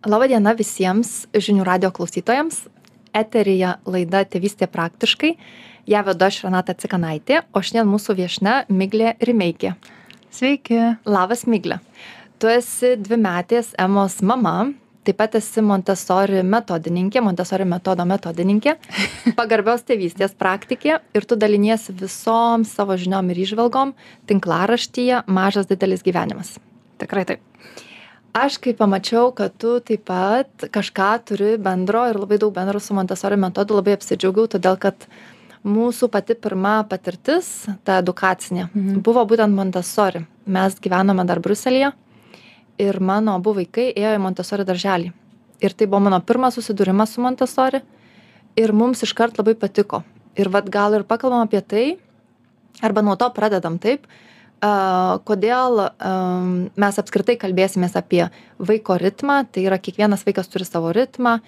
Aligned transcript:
Labadiena 0.00 0.54
visiems 0.56 1.26
žinių 1.36 1.64
radio 1.68 1.90
klausytojams. 1.92 2.62
Eterija 3.12 3.74
laida 3.84 4.22
Tėvystė 4.24 4.64
praktiškai. 4.72 5.34
Ja 5.92 6.00
vedu 6.06 6.24
aš 6.24 6.38
Renata 6.46 6.72
Cikanaitė, 6.72 7.42
o 7.52 7.60
šiandien 7.60 7.90
mūsų 7.90 8.16
viešne 8.16 8.54
Miglė 8.72 9.18
Rimeikė. 9.20 9.74
Sveiki. 10.32 10.78
Labas 11.04 11.44
Miglė. 11.44 11.82
Tu 12.40 12.48
esi 12.48 12.94
dvi 12.96 13.18
metės 13.20 13.74
Emos 13.76 14.16
mama, 14.24 14.70
taip 15.04 15.20
pat 15.20 15.36
esi 15.36 15.60
Montessori 15.60 16.40
metodininkė, 16.48 17.20
Montessori 17.20 17.68
metodo 17.68 18.08
metodininkė, 18.08 18.78
pagarbios 19.42 19.84
tėvystės 19.84 20.32
praktikė 20.32 20.96
ir 21.12 21.28
tu 21.28 21.36
daliniesi 21.36 21.92
visom 21.92 22.64
savo 22.64 22.96
žiniom 22.96 23.34
ir 23.34 23.44
išvelgom 23.44 23.92
tinklaraštyje 24.32 25.26
Mažas 25.28 25.68
didelis 25.68 26.08
gyvenimas. 26.08 26.56
Tikrai 27.04 27.28
taip 27.28 27.44
aš 28.32 28.58
kai 28.62 28.74
pamačiau 28.76 29.32
kad 29.34 29.54
tu 29.58 29.78
taip 29.80 30.04
pat 30.04 30.68
kažką 30.70 31.10
turi 31.26 31.56
bendro 31.58 32.04
ir 32.10 32.18
labai 32.18 32.38
daug 32.38 32.54
bendro 32.54 32.80
su 32.80 32.94
montesori 32.94 33.36
metodu 33.36 33.74
labai 33.78 33.96
apsidžiaugiau 33.98 34.46
todėl 34.50 34.78
kad 34.78 35.06
mūsų 35.64 36.08
pati 36.08 36.34
pirma 36.34 36.84
patirtis 36.88 37.66
ta 37.84 37.98
edukacinė 38.00 38.68
Mhm. 38.74 39.02
buvo 39.02 39.24
būtent 39.26 39.54
montesori 39.54 40.26
mes 40.46 40.78
gyvenome 40.80 41.26
dar 41.26 41.40
briuselyje 41.40 41.92
ir 42.78 43.00
mano 43.00 43.34
abu 43.34 43.52
vaikai 43.54 43.92
ėjo 43.94 44.16
į 44.16 44.20
montesori 44.20 44.64
darželį. 44.64 45.12
Ir 45.60 45.72
tai 45.76 45.86
buvo 45.86 46.00
mano 46.00 46.20
pirmas 46.20 46.56
susidūrimas 46.56 47.12
su 47.12 47.20
montesori 47.20 47.82
ir 48.56 48.72
mums 48.72 49.02
iškart 49.02 49.36
labai 49.36 49.54
patiko. 49.54 50.02
Ir 50.36 50.48
vat 50.48 50.70
gal 50.70 50.94
ir 50.94 51.02
pakalbam 51.04 51.44
apie 51.44 51.60
tai 51.60 51.98
arba 52.82 53.02
nuo 53.02 53.16
to 53.16 53.28
pradedam 53.30 53.78
taip 53.78 54.06
kodėl 54.60 55.80
mes 56.76 57.00
apskritai 57.00 57.38
kalbėsimės 57.40 57.96
apie 57.96 58.26
vaiko 58.60 58.98
ritmą, 59.00 59.44
tai 59.48 59.64
yra 59.64 59.80
kiekvienas 59.80 60.26
vaikas 60.26 60.52
turi 60.52 60.68
savo 60.68 60.92
ritmą, 60.92 61.38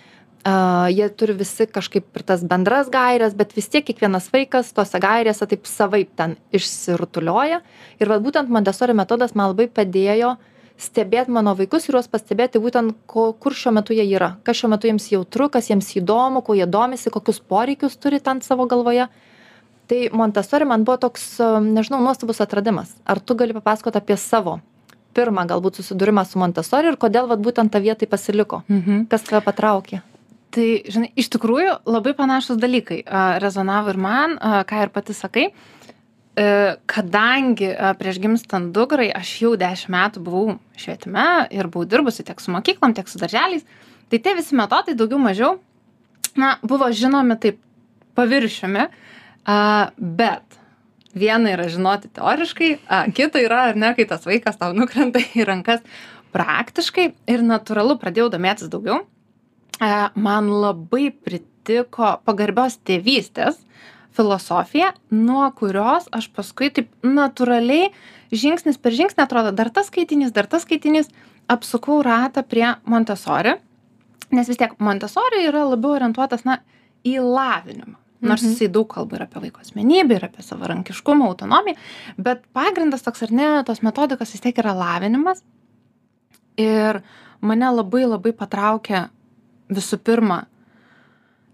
jie 0.91 1.09
turi 1.15 1.37
visi 1.38 1.69
kažkaip 1.71 2.16
ir 2.16 2.25
tas 2.27 2.43
bendras 2.43 2.88
gairias, 2.91 3.35
bet 3.38 3.52
vis 3.54 3.69
tiek 3.71 3.85
kiekvienas 3.87 4.30
vaikas 4.32 4.73
tose 4.74 4.99
gairėse 4.99 5.46
taip 5.46 5.69
savaip 5.71 6.10
ten 6.19 6.35
išsirutulioja. 6.57 7.60
Ir 8.01 8.10
vat 8.10 8.24
būtent 8.24 8.51
Montessori 8.51 8.96
metodas 8.96 9.37
man 9.37 9.52
labai 9.52 9.69
padėjo 9.69 10.37
stebėti 10.82 11.30
mano 11.30 11.52
vaikus 11.54 11.87
ir 11.87 11.95
juos 11.95 12.09
pastebėti 12.10 12.59
būtent, 12.59 12.97
ko, 13.07 13.30
kur 13.38 13.54
šiuo 13.54 13.74
metu 13.76 13.95
jie 13.95 14.09
yra, 14.09 14.32
kas 14.43 14.59
šiuo 14.59 14.73
metu 14.73 14.88
jiems 14.88 15.13
jautru, 15.13 15.47
kas 15.52 15.69
jiems 15.71 15.93
įdomu, 16.01 16.43
kuo 16.43 16.57
jie 16.59 16.66
domisi, 16.66 17.13
kokius 17.13 17.38
poreikius 17.38 17.95
turi 18.01 18.19
ten 18.24 18.41
savo 18.43 18.66
galvoje 18.66 19.07
tai 19.88 20.09
montesori 20.13 20.65
man 20.69 20.85
buvo 20.85 20.97
toks 20.97 21.38
nežinau 21.63 22.01
nuostabus 22.05 22.41
atradimas 22.41 22.95
ar 23.05 23.21
tu 23.21 23.35
gali 23.35 23.52
papasakot 23.57 23.97
apie 23.97 24.16
savo 24.16 24.61
pirmą 25.15 25.45
galbūt 25.49 25.80
susidūrimą 25.80 26.25
su 26.25 26.38
montesori 26.41 26.88
ir 26.88 26.97
kodėl 26.97 27.29
vat 27.29 27.41
būtent 27.45 27.73
tavyje 27.73 27.99
tai 28.01 28.07
pasiliko 28.07 28.63
Mhm. 28.69 29.07
kas 29.09 29.23
tave 29.29 29.43
patraukė 29.45 30.03
Tai, 30.53 30.83
žinai, 30.85 31.09
iš 31.16 31.30
tikrųjų 31.33 31.79
labai 31.88 32.13
panašus 32.13 32.59
dalykai 32.60 32.99
rezonavo 33.41 33.88
ir 33.88 33.97
man, 33.97 34.35
ką 34.69 34.83
ir 34.83 34.91
pati 34.93 35.15
sakai. 35.16 35.47
E, 36.37 36.77
Kadangi 36.87 37.71
prieš 37.97 38.19
gimstant 38.21 38.69
dugrai 38.77 39.09
aš 39.16 39.30
jau 39.41 39.55
dešimt 39.57 39.88
metų 39.97 40.21
buvau 40.21 40.59
švietime 40.77 41.49
ir 41.57 41.69
buvau 41.73 41.88
dirbusi 41.88 42.21
tiek 42.29 42.37
su 42.41 42.53
mokyklom, 42.53 42.93
tiek 42.93 43.09
su 43.09 43.16
darželiais, 43.16 43.65
tai 44.10 44.19
tie 44.19 44.35
visi 44.37 44.53
metodai 44.55 44.93
daugiau 44.93 45.16
mažiau, 45.19 45.57
na, 46.37 46.59
buvo 46.63 46.85
žinomi 46.93 47.38
taip 47.41 47.57
paviršiumi, 48.15 48.91
a, 49.46 49.90
bet 49.96 50.59
viena 51.15 51.52
yra 51.52 51.68
žinoti 51.71 52.10
teoriškai, 52.16 52.73
a, 52.88 53.04
kita 53.12 53.43
yra, 53.45 53.68
ar 53.73 53.79
ne, 53.79 53.93
kai 53.96 54.07
tas 54.09 54.26
vaikas 54.29 54.59
tau 54.60 54.73
nukrenta 54.76 55.23
į 55.23 55.46
rankas 55.48 55.82
praktiškai 56.32 57.09
ir 57.30 57.45
natūralu 57.45 57.98
pradėjau 58.01 58.30
domėtis 58.32 58.73
daugiau. 58.73 59.02
E, 59.79 59.90
Man 60.15 60.48
labai 60.63 61.10
pritiko 61.13 62.16
pagarbios 62.26 62.79
tėvystės 62.87 63.60
filosofija, 64.16 64.93
nuo 65.12 65.44
kurios 65.56 66.09
aš 66.12 66.28
paskui 66.37 66.70
taip 66.74 66.91
natūraliai 67.04 67.92
žingsnis 68.32 68.80
per 68.80 68.97
žingsnį 68.97 69.24
atrodo, 69.24 69.53
dar 69.56 69.70
tas 69.72 69.88
skaitinys, 69.88 70.32
dar 70.36 70.48
tas 70.48 70.66
skaitinys, 70.66 71.09
apsukau 71.53 72.00
ratą 72.04 72.44
prie 72.44 72.66
Montessori, 72.88 73.56
nes 74.32 74.48
vis 74.48 74.60
tiek 74.60 74.76
Montessori 74.80 75.44
yra 75.48 75.64
labiau 75.69 75.97
orientuotas, 75.97 76.44
na, 76.48 76.60
į 77.04 77.19
lavinimą. 77.24 78.01
Nors 78.22 78.43
Mhm. 78.43 78.53
jisai 78.53 78.69
daug 78.71 78.87
kalba 78.88 79.16
ir 79.16 79.22
apie 79.25 79.41
vaiko 79.43 79.60
asmenybę, 79.60 80.15
ir 80.15 80.25
apie 80.28 80.43
savarankiškumą, 80.47 81.27
autonomiją, 81.27 81.75
bet 82.19 82.44
pagrindas 82.55 83.03
toks 83.03 83.22
ar 83.27 83.33
ne, 83.33 83.49
tos 83.66 83.83
metodikos 83.83 84.33
vis 84.33 84.41
tiek 84.41 84.59
yra 84.62 84.75
lavinimas. 84.78 85.43
Ir 86.56 87.03
mane 87.41 87.71
labai 87.75 88.05
labai 88.06 88.33
patraukė 88.33 89.09
visų 89.72 89.99
pirma 89.99 90.44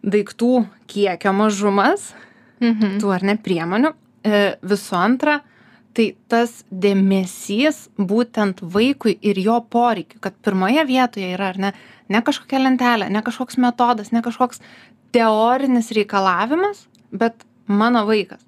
daiktų 0.05 0.67
kiekio 0.87 1.33
mažumas, 1.33 2.13
mhm. 2.61 2.99
tų 3.01 3.15
ar 3.15 3.23
ne 3.23 3.37
priemonių. 3.37 3.95
E, 4.25 4.57
Visų 4.63 4.97
antra, 4.99 5.41
tai 5.97 6.09
tas 6.31 6.63
dėmesys 6.71 7.89
būtent 7.99 8.61
vaikui 8.75 9.17
ir 9.25 9.41
jo 9.43 9.59
poreikiu, 9.71 10.21
kad 10.23 10.37
pirmoje 10.45 10.85
vietoje 10.89 11.33
yra 11.35 11.51
ar 11.53 11.59
ne, 11.63 11.73
ne 12.13 12.21
kažkokia 12.25 12.61
lentelė, 12.63 13.09
ne 13.13 13.23
kažkoks 13.25 13.59
metodas, 13.63 14.13
ne 14.15 14.23
kažkoks 14.25 14.63
teorinis 15.15 15.91
reikalavimas, 15.97 16.87
bet 17.11 17.45
mano 17.67 18.05
vaikas. 18.09 18.45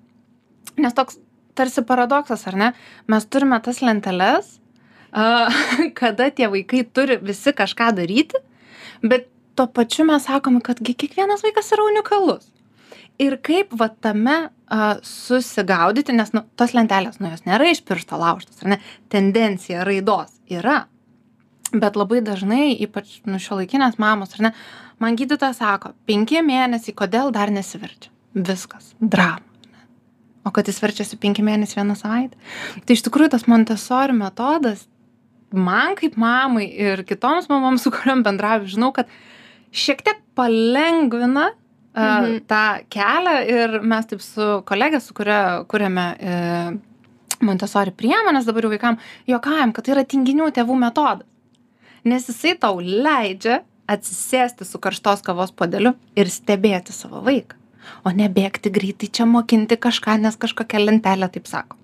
Nes 0.81 0.95
toks 0.97 1.19
tarsi 1.59 1.83
paradoksas, 1.87 2.47
ar 2.49 2.57
ne? 2.57 2.71
Mes 3.11 3.27
turime 3.27 3.59
tas 3.65 3.83
lenteles, 3.83 4.55
a, 5.11 5.51
kada 6.01 6.31
tie 6.31 6.49
vaikai 6.53 6.85
turi 6.87 7.19
visi 7.25 7.57
kažką 7.57 7.91
daryti, 7.99 8.41
bet 9.03 9.29
tuo 9.59 9.67
pačiu 9.67 10.07
mes 10.09 10.25
sakome, 10.29 10.63
kad 10.65 10.81
gi 10.81 10.95
kiekvienas 10.95 11.45
vaikas 11.45 11.73
yra 11.75 11.89
unikalus 11.91 12.49
ir 13.21 13.37
kaip 13.45 13.75
va 13.77 13.91
tame 13.93 14.37
a, 14.49 14.93
susigaudyti, 15.07 16.15
nes 16.17 16.33
nu, 16.37 16.45
tos 16.59 16.75
lentelės, 16.77 17.21
nu 17.21 17.33
jos 17.33 17.45
nėra 17.49 17.69
iš 17.71 17.83
piršto 17.87 18.19
laužtos, 18.21 18.63
ar 18.65 18.75
ne, 18.75 18.81
tendencija 19.13 19.85
raidos 19.87 20.39
yra. 20.51 20.85
Bet 21.71 21.99
labai 21.99 22.23
dažnai, 22.27 22.73
ypač 22.83 23.21
nu 23.31 23.39
šio 23.43 23.61
laikinės 23.61 24.01
mamos, 24.03 24.33
ar 24.35 24.49
ne, 24.49 24.53
man 25.03 25.19
gydytojas 25.19 25.61
sako, 25.61 25.93
penki 26.09 26.43
mėnesiai, 26.43 26.97
kodėl 26.99 27.31
dar 27.35 27.53
nesiverčia. 27.55 28.11
Viskas, 28.35 28.93
drama. 29.01 29.47
O 30.47 30.51
kad 30.55 30.67
jis 30.71 30.81
verčiasi 30.81 31.19
penki 31.21 31.45
mėnesiai 31.45 31.83
vieną 31.83 31.95
savaitę. 31.99 32.39
Tai 32.87 32.95
iš 32.97 33.03
tikrųjų 33.07 33.35
tas 33.35 33.45
Montessori 33.51 34.15
metodas, 34.17 34.87
man 35.53 35.97
kaip 35.99 36.17
mamai 36.19 36.65
ir 36.71 37.05
kitoms 37.07 37.51
mamoms, 37.51 37.85
su 37.85 37.93
kuriuom 37.93 38.25
bendrauju, 38.25 38.71
žinau, 38.73 38.89
kad 38.97 39.11
šiek 39.71 40.01
tiek 40.07 40.23
palengvina 40.39 41.51
mhm. 41.97 42.39
Tą 42.51 42.63
kelią 42.93 43.35
ir 43.51 43.81
mes 43.83 44.07
taip 44.07 44.23
su 44.23 44.63
kolegė, 44.69 45.01
su 45.03 45.15
kuria 45.15 45.65
kuriame 45.71 46.07
e, 46.21 46.37
Montessori 47.41 47.93
priemonės 47.97 48.45
dabar 48.45 48.67
jau 48.67 48.71
vaikam, 48.75 48.99
juokajam, 49.31 49.73
kad 49.73 49.87
tai 49.87 49.95
yra 49.95 50.05
tinginių 50.05 50.51
tėvų 50.53 50.77
metodas. 50.77 51.27
Nes 52.05 52.27
jisai 52.29 52.55
tau 52.61 52.79
leidžia 52.81 53.63
atsisėsti 53.91 54.65
su 54.65 54.79
karštos 54.81 55.25
kavos 55.25 55.51
podeliu 55.53 55.95
ir 56.17 56.31
stebėti 56.33 56.93
savo 56.93 57.21
vaiką. 57.25 57.57
O 58.05 58.13
ne 58.15 58.29
bėgti 58.29 58.71
greitai 58.73 59.09
čia 59.09 59.27
mokinti 59.27 59.77
kažką, 59.81 60.19
nes 60.21 60.37
kažkokia 60.41 60.81
lentelė 60.85 61.31
taip 61.33 61.49
sako. 61.49 61.77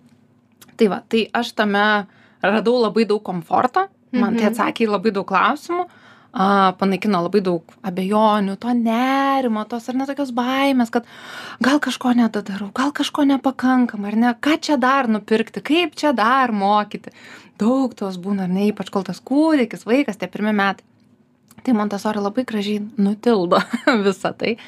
Tai 0.77 0.89
va, 0.93 1.01
tai 1.09 1.25
aš 1.33 1.55
tame 1.57 2.07
radau 2.45 2.77
labai 2.83 3.07
daug 3.09 3.23
komforto, 3.25 3.89
man 4.13 4.37
tai 4.37 4.45
Mhm. 4.45 4.53
atsakė 4.53 4.87
į 4.87 4.91
labai 4.93 5.11
daug 5.13 5.27
klausimų, 5.27 5.87
a, 6.37 6.73
panaikino 6.77 7.23
labai 7.25 7.41
daug 7.45 7.77
abejonių, 7.87 8.57
to 8.61 8.75
nerimo, 8.77 9.65
tos 9.71 9.89
ar 9.89 9.97
netokios 9.97 10.33
baimės, 10.37 10.93
kad 10.93 11.09
gal 11.65 11.81
kažko 11.83 12.13
nedadarau, 12.19 12.69
gal 12.77 12.93
kažko 12.97 13.25
nepakankama, 13.31 14.11
ar 14.13 14.19
ne, 14.21 14.35
ką 14.45 14.59
čia 14.69 14.77
dar 14.81 15.09
nupirkti, 15.09 15.65
kaip 15.65 15.97
čia 15.97 16.13
dar 16.17 16.53
mokyti. 16.53 17.15
Daug 17.57 17.95
tos 17.97 18.19
būna, 18.21 18.45
ar 18.45 18.53
ne, 18.53 18.69
ypač 18.69 18.93
kol 18.93 19.07
tas 19.07 19.23
kūdikis, 19.25 19.87
vaikas, 19.89 20.21
tie 20.21 20.29
pirmie 20.29 20.53
metai. 20.57 20.85
Tai 21.65 21.73
Montessori 21.75 22.21
labai 22.23 22.45
gražiai 22.47 22.83
nutildo 23.01 23.59
visą 24.07 24.31
tai 24.37 24.59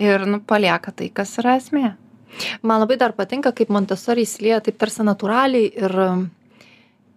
ir 0.00 0.24
nu, 0.26 0.40
palieka 0.40 0.92
tai, 0.96 1.10
kas 1.14 1.36
yra 1.38 1.58
esmė. 1.60 1.92
man 2.62 2.80
labai 2.80 2.96
dar 2.96 3.12
patinka 3.12 3.52
kaip 3.52 3.70
montesori 3.74 4.22
įsilieja 4.22 4.60
taip 4.64 4.78
tarsi 4.78 5.04
natūraliai 5.06 5.66
ir 5.66 5.94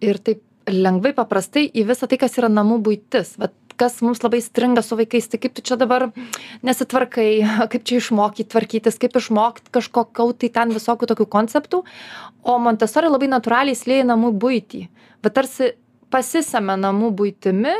ir 0.04 0.18
taip 0.18 0.42
lengvai 0.70 1.12
paprastai 1.16 1.66
į 1.68 1.84
visą 1.88 2.08
tai 2.08 2.18
kas 2.20 2.38
yra 2.40 2.48
namų 2.48 2.80
buitis 2.84 3.34
vat 3.40 3.54
kas 3.80 4.00
mums 4.04 4.22
labai 4.24 4.40
stringa 4.44 4.82
su 4.84 4.96
vaikais 4.98 5.28
tai 5.30 5.40
kaip 5.42 5.54
tu 5.56 5.64
čia 5.66 5.78
dabar 5.80 6.08
nesitvarkai 6.66 7.28
kaip 7.72 7.86
čia 7.86 8.00
išmokyt 8.00 8.50
tvarkytis 8.54 8.98
kaip 9.02 9.16
išmokt 9.20 9.70
kažkokių 9.74 10.28
tai 10.38 10.50
ten 10.54 10.74
visokių 10.74 11.10
tokių 11.10 11.28
konceptų. 11.36 11.84
O 12.44 12.58
montesori 12.60 13.10
labai 13.10 13.30
natūraliai 13.32 13.74
į 13.74 14.04
namų 14.08 14.34
buitį. 14.38 14.86
Va 15.24 15.32
tarsi 15.32 15.72
pasisemia 16.12 16.76
namų 16.78 17.12
buitimi. 17.18 17.74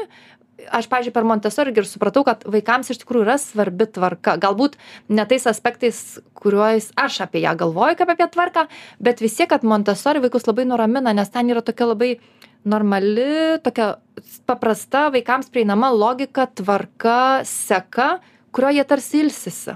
Aš 0.75 0.87
pavyzdžiui 0.88 1.12
per 1.12 1.26
montesori 1.26 1.73
irgi 1.73 1.82
ir 1.82 1.88
supratau 1.91 2.23
kad 2.25 2.44
vaikams 2.49 2.88
iš 2.93 3.00
tikrųjų 3.02 3.26
yra 3.26 3.35
svarbi 3.43 3.88
tvarka. 3.91 4.37
Galbūt 4.41 4.79
ne 5.12 5.25
tais 5.29 5.44
aspektais 5.50 5.99
kuriuos 6.38 6.93
aš 7.00 7.25
apie 7.26 7.43
ją 7.43 7.56
galvoju 7.58 7.99
kaip 7.99 8.14
apie 8.14 8.29
tvarką 8.37 8.69
bet 9.02 9.20
vis 9.25 9.35
tiek 9.37 9.50
kad 9.50 9.67
montesori 9.67 10.23
vaikus 10.25 10.46
labai 10.46 10.64
nuramina 10.70 11.12
nes 11.12 11.35
ten 11.35 11.50
yra 11.50 11.64
tokia 11.67 11.91
labai 11.91 12.12
normali, 12.64 13.61
tokia 13.64 13.94
paprasta, 14.49 15.08
vaikams 15.14 15.50
prieinama 15.52 15.90
logika, 15.93 16.46
tvarka, 16.46 17.44
seka, 17.49 18.19
kurioje 18.55 18.81
jie 18.81 18.84
tarsi 18.88 19.20
ilsisi. 19.25 19.75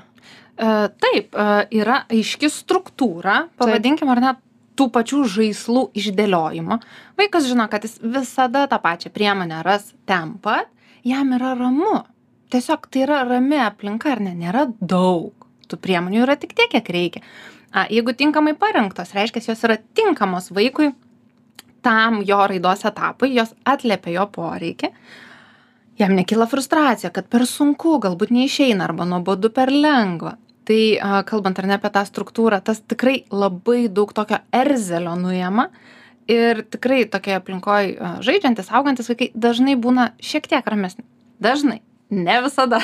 E, 0.58 0.74
taip, 1.02 1.34
e, 1.34 1.48
yra 1.78 2.02
aiški 2.10 2.50
struktūra, 2.52 3.44
pavadinkim 3.60 4.10
ar 4.12 4.22
net 4.24 4.44
tų 4.78 4.88
pačių 4.94 5.24
žaislų 5.34 5.88
išdėliojimo. 5.98 6.78
Vaikas 7.18 7.48
žino, 7.50 7.66
kad 7.70 7.84
jis 7.86 7.98
visada 8.02 8.66
tą 8.70 8.78
pačią 8.82 9.10
priemonę 9.14 9.62
ras 9.66 9.90
ten 10.06 10.36
pat, 10.42 10.70
jam 11.06 11.34
yra 11.36 11.54
ramu. 11.58 12.04
Tiesiog 12.52 12.86
tai 12.88 13.04
yra 13.04 13.24
rami 13.28 13.58
aplinka, 13.60 14.14
ar 14.14 14.22
ne, 14.24 14.32
nėra 14.38 14.68
daug. 14.80 15.34
Tų 15.68 15.76
priemonių 15.84 16.22
yra 16.24 16.38
tik 16.40 16.54
tiek, 16.56 16.70
kiek 16.72 16.86
reikia. 16.94 17.24
A, 17.68 17.84
jeigu 17.92 18.14
tinkamai 18.16 18.54
parinktos, 18.56 19.12
reiškia, 19.12 19.42
jos 19.50 19.66
yra 19.66 19.76
tinkamos 19.76 20.48
vaikui 20.56 20.94
tam 21.88 22.20
jo 22.26 22.42
raidos 22.50 22.84
etapui, 22.88 23.32
jos 23.36 23.54
atliepia 23.64 24.18
jo 24.18 24.26
poreikį. 24.34 24.92
Jam 25.98 26.14
nekyla 26.14 26.46
frustracija, 26.46 27.10
kad 27.10 27.26
per 27.32 27.46
sunku, 27.48 27.96
galbūt 28.02 28.30
neišeina 28.34 28.84
arba 28.86 29.06
nuobodu 29.08 29.50
per 29.54 29.72
lengva. 29.74 30.36
Tai 30.68 30.80
kalbant 31.26 31.58
ar 31.58 31.66
ne 31.66 31.78
apie 31.78 31.90
tą 31.94 32.04
struktūrą, 32.04 32.60
tas 32.62 32.82
tikrai 32.84 33.22
labai 33.32 33.86
daug 33.88 34.12
tokio 34.14 34.42
erzelio 34.54 35.16
nuėma. 35.18 35.70
Ir 36.28 36.60
tikrai 36.68 37.06
tokioje 37.08 37.40
aplinkoje 37.40 38.10
žaidžiantis, 38.26 38.68
augantis 38.76 39.08
vaikai 39.08 39.30
dažnai 39.32 39.78
būna 39.80 40.10
šiek 40.20 40.44
tiek 40.50 40.66
ramesni. 40.68 41.06
Dažnai, 41.40 41.80
ne 42.12 42.36
visada. 42.44 42.82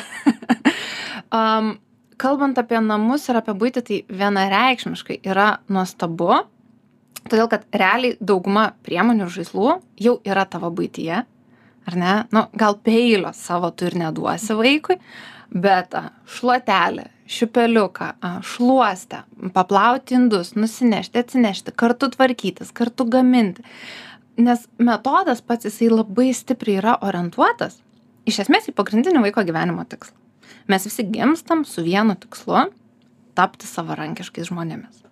um, 1.38 1.74
kalbant 2.16 2.58
apie 2.58 2.80
namus 2.80 3.28
ir 3.28 3.36
apie 3.36 3.52
buitį, 3.60 3.84
tai 3.84 4.00
vienareikšmiškai 4.08 5.20
yra 5.28 5.50
nuostabu, 5.68 6.40
todėl 7.30 7.48
kad 7.52 7.66
realiai 7.74 8.16
dauguma 8.20 8.70
priemonių 8.86 9.26
ir 9.26 9.34
žaislų 9.38 9.70
jau 10.06 10.14
yra 10.26 10.44
tavo 10.50 10.70
buityje, 10.74 11.22
ar 11.88 11.98
ne? 12.00 12.14
Nu, 12.34 12.46
gal 12.58 12.78
peilio 12.84 13.32
savo 13.36 13.70
tu 13.70 13.88
ir 13.88 13.98
neduosi 14.00 14.56
vaikui, 14.58 14.98
bet 15.54 15.94
šluotelė, 16.36 17.06
šiupeliuką, 17.30 18.10
šluostę, 18.44 19.22
paplauti 19.54 20.18
indus, 20.18 20.54
nusinešti, 20.58 21.22
atsinešti, 21.24 21.76
kartu 21.76 22.10
tvarkytis, 22.12 22.74
kartu 22.76 23.06
gaminti. 23.08 23.64
Nes 24.40 24.66
metodas 24.82 25.40
pats 25.46 25.68
jisai 25.68 25.92
labai 25.92 26.32
stipriai 26.34 26.80
yra 26.82 26.98
orientuotas 27.06 27.78
iš 28.26 28.42
esmės 28.44 28.66
į 28.68 28.74
pagrindinį 28.74 29.22
vaiko 29.28 29.44
gyvenimo 29.46 29.84
tikslą 29.86 30.18
mes 30.66 30.84
visi 30.84 31.04
gimstam 31.10 31.64
su 31.64 31.82
vienu 31.84 32.16
tikslu 32.16 32.68
tapti 33.34 33.66
savarankiškais 33.66 34.48
žmonėmis. 34.50 35.03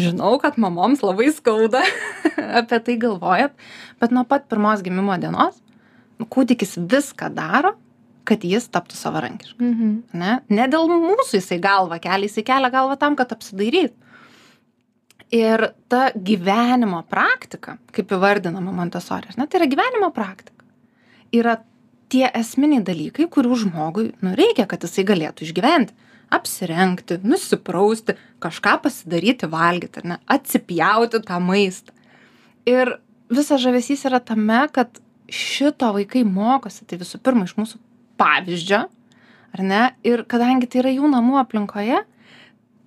Žinau, 0.00 0.36
kad 0.42 0.56
mamoms 0.58 1.04
labai 1.06 1.28
skauda 1.34 1.84
apie 2.60 2.80
tai 2.82 2.96
galvojat, 3.02 3.54
bet 4.02 4.14
nuo 4.14 4.24
pat 4.26 4.48
pirmos 4.50 4.82
gimimo 4.82 5.14
dienos 5.22 5.60
kūdikis 6.30 6.76
viską 6.90 7.30
daro, 7.34 7.74
kad 8.24 8.44
jis 8.46 8.66
taptų 8.72 8.96
savarankiškas. 8.96 9.60
Mhm. 9.60 9.92
Ne? 10.16 10.38
ne 10.48 10.68
dėl 10.70 10.88
mūsų 10.88 11.40
jisai 11.40 11.58
galva 11.62 11.98
kelia, 12.02 12.28
jisai 12.28 12.46
kelia 12.46 12.70
galvą 12.72 12.96
tam, 13.00 13.18
kad 13.18 13.34
apsidairytų. 13.34 14.00
Ir 15.34 15.66
ta 15.90 16.08
gyvenimo 16.14 17.00
praktika, 17.10 17.78
kaip 17.94 18.12
įvardinama 18.14 18.70
Montessori, 18.76 19.32
ne, 19.40 19.48
tai 19.50 19.58
yra 19.60 19.68
gyvenimo 19.72 20.10
praktika. 20.14 20.62
Yra 21.34 21.56
tie 22.12 22.28
esminiai 22.38 22.84
dalykai, 22.86 23.26
kurių 23.32 23.56
žmogui 23.64 24.12
nu, 24.22 24.34
reikia, 24.38 24.68
kad 24.70 24.84
jisai 24.86 25.02
galėtų 25.08 25.48
išgyventi. 25.48 25.96
Apsirengti, 26.34 27.20
nusiprausti, 27.24 28.16
kažką 28.42 28.78
pasidaryti, 28.84 29.48
valgyti, 29.50 30.04
ne, 30.08 30.18
atsipjauti 30.30 31.22
tą 31.24 31.40
maistą. 31.42 31.94
Ir 32.68 32.96
visas 33.32 33.62
žavesys 33.62 34.06
yra 34.08 34.20
tame, 34.24 34.64
kad 34.72 35.00
šito 35.32 35.90
vaikai 35.96 36.24
mokosi, 36.28 36.84
tai 36.88 36.98
visų 37.00 37.20
pirma 37.24 37.48
iš 37.48 37.54
mūsų 37.58 37.80
pavyzdžio, 38.20 38.82
ar 39.54 39.62
ne, 39.64 39.84
ir 40.06 40.24
kadangi 40.28 40.68
tai 40.70 40.82
yra 40.82 40.92
jų 40.94 41.10
namų 41.12 41.38
aplinkoje, 41.42 42.02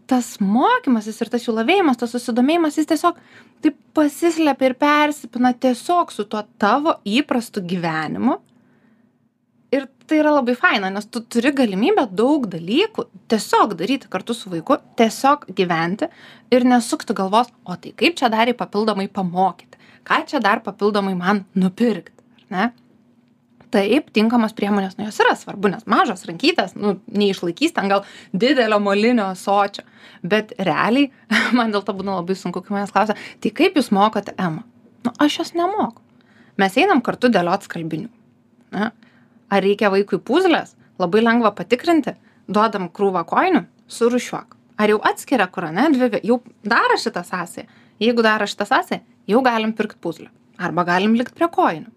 tas 0.08 0.38
mokymasis 0.40 1.20
ir 1.22 1.32
tas 1.32 1.46
jų 1.48 1.58
lavėjimas, 1.58 2.00
tas 2.00 2.14
susidomėjimas, 2.16 2.78
jis 2.80 2.88
tiesiog 2.90 3.18
taip 3.64 3.78
pasislepia 3.98 4.70
ir 4.70 4.78
persipina 4.80 5.52
tiesiog 5.54 6.14
su 6.14 6.28
tuo 6.30 6.44
tavo 6.62 6.98
įprastu 7.08 7.64
gyvenimu 7.68 8.38
tai 10.08 10.20
yra 10.22 10.32
labai 10.32 10.56
faina 10.56 10.90
nes 10.94 11.08
tu 11.12 11.22
turi 11.34 11.52
galimybę 11.56 12.08
daug 12.22 12.48
dalykų 12.52 13.08
tiesiog 13.32 13.76
daryti 13.80 14.10
kartu 14.12 14.36
su 14.38 14.52
vaiku 14.52 14.80
tiesiog 15.00 15.48
gyventi 15.58 16.08
ir 16.54 16.66
nesukti 16.68 17.16
galvos 17.18 17.52
o 17.66 17.76
tai 17.76 17.94
kaip 18.00 18.18
čia 18.20 18.32
dar 18.32 18.48
jį 18.48 18.56
papildomai 18.60 19.08
pamokyti? 19.12 19.80
Ką 20.08 20.22
čia 20.30 20.42
dar 20.44 20.64
papildomai 20.64 21.16
man 21.20 21.44
nupirkti 21.56 22.16
ar 22.48 22.54
ne? 22.56 22.68
Taip 23.72 24.14
tinkamos 24.16 24.56
priemonės 24.56 24.96
nu 24.96 25.10
jos 25.10 25.20
yra 25.26 25.36
svarbu 25.36 25.74
nes 25.74 25.84
mažos 25.92 26.24
rankytės 26.30 26.78
nu 26.80 26.96
neišlaikys 27.12 27.76
ten 27.76 27.92
gal 27.92 28.06
didelio 28.32 28.80
molinio 28.80 29.28
ąsočio. 29.34 29.84
Bet 30.24 30.56
realiai 30.58 31.12
man 31.58 31.76
dėl 31.76 31.84
to 31.84 31.96
būna 31.98 32.22
labai 32.22 32.38
sunku 32.40 32.64
kai 32.64 32.78
manęs 32.78 32.96
klausia 32.96 33.18
tai 33.44 33.52
kaip 33.52 33.76
jūs 33.76 33.92
mokote 33.92 34.38
emą 34.40 34.64
nu 35.04 35.12
aš 35.20 35.42
jos 35.42 35.54
nemoku. 35.56 36.02
Mes 36.58 36.80
einam 36.80 37.04
kartu 37.04 37.30
dėliot 37.30 37.68
skalbinių 37.68 38.10
na 38.72 38.92
ar 39.50 39.64
reikia 39.64 39.92
vaikui 39.94 40.20
puzlės? 40.20 40.76
Labai 41.00 41.22
lengva 41.24 41.52
patikrinti. 41.56 42.16
Duodam 42.48 42.88
krūvą 42.90 43.26
kojinių 43.28 43.66
surūšiuok. 43.92 44.56
Ar 44.78 44.94
jau 44.94 45.02
atskiria 45.10 45.48
kur 45.52 45.68
ane 45.68 45.90
dvi 45.94 46.22
jau 46.24 46.42
daro 46.64 46.98
šitą 47.02 47.26
sąsają 47.28 47.68
jeigu 48.00 48.22
daro 48.22 48.46
šitą 48.46 48.66
sąsają 48.66 49.02
jau 49.28 49.42
galim 49.42 49.74
pirkt 49.74 49.98
puzlę. 50.02 50.30
Arba 50.58 50.84
galim 50.84 51.16
likt 51.16 51.36
prie 51.36 51.50
kojinių 51.50 51.92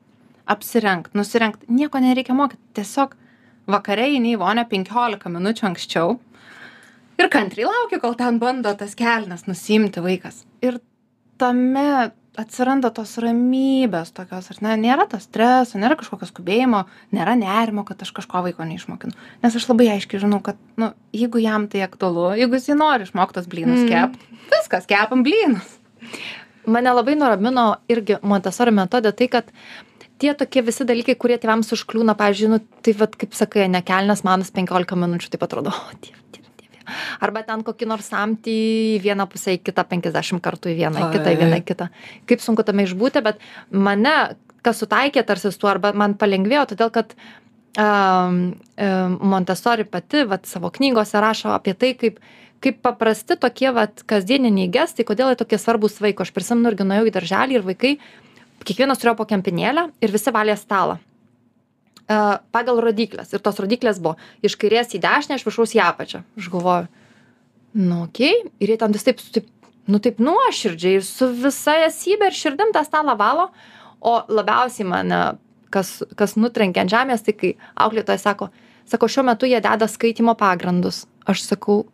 apsirengt 0.50 1.14
nusirengt 1.14 1.68
nieko 1.68 2.00
nereikia 2.02 2.34
mokyt 2.34 2.60
tiesiog 2.74 3.14
vakare 3.70 4.08
eini 4.10 4.34
į 4.34 4.40
vonią 4.40 4.66
penkiolika 4.70 5.30
minučių 5.30 5.66
anksčiau 5.70 6.16
ir 7.20 7.28
kantriai 7.32 7.68
lauki 7.68 8.00
kol 8.02 8.16
ten 8.18 8.40
bando 8.42 8.72
tas 8.74 8.96
kelnes 8.98 9.46
nusiimti 9.46 10.02
vaikas. 10.02 10.44
Ir 10.62 10.80
tame 11.38 12.10
atsiranda 12.38 12.92
tos 12.94 13.16
ramybės 13.22 14.12
tokios 14.14 14.50
ar 14.52 14.60
ne 14.62 14.76
nėra 14.84 15.06
to 15.10 15.18
streso 15.22 15.80
nėra 15.82 15.96
kažkokio 15.98 16.28
skubėjimo 16.30 16.84
nėra 17.16 17.34
nerimo 17.38 17.84
kad 17.88 18.02
aš 18.04 18.12
kažko 18.20 18.44
vaiko 18.46 18.66
neišmokinu 18.68 19.12
nes 19.42 19.56
aš 19.56 19.66
labai 19.72 19.90
aiškiai 19.96 20.22
žinau 20.22 20.38
kad 20.44 20.60
nu 20.80 20.92
jeigu 21.16 21.42
jam 21.42 21.66
tai 21.72 21.82
aktualu 21.86 22.32
jeigu 22.38 22.60
jisai 22.60 22.78
nori 22.78 23.08
išmokt 23.08 23.34
tuos 23.34 23.50
blynus 23.50 23.82
Mm. 23.82 23.88
kept 23.88 24.50
viskas 24.54 24.86
kepam 24.86 25.24
blynus 25.26 25.78
Mane 26.66 26.92
labai 26.92 27.14
nuramino 27.16 27.80
irgi 27.88 28.18
Montessori 28.22 28.70
metode 28.70 29.12
tai, 29.16 29.28
kad 29.32 29.48
tie 30.20 30.34
tokie 30.36 30.62
visi 30.62 30.84
dalykai, 30.84 31.16
kurie 31.16 31.38
tėvams 31.40 31.72
užkliūna, 31.72 32.14
pavyzdžiui, 32.20 32.50
nu, 32.52 32.58
tai 32.84 32.92
vad, 33.00 33.16
kaip 33.16 33.32
sakai, 33.36 33.64
nekelnes 33.72 34.20
manas 34.28 34.52
15 34.52 34.98
minučių, 35.00 35.30
taip 35.32 35.46
atrodo, 35.48 35.72
o, 35.88 35.96
dieve. 36.04 36.19
Arba 37.24 37.42
ten 37.46 37.64
kokį 37.66 37.88
nors 37.90 38.10
samtį 38.12 38.56
į 38.96 39.00
vieną 39.04 39.26
pusę, 39.30 39.56
į 39.56 39.62
kitą 39.66 39.86
50 39.90 40.42
kartų 40.44 40.72
į 40.72 40.78
vieną, 40.82 41.06
į 41.06 41.10
kitą, 41.16 41.34
į 41.34 41.40
vieną, 41.42 41.60
į 41.62 41.66
kitą. 41.68 41.90
Kaip 42.30 42.44
sunku 42.44 42.66
tame 42.66 42.86
išbūti, 42.88 43.22
bet 43.26 43.42
mane, 43.70 44.16
kas 44.66 44.82
sutaikė 44.82 45.24
tarsi 45.28 45.52
su 45.52 45.62
tuo, 45.62 45.70
arba 45.72 45.94
man 45.96 46.16
palengvėjo, 46.20 46.66
todėl 46.74 46.92
kad 46.94 47.16
um, 47.78 48.42
Montessori 49.32 49.88
pati 49.88 50.26
vat, 50.28 50.48
savo 50.50 50.72
knygose 50.74 51.22
rašo 51.22 51.54
apie 51.56 51.76
tai, 51.78 51.94
kaip 52.00 52.20
kaip 52.60 52.82
paprasti 52.84 53.38
tokie 53.40 53.70
vat 53.72 54.02
kasdieniniai 54.08 54.68
gestai, 54.72 55.06
kodėl 55.08 55.32
jie 55.32 55.38
tokie 55.40 55.56
svarbus 55.56 55.96
vaiko. 56.04 56.26
Aš 56.26 56.32
prisimenu 56.36 56.68
irgi 56.68 56.84
nuėjau 56.84 57.06
į 57.08 57.14
darželį 57.14 57.56
ir 57.56 57.64
vaikai, 57.64 57.92
kiekvienas 58.68 59.00
turėjo 59.00 59.16
po 59.16 59.26
kempinėlę 59.30 59.86
ir 60.04 60.12
visi 60.12 60.34
valė 60.34 60.58
stalą. 60.60 60.98
Pagal 62.10 62.80
rodiklės. 62.82 63.30
Ir 63.30 63.42
tos 63.44 63.60
rodiklės 63.62 64.00
buvo 64.02 64.16
iš 64.42 64.56
kairės 64.58 64.96
į 64.96 65.02
dešinę, 65.04 65.38
iš 65.38 65.44
viršaus 65.46 65.74
į 65.76 65.82
apačią. 65.84 66.24
Aš 66.40 66.48
galvoju, 66.50 66.88
nu, 67.78 68.00
okei. 68.08 68.32
Okay. 68.34 68.54
Ir 68.58 68.72
jie 68.72 68.78
ten 68.80 68.96
vis 68.96 69.06
taip, 69.06 69.22
taip, 69.36 69.46
nu, 69.86 70.00
taip 70.02 70.18
nuoširdžiai 70.18 70.98
ir 70.98 71.06
su 71.06 71.30
visa 71.44 71.76
esybė 71.86 72.32
ir 72.32 72.38
širdim 72.40 72.74
tą 72.74 72.82
stalą 72.86 73.14
valo. 73.20 73.50
O 74.00 74.16
labiausiai 74.32 74.88
mane, 74.90 75.20
kas, 75.70 76.00
kas 76.18 76.34
nutrenkė 76.40 76.82
ant 76.82 76.92
žemės, 76.92 77.22
tai 77.22 77.36
kai 77.36 77.52
auklėtoja 77.78 78.18
sako, 78.18 78.50
sako, 78.90 79.10
šiuo 79.12 79.26
metu 79.30 79.46
jie 79.46 79.60
deda 79.62 79.86
skaitimo 79.90 80.34
pagrindus. 80.40 81.04
Aš 81.30 81.44
sakau, 81.46 81.84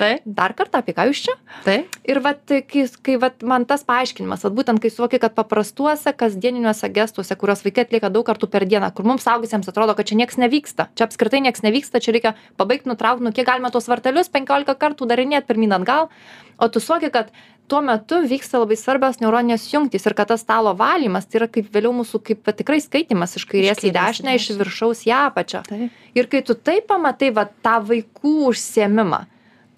taip 0.00 0.22
Dar 0.24 0.54
kartą 0.56 0.80
apie 0.80 0.94
ką 0.96 1.04
jūs 1.10 1.20
čia? 1.26 1.34
taip 1.66 1.98
Ir 2.08 2.20
vat, 2.24 2.40
kai, 2.48 2.84
kai 3.04 3.16
vat, 3.20 3.44
man 3.46 3.66
tas 3.68 3.84
paaiškinimas, 3.88 4.46
vat, 4.46 4.54
būtent 4.56 4.80
kai 4.82 4.90
suvoki, 4.92 5.20
kad 5.22 5.34
paprastuose 5.36 6.14
kasdieniniuose 6.16 6.88
gestuose, 6.94 7.36
kuriuos 7.36 7.64
vaikai 7.66 7.84
atlieka 7.84 8.10
daug 8.12 8.24
kartų 8.26 8.48
per 8.50 8.64
dieną, 8.70 8.88
kur 8.96 9.08
mums 9.08 9.26
saugusiems 9.28 9.68
atrodo, 9.70 9.94
kad 9.98 10.08
čia 10.08 10.18
niekas 10.22 10.40
nevyksta, 10.40 10.88
čia 10.96 11.06
apskritai 11.08 11.42
niekas 11.44 11.64
nevyksta, 11.66 12.00
čia 12.00 12.16
reikia 12.16 12.34
pabaigti, 12.60 12.88
nutraukti, 12.90 13.26
nu 13.28 13.34
kiek 13.36 13.48
galima 13.48 13.72
tuos 13.74 13.90
vartelius 13.92 14.32
15 14.32 14.76
kartų 14.80 15.10
darinėti 15.10 15.50
pirmin 15.52 15.76
atgal, 15.76 16.08
o 16.56 16.72
tu 16.72 16.80
suvoki, 16.80 17.12
kad 17.12 17.34
tuo 17.70 17.80
metu 17.86 18.18
vyksta 18.26 18.58
labai 18.58 18.76
svarbios 18.78 19.20
neuroninės 19.22 19.68
jungtys 19.70 20.06
ir 20.08 20.14
kad 20.18 20.32
tas 20.32 20.42
stalo 20.42 20.72
valymas 20.78 21.28
tai 21.28 21.40
yra 21.40 21.48
kaip 21.52 21.68
vėliau 21.70 21.92
mūsų 22.00 22.20
kaip 22.26 22.42
va, 22.46 22.54
tikrai 22.56 22.80
skaitimas 22.82 23.36
iš 23.38 23.46
kairės 23.50 23.84
į 23.86 23.92
dešinę, 23.94 24.34
iš 24.34 24.50
viršaus 24.58 25.04
į 25.06 25.12
apačią. 25.20 25.62
taip. 25.68 26.00
Ir 26.18 26.30
kai 26.30 26.42
tu 26.46 26.56
tai 26.58 26.80
pamatai, 26.82 27.30
va, 27.36 27.46
tą 27.46 27.76
vaikų 27.86 28.34
užsiemimą, 28.50 29.22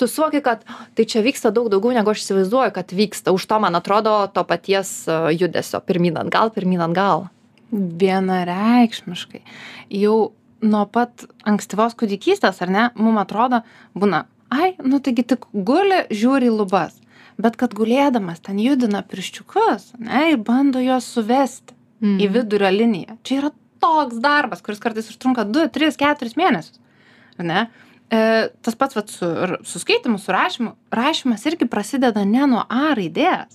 tu 0.01 0.09
suvoki 0.09 0.41
kad 0.45 0.65
tai 0.97 1.05
čia 1.05 1.21
vyksta 1.27 1.53
daug 1.53 1.69
daugiau 1.73 1.93
negu 1.93 2.15
aš 2.15 2.25
įsivaizduoju 2.25 2.73
kad 2.79 2.97
vyksta. 2.97 3.37
Už 3.37 3.45
to 3.47 3.61
man 3.61 3.77
atrodo 3.77 4.17
to 4.33 4.45
paties 4.49 5.05
e, 5.05 5.19
judesio 5.37 5.83
pirmyn 5.85 6.17
atgal 6.25 6.55
pirmyn 6.55 6.81
atgal. 6.89 7.29
Vienareikšmiškai. 7.73 9.45
Jau 10.01 10.33
nuo 10.65 10.87
pat 10.89 11.27
ankstyvos 11.49 11.97
kūdikystės 11.99 12.65
ar 12.65 12.73
ne 12.73 12.89
mum 12.97 13.21
atrodo 13.21 13.63
būna 13.99 14.25
ai 14.53 14.73
nu 14.81 15.01
taigi 15.05 15.25
tik 15.35 15.47
guli 15.53 16.05
žiūri 16.13 16.51
lubas 16.53 17.02
bet 17.43 17.57
kad 17.61 17.75
gulėdamas 17.77 18.41
ten 18.45 18.59
judina 18.63 19.03
pirščiukus 19.03 19.93
ane 20.01 20.29
ir 20.33 20.43
bando 20.47 20.83
juos 20.83 21.09
suvesti 21.17 21.75
Mhm. 22.03 22.19
į 22.19 22.27
vidurio 22.35 22.71
liniją. 22.75 23.17
Čia 23.23 23.37
yra 23.39 23.51
toks 23.83 24.19
darbas 24.23 24.63
kuris 24.63 24.81
kartais 24.83 25.07
užtrunka 25.11 25.45
du 25.47 25.63
tris 25.71 25.97
keturis 25.97 26.35
mėnesius 26.35 26.81
ane 27.39 27.69
e, 28.11 28.49
tas 28.63 28.75
pats 28.75 28.97
vat 28.99 29.09
su 29.11 29.27
su 29.63 29.79
skaitymu 29.79 30.19
su 30.19 30.33
rašymu. 30.35 30.73
Rašymas 30.91 31.47
irgi 31.47 31.69
prasideda 31.71 32.25
ne 32.27 32.47
nuo 32.47 32.65
a 32.69 32.91
raidės. 32.99 33.55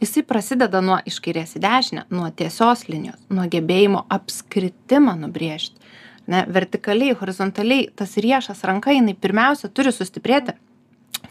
Jisai 0.00 0.22
prasideda 0.22 0.80
nuo 0.84 1.00
iš 1.08 1.16
kairės 1.24 1.56
į 1.58 1.64
dešinę 1.64 2.04
nuo 2.10 2.28
tiesios 2.30 2.84
linijos 2.88 3.18
nuo 3.30 3.48
gebėjimo 3.50 4.04
apskritimą 4.14 5.16
nubrėžti 5.24 5.80
ne. 6.28 6.44
Vertikaliai 6.46 7.16
horizontaliai 7.18 7.88
tas 7.96 8.14
riešas 8.20 8.62
ranka 8.68 8.92
jinai 8.94 9.16
pirmiausia 9.18 9.68
turi 9.72 9.90
sustiprėti 9.96 10.54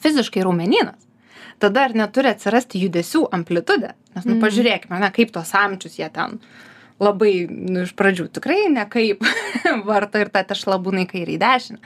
fiziškai 0.03 0.43
raumenynas 0.43 1.06
tada 1.59 1.87
ar 1.87 1.93
neturi 1.97 2.29
atsirasti 2.31 2.81
judesių 2.83 3.27
amplitudė. 3.33 3.93
Nes 4.15 4.25
nu 4.25 4.35
Mhm. 4.35 4.41
pažiūrėkime 4.43 4.91
ane 4.97 5.11
kaip 5.11 5.31
tuos 5.31 5.49
samčius 5.53 5.97
jie 5.97 6.09
ten 6.13 6.39
labai 6.99 7.47
nu 7.49 7.83
iš 7.85 7.93
pradžių 7.93 8.27
tikrai 8.33 8.67
nekaip 8.73 9.21
varto 9.89 10.17
ir 10.19 10.29
ta 10.29 10.43
tešla 10.43 10.77
būna 10.81 11.05
į 11.05 11.09
kairę 11.11 11.35
į 11.37 11.39
dešinę. 11.41 11.79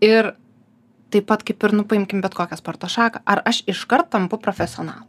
Ir 0.00 0.32
taip 1.10 1.26
pat 1.26 1.42
kaip 1.46 1.62
ir 1.64 1.72
nu 1.72 1.84
paimkim 1.84 2.20
bet 2.22 2.34
kokią 2.34 2.56
sporto 2.58 2.86
šaką 2.86 3.22
ar 3.26 3.42
aš 3.44 3.62
iškart 3.66 4.10
tampu 4.10 4.38
profesionalu? 4.38 5.06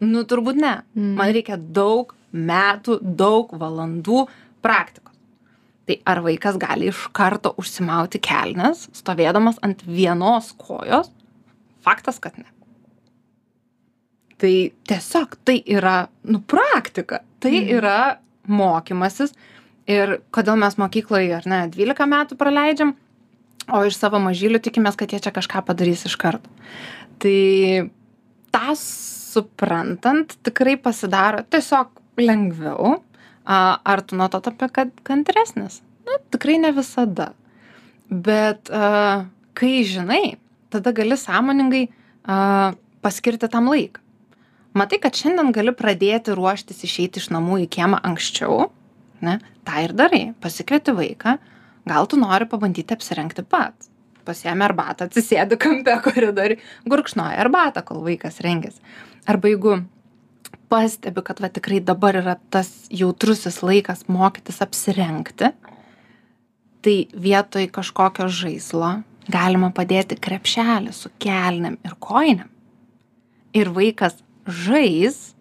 Nu 0.00 0.24
turbūt 0.24 0.56
ne. 0.60 0.82
Mhm. 0.94 1.14
man 1.16 1.32
reikia 1.32 1.56
daug 1.56 2.14
metų 2.34 2.98
daug 3.00 3.52
valandų 3.56 4.26
praktikos. 4.62 5.12
Tai 5.86 6.00
ar 6.04 6.18
vaikas 6.20 6.56
gali 6.58 6.88
iš 6.90 7.08
karto 7.14 7.54
užsimauti 7.56 8.18
kelnes 8.20 8.88
stovėdamas 8.92 9.56
ant 9.62 9.82
vienos 9.86 10.52
kojos? 10.58 11.08
Faktas 11.84 12.18
kad 12.18 12.36
ne 12.38 12.44
tai 14.38 14.72
tiesiog 14.88 15.36
tai 15.44 15.62
yra 15.66 16.08
nu 16.24 16.40
praktika. 16.40 17.20
Tai 17.40 17.50
Mhm. 17.52 17.68
yra 17.78 18.18
mokymasis. 18.48 19.32
Ir 19.86 20.20
kodėl 20.32 20.58
mes 20.58 20.74
mokykloj 20.76 21.36
ar 21.36 21.42
ne 21.46 21.68
dvylika 21.70 22.06
metų 22.06 22.36
praleidžiam 22.36 22.94
o 23.72 23.82
iš 23.86 23.98
savo 23.98 24.18
mažylių 24.22 24.60
tikimės 24.62 24.96
kad 24.98 25.12
jie 25.12 25.20
čia 25.22 25.32
kažką 25.34 25.62
padarys 25.66 26.04
iš 26.06 26.16
karto. 26.16 26.50
Tai 27.18 27.90
tą 28.54 28.76
suprantant 28.76 30.36
tikrai 30.46 30.76
pasidaro 30.76 31.42
tiesiog 31.50 31.88
lengviau 32.18 33.00
ar 33.46 34.02
tu 34.02 34.16
nuo 34.16 34.28
to 34.28 34.40
tapi 34.40 34.68
kad 34.72 34.90
kantresnis? 35.06 35.82
Na 36.06 36.18
tikrai 36.30 36.58
ne 36.58 36.72
visada. 36.72 37.32
Bet 38.10 38.70
kai 39.54 39.74
žinai 39.86 40.36
tada 40.70 40.92
gali 40.92 41.18
sąmoningai 41.18 41.88
paskirti 43.02 43.50
tam 43.50 43.70
laiką 43.70 44.02
matai 44.76 45.00
kad 45.02 45.16
šiandien 45.16 45.52
gali 45.56 45.74
pradėti 45.76 46.36
ruoštis 46.36 46.84
išeiti 46.86 47.22
iš 47.22 47.30
namų 47.34 47.62
į 47.64 47.68
kiemą 47.76 48.00
anksčiau 48.06 48.70
ne? 49.24 49.38
Tą 49.66 49.82
ir 49.82 49.96
darai. 49.96 50.22
Pasikvieti 50.40 50.94
vaiką. 50.94 51.36
Gal 51.86 52.08
tu 52.10 52.18
nori 52.20 52.48
pabandyti 52.50 52.94
apsirengti 52.94 53.44
pats 53.46 53.90
pasiemi 54.26 54.64
arbatą 54.66 55.06
atsisėdi 55.06 55.54
kampe 55.62 55.92
koridoriuj 56.02 56.58
gurkšnoji 56.90 57.38
arbatą 57.38 57.84
kol 57.86 58.00
vaikas 58.02 58.40
rengiasi 58.42 58.82
arba 59.30 59.52
jeigu 59.52 59.76
pastebi 60.66 61.22
kad 61.28 61.38
va 61.44 61.50
tikrai 61.54 61.78
dabar 61.78 62.18
yra 62.18 62.34
tas 62.50 62.72
jautrusis 62.90 63.60
laikas 63.62 64.02
mokytis 64.10 64.58
apsirengti 64.66 65.52
tai 66.82 66.96
vietoj 67.28 67.68
kažkokio 67.78 68.26
žaislo 68.40 68.96
galima 69.30 69.72
padėti 69.74 70.18
krepšelį 70.22 70.92
su 70.94 71.10
kelnėm 71.22 71.80
ir 71.82 71.96
kojinėm. 71.98 72.50
Ir 73.56 73.70
vaikas 73.74 74.18
žais 74.46 75.34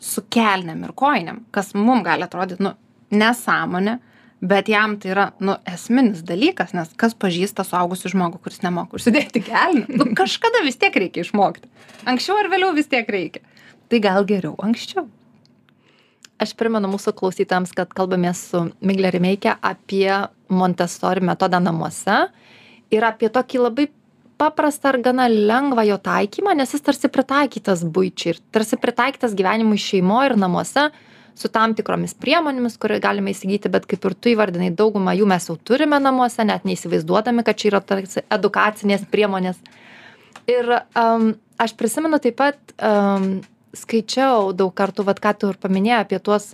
su 0.00 0.22
kelnėm 0.32 0.86
ir 0.86 0.94
kojinėm 0.96 1.44
kas 1.54 1.74
mum 1.76 2.04
gali 2.06 2.24
atrodyt 2.24 2.62
nu 2.64 2.72
nesąmonė 3.12 3.98
bet 4.40 4.68
jam 4.72 4.96
tai 5.00 5.12
yra 5.12 5.26
nu 5.44 5.56
esminis 5.68 6.24
dalykas 6.26 6.72
nes 6.76 6.92
kas 7.00 7.14
pažįsta 7.14 7.64
suaugusį 7.68 8.14
žmogų 8.14 8.40
kuris 8.40 8.62
nemoka 8.64 8.96
užsidėti 8.96 9.44
kelnių? 9.44 9.86
Nu 10.00 10.08
kažkada 10.16 10.64
vis 10.64 10.80
tiek 10.80 10.96
reikia 10.96 11.26
išmokti. 11.26 11.68
Anksčiau 12.08 12.40
ar 12.40 12.48
vėliau 12.52 12.72
vis 12.76 12.88
tiek 12.88 13.08
reikia. 13.08 13.44
Tai 13.92 14.00
gal 14.00 14.24
geriau 14.24 14.54
anksčiau? 14.64 15.04
Aš 16.40 16.54
primenu 16.56 16.88
mūsų 16.88 17.12
klausytojams 17.18 17.74
kad 17.76 17.92
kalbamės 17.92 18.40
su 18.48 18.62
migle 18.80 19.10
rimeike 19.12 19.58
apie 19.60 20.08
montesori 20.48 21.20
metodą 21.20 21.60
namuose 21.60 22.22
ir 22.90 23.04
apie 23.04 23.28
tokį 23.28 23.66
labai 23.66 23.90
paprastą 24.40 24.94
ir 24.94 25.02
gana 25.04 25.28
lengvą 25.28 25.84
jo 25.90 26.00
taikymą 26.00 26.56
nes 26.56 26.74
jis 26.74 26.84
tarsi 26.86 27.12
pritaikytas 27.12 27.84
buičiai 27.84 28.34
ir 28.34 28.42
tarsi 28.54 28.80
pritaikytas 28.80 29.36
gyvenimui 29.38 29.80
šeimoj 29.80 30.32
ir 30.32 30.36
namuose 30.40 30.88
su 31.40 31.48
tam 31.52 31.74
tikromis 31.76 32.14
priemonėmis 32.20 32.76
kur 32.80 32.94
galime 33.02 33.34
įsigyti 33.34 33.70
bet 33.72 33.86
kaip 33.90 34.04
ir 34.08 34.16
tu 34.16 34.32
įvardinai 34.32 34.70
daugumą 34.76 35.14
jų 35.16 35.28
mes 35.30 35.48
jau 35.50 35.56
turime 35.70 36.00
namuose 36.02 36.44
net 36.46 36.66
neįsivaizduodami 36.68 37.44
kad 37.46 37.60
čia 37.60 37.70
yra 37.72 37.82
tarsi 37.84 38.24
edukacinės 38.32 39.06
priemonės. 39.12 39.60
Ir 40.50 40.72
am, 40.98 41.34
aš 41.60 41.76
prisimenu 41.78 42.20
taip 42.22 42.38
pat 42.40 42.74
am, 42.82 43.40
skaičiau 43.76 44.50
daug 44.56 44.72
kartų 44.76 45.06
vat 45.06 45.20
ką 45.22 45.34
tu 45.38 45.52
ir 45.52 45.60
paminėjai 45.62 46.02
apie 46.04 46.18
tuos 46.18 46.52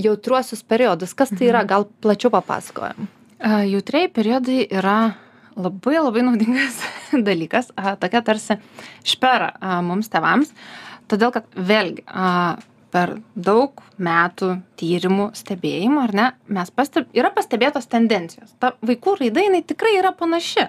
jautruosius 0.00 0.64
periodus. 0.66 1.14
Kas 1.14 1.30
tai 1.34 1.50
yra? 1.50 1.64
Gal 1.68 1.86
plačiau 2.02 2.32
papasakojam? 2.34 3.06
Jautriai 3.44 4.08
periodai 4.08 4.64
yra 4.72 4.98
labai 5.56 5.98
labai 6.00 6.24
naudingas 6.26 6.80
dalykas, 7.28 7.72
a, 7.76 7.96
tokia 8.00 8.22
tarsi 8.26 8.58
špera 9.06 9.52
a, 9.58 9.80
mums 9.84 10.10
tevams, 10.12 10.54
todėl 11.10 11.34
kad 11.34 11.48
vėlgi 11.54 12.06
a, 12.08 12.56
per 12.94 13.16
daug 13.34 13.80
metų 13.98 14.52
tyrimų 14.78 15.32
stebėjimų, 15.34 16.02
ar 16.04 16.12
ne, 16.14 16.26
mes 16.54 16.70
pasteb, 16.70 17.08
yra 17.16 17.32
pastebėtos 17.34 17.88
tendencijos. 17.90 18.52
Ta 18.62 18.74
vaikų 18.86 19.16
raida 19.18 19.42
jinai 19.42 19.64
tikrai 19.66 19.96
yra 19.98 20.12
panaši. 20.14 20.68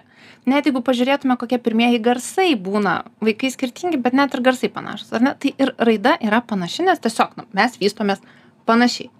Net 0.49 0.65
jeigu 0.65 0.81
pažiūrėtume, 0.85 1.37
kokie 1.41 1.59
pirmieji 1.61 2.01
garsai 2.05 2.51
būna, 2.57 2.95
vaikai 3.25 3.51
skirtingi, 3.53 4.01
bet 4.01 4.17
net 4.17 4.33
ir 4.33 4.41
garsai 4.45 4.71
panašus, 4.73 5.13
ar 5.13 5.25
ne, 5.25 5.35
tai 5.41 5.53
ir 5.53 5.73
raida 5.77 6.15
yra 6.25 6.41
panaši, 6.45 6.87
nes 6.89 7.01
tiesiog 7.01 7.37
nu, 7.37 7.45
mes 7.57 7.77
vystomės 7.81 8.25
panašiai 8.65 9.11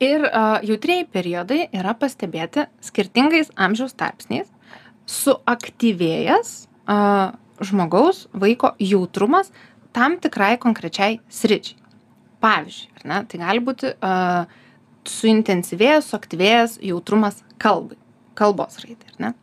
ir 0.00 0.26
a, 0.26 0.60
jautrieji 0.66 1.06
periodai 1.12 1.66
yra 1.74 1.94
pastebėti 1.98 2.66
skirtingais 2.84 3.50
amžiaus 3.56 3.96
tarpsniais 3.98 4.48
suaktyvėjęs 5.10 6.52
a, 6.90 6.98
žmogaus 7.64 8.26
vaiko 8.36 8.74
jautrumas 8.82 9.52
tam 9.96 10.18
tikrai 10.20 10.56
konkrečiai 10.60 11.20
sričiai. 11.32 11.80
Pavyzdžiui 12.44 13.00
ar 13.00 13.08
ne 13.10 13.22
tai 13.30 13.40
gali 13.40 13.64
būti 13.64 13.94
a, 14.00 14.44
suintensyvėjęs 15.06 16.12
suaktyvėjęs 16.12 16.78
jautrumas 16.84 17.42
kalbai 17.62 17.98
kalbos 18.36 18.80
raidai 18.82 19.12
ar 19.14 19.20
ne. 19.22 19.34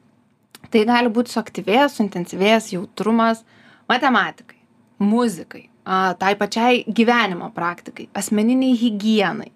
Tai 0.69 0.81
gali 0.89 1.09
būti 1.13 1.33
suaktyvėjęs 1.33 1.99
suintensyvėjęs 1.99 2.73
jautrumas 2.75 3.41
matematikai 3.89 4.59
muzikai 5.03 5.67
a, 5.83 6.13
tai 6.19 6.35
pačiai 6.39 6.83
gyvenimo 6.85 7.49
praktikai 7.55 8.11
asmeninei 8.13 8.75
higienai 8.77 9.49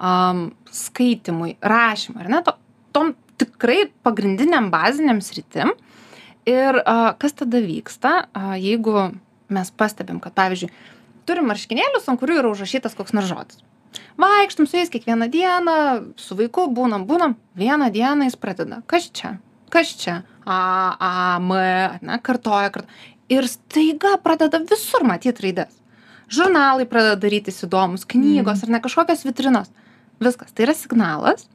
am, 0.00 0.50
skaitymui 0.72 1.56
rašymui 1.60 2.24
ar 2.24 2.32
ne? 2.32 2.42
To 2.46 2.56
tom 2.96 3.14
tikrai 3.40 3.84
pagrindiniam 4.04 4.70
baziniam 4.72 5.20
sritim. 5.24 5.74
Ir 6.48 6.80
a, 6.82 7.12
kas 7.20 7.36
tada 7.36 7.60
vyksta 7.62 8.14
a, 8.32 8.56
jeigu 8.56 9.10
mes 9.52 9.70
pastebim 9.76 10.20
kad 10.22 10.34
pavyzdžiui 10.38 10.70
turim 11.28 11.50
marškinėlius 11.50 12.08
ant 12.10 12.20
kurių 12.20 12.40
yra 12.40 12.52
užrašytas 12.54 12.96
koks 12.98 13.14
nors 13.16 13.28
žodis. 13.30 13.60
Vaikštom 14.20 14.68
su 14.70 14.78
jais 14.78 14.90
kiekvieną 14.92 15.28
dieną 15.30 15.76
su 16.20 16.36
vaiku 16.38 16.68
būnam 16.74 17.06
būnam 17.08 17.36
vieną 17.58 17.90
dieną 17.92 18.28
jis 18.28 18.38
pradeda. 18.40 18.80
Kas 18.86 19.10
čia? 19.10 19.36
Kas 19.70 19.92
čia? 19.98 20.22
A 20.46 20.60
a 20.96 21.12
m 21.42 21.52
ne? 22.06 22.18
Kartoja 22.22 22.70
kart. 22.72 22.88
Ir 23.30 23.46
staiga 23.50 24.16
pradeda 24.22 24.62
visur 24.62 25.04
matyt 25.06 25.42
raides. 25.42 25.76
Žurnalai 26.30 26.86
pradeda 26.86 27.18
darytis 27.18 27.62
įdomūs 27.66 28.06
knygos 28.10 28.64
ar 28.64 28.74
ne 28.74 28.80
kažkokios 28.82 29.26
vitrinos 29.26 29.70
viskas. 30.22 30.52
Tai 30.54 30.68
yra 30.68 30.76
signalas 30.76 31.48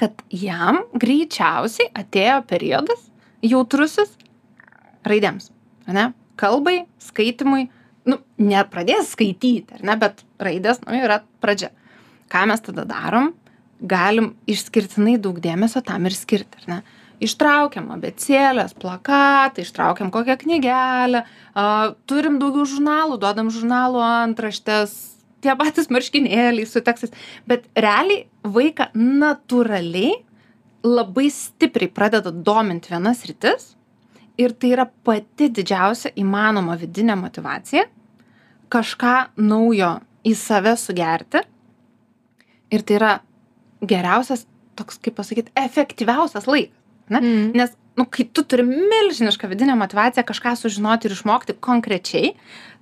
kad 0.00 0.22
jam 0.32 0.80
greičiausiai 0.96 1.90
atėjo 2.00 2.40
periodas 2.48 3.02
jautrusis 3.44 4.14
raidėms 5.04 5.50
ane 5.90 6.10
kalbai 6.40 6.84
skaitymui 7.02 7.66
nu 8.08 8.16
nepradės 8.40 9.12
skaityti 9.14 9.82
ne? 9.84 9.96
Bet 10.00 10.24
raidės 10.40 10.80
nu 10.86 10.96
yra 10.96 11.20
pradžia. 11.42 11.70
Ką 12.32 12.46
mes 12.48 12.62
tada 12.64 12.86
darom? 12.88 13.34
Galim 13.80 14.34
išskirtinai 14.48 15.18
daug 15.20 15.40
dėmesio 15.42 15.82
tam 15.84 16.08
ir 16.08 16.16
skirti 16.16 16.64
ne? 16.70 16.80
Ištraukiam 17.20 17.90
abėcėlės 17.92 18.72
plakatą 18.80 19.60
ištraukiam 19.60 20.08
kokią 20.14 20.38
knygelę 20.40 21.26
a 21.52 21.64
turim 22.08 22.38
daugiau 22.40 22.64
žurnalų 22.64 23.20
duodam 23.20 23.52
žurnalų 23.52 24.00
antraštes 24.06 24.94
tie 25.44 25.54
patys 25.58 25.90
marškinėliai 25.92 26.66
su 26.68 26.82
tekstais. 26.84 27.12
Bet 27.48 27.66
realiai 27.76 28.26
vaiką 28.44 28.90
natūraliai 28.96 30.18
labai 30.86 31.28
stipriai 31.32 31.92
pradeda 31.92 32.32
domint 32.32 32.88
viena 32.88 33.12
sritis 33.16 33.74
ir 34.40 34.54
tai 34.56 34.74
yra 34.74 34.86
pati 35.04 35.50
didžiausia 35.52 36.14
įmanoma 36.20 36.78
vidinė 36.80 37.18
motyvacija 37.20 37.86
kažką 38.72 39.16
naujo 39.42 39.98
į 40.24 40.36
save 40.38 40.76
sugerti. 40.78 41.42
Ir 42.70 42.84
tai 42.86 42.96
yra 43.00 43.14
geriausias 43.82 44.46
toks 44.78 45.00
kaip 45.02 45.16
pasakyt 45.18 45.50
efektyviausias 45.58 46.46
laikas 46.48 46.80
ne? 47.10 47.20
Mm. 47.20 47.50
nes 47.54 47.70
nu 47.98 48.06
kai 48.06 48.24
tu 48.32 48.44
turi 48.46 48.64
milžinišką 48.64 49.50
vidinę 49.50 49.74
motyvaciją 49.76 50.24
kažką 50.24 50.54
sužinoti 50.56 51.08
ir 51.08 51.16
išmokti 51.16 51.56
konkrečiai 51.66 52.32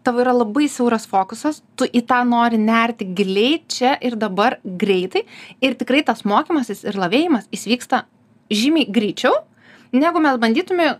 tavo 0.07 0.23
yra 0.23 0.33
labai 0.37 0.69
siauras 0.71 1.07
fokusas 1.11 1.63
tu 1.77 1.87
į 1.87 2.03
tą 2.09 2.21
nori 2.29 2.59
nerti 2.61 3.09
giliai 3.19 3.59
čia 3.69 3.97
ir 4.05 4.17
dabar 4.21 4.59
greitai 4.65 5.25
ir 5.65 5.77
tikrai 5.81 6.05
tas 6.07 6.25
mokymasis 6.29 6.85
ir 6.87 6.99
lavėjimas 7.01 7.49
jis 7.55 7.67
vyksta 7.73 8.05
žymiai 8.51 8.89
greičiau 8.93 9.35
negu 9.93 10.23
mes 10.25 10.39
bandytume 10.41 10.91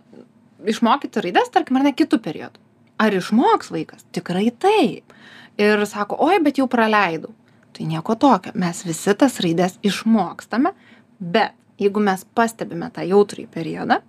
išmokyti 0.69 1.23
raides 1.25 1.51
tarkim 1.53 1.79
ar 1.79 1.87
ne 1.87 1.93
kitu 1.95 2.19
periodu. 2.19 2.59
Ar 2.99 3.15
išmoks 3.15 3.69
vaikas? 3.71 4.03
Tikrai 4.11 4.49
taip. 4.51 5.13
Ir 5.59 5.85
sako 5.87 6.17
oi 6.19 6.41
bet 6.43 6.59
jau 6.59 6.67
praleidau. 6.67 7.31
Tai 7.71 7.85
nieko 7.87 8.15
tokio. 8.19 8.51
Mes 8.59 8.83
visi 8.83 9.13
tas 9.15 9.39
raides 9.39 9.77
išmokstame 9.87 10.73
bet 11.19 11.55
jeigu 11.79 12.03
mes 12.03 12.25
pastebime 12.35 12.91
tą 12.91 13.05
jautrųjį 13.07 13.47
periodą 13.53 14.01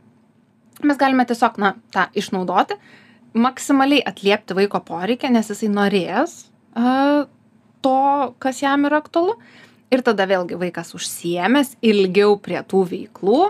mes 0.86 0.98
galime 0.98 1.26
tiesiog 1.28 1.58
na 1.60 1.74
tą 1.92 2.06
išnaudoti 2.16 2.76
maksimaliai 3.34 4.02
atliepti 4.06 4.56
vaiko 4.58 4.80
poreikį 4.86 5.32
nes 5.34 5.50
jisai 5.52 5.70
norės 5.72 6.36
a, 6.74 7.26
to 7.84 7.96
kas 8.42 8.62
jam 8.62 8.86
yra 8.88 9.00
aktualu. 9.00 9.36
Ir 9.90 10.04
tada 10.06 10.22
vėlgi 10.30 10.58
vaikas 10.58 10.92
užsiėmęs 10.94 11.74
ilgiau 11.82 12.36
prie 12.38 12.60
tų 12.62 12.84
veiklų 12.92 13.40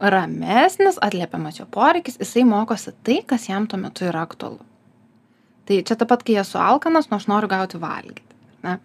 ramesnis 0.00 0.96
atliepiamas 1.04 1.58
jo 1.60 1.66
poreikis 1.68 2.16
jisai 2.20 2.46
mokosi 2.48 2.94
tai 3.04 3.18
kas 3.26 3.48
jam 3.50 3.66
tuo 3.68 3.80
metu 3.80 4.06
yra 4.08 4.22
aktualu. 4.24 4.62
Tai 5.68 5.82
čia 5.84 5.96
taip 5.96 6.08
pat 6.08 6.24
kai 6.26 6.38
esu 6.40 6.58
alkanas 6.60 7.10
nu 7.10 7.18
aš 7.18 7.28
noriu 7.28 7.50
gauti 7.52 7.80
valgyti 7.80 8.24
ne? 8.64 8.78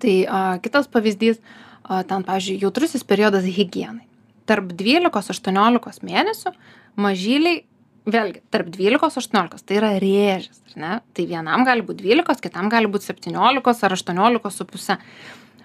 Tai 0.00 0.16
a, 0.26 0.40
kitas 0.62 0.90
pavyzdys 0.90 1.38
a, 1.38 2.02
ten 2.02 2.26
pavyzdžiui 2.26 2.64
jautrusis 2.64 3.06
periodas 3.06 3.46
higienai. 3.46 4.06
Tarp 4.44 4.74
dvylikos 4.76 5.30
aštuoniolikos 5.32 6.02
mėnesių 6.04 6.52
mažyliai 7.00 7.62
vėlgi 8.10 8.42
tarp 8.52 8.68
dvylikos 8.72 9.16
aštuoniolikos. 9.20 9.64
Tai 9.64 9.78
yra 9.78 9.92
rėžis 10.02 10.60
ar 10.72 10.80
ne? 10.80 10.92
Tai 11.16 11.26
vienam 11.30 11.64
gali 11.66 11.84
būt 11.86 12.02
dvylikos 12.02 12.42
kitam 12.44 12.68
gali 12.72 12.90
būt 12.90 13.06
septyniolikos 13.06 13.80
ar 13.86 13.96
aštuoniolikos 13.96 14.60
su 14.60 14.66
puse. 14.68 14.98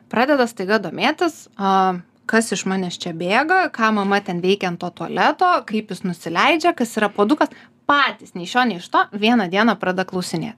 Pradeda 0.09 0.47
staiga 0.49 0.79
domėtis 0.81 1.47
a, 1.57 1.99
kas 2.29 2.49
iš 2.55 2.65
manęs 2.69 2.97
čia 3.01 3.13
bėga 3.17 3.67
ką 3.75 3.91
mama 3.99 4.21
ten 4.25 4.39
veikia 4.41 4.71
ant 4.71 4.81
to 4.81 4.89
tualeto 5.01 5.51
kaip 5.69 5.91
jis 5.91 6.05
nusileidžia 6.07 6.73
kas 6.77 6.95
yra 6.97 7.11
puodukas. 7.13 7.51
Patys 7.89 8.35
nei 8.37 8.45
iš 8.45 8.55
šio 8.55 8.65
nei 8.69 8.79
iš 8.79 8.89
to 8.93 9.05
vieną 9.17 9.49
dieną 9.51 9.75
pradeda 9.81 10.07
klausinėt 10.09 10.57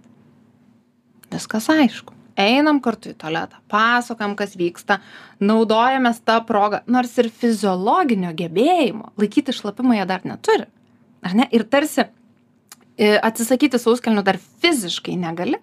viskas 1.31 1.69
aišku. 1.71 2.17
Einam 2.39 2.79
kartu 2.83 3.11
į 3.11 3.17
tualetą 3.19 3.59
pasakojam 3.71 4.37
kas 4.39 4.53
vyksta 4.59 5.01
naudojamės 5.43 6.21
ta 6.23 6.39
proga 6.47 6.79
nors 6.87 7.17
ir 7.19 7.27
fiziologinio 7.41 8.31
gebėjimo 8.37 9.11
laikyti 9.19 9.55
šlapimą 9.55 9.97
jie 9.99 10.05
dar 10.07 10.23
neturi 10.27 10.69
ar 11.21 11.35
ne? 11.37 11.47
Ir 11.51 11.65
tarsi 11.69 12.05
e, 12.97 13.17
atsisakyti 13.17 13.79
sauskelnių 13.81 14.23
dar 14.25 14.39
fiziškai 14.63 15.17
negali 15.19 15.59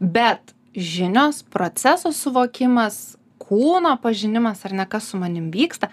bet 0.00 0.54
žinios 0.74 1.42
proceso 1.50 2.12
suvokimas 2.14 3.16
kūno 3.42 3.96
pažinimas 4.02 4.64
ar 4.68 4.76
ne 4.78 4.86
kas 4.88 5.10
su 5.10 5.20
manim 5.20 5.50
vyksta 5.54 5.90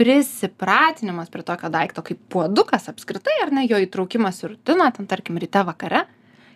prisipratinimas 0.00 1.28
prie 1.32 1.42
tokio 1.44 1.68
daikto 1.72 2.04
kaip 2.06 2.20
puodukas 2.32 2.88
apskritai 2.92 3.40
ar 3.44 3.50
ne 3.52 3.66
jo 3.68 3.80
įtraukimas 3.82 4.44
į 4.44 4.54
rutiną 4.54 4.86
ten 4.96 5.10
tarkim 5.10 5.40
ryte 5.42 5.64
vakare 5.66 6.06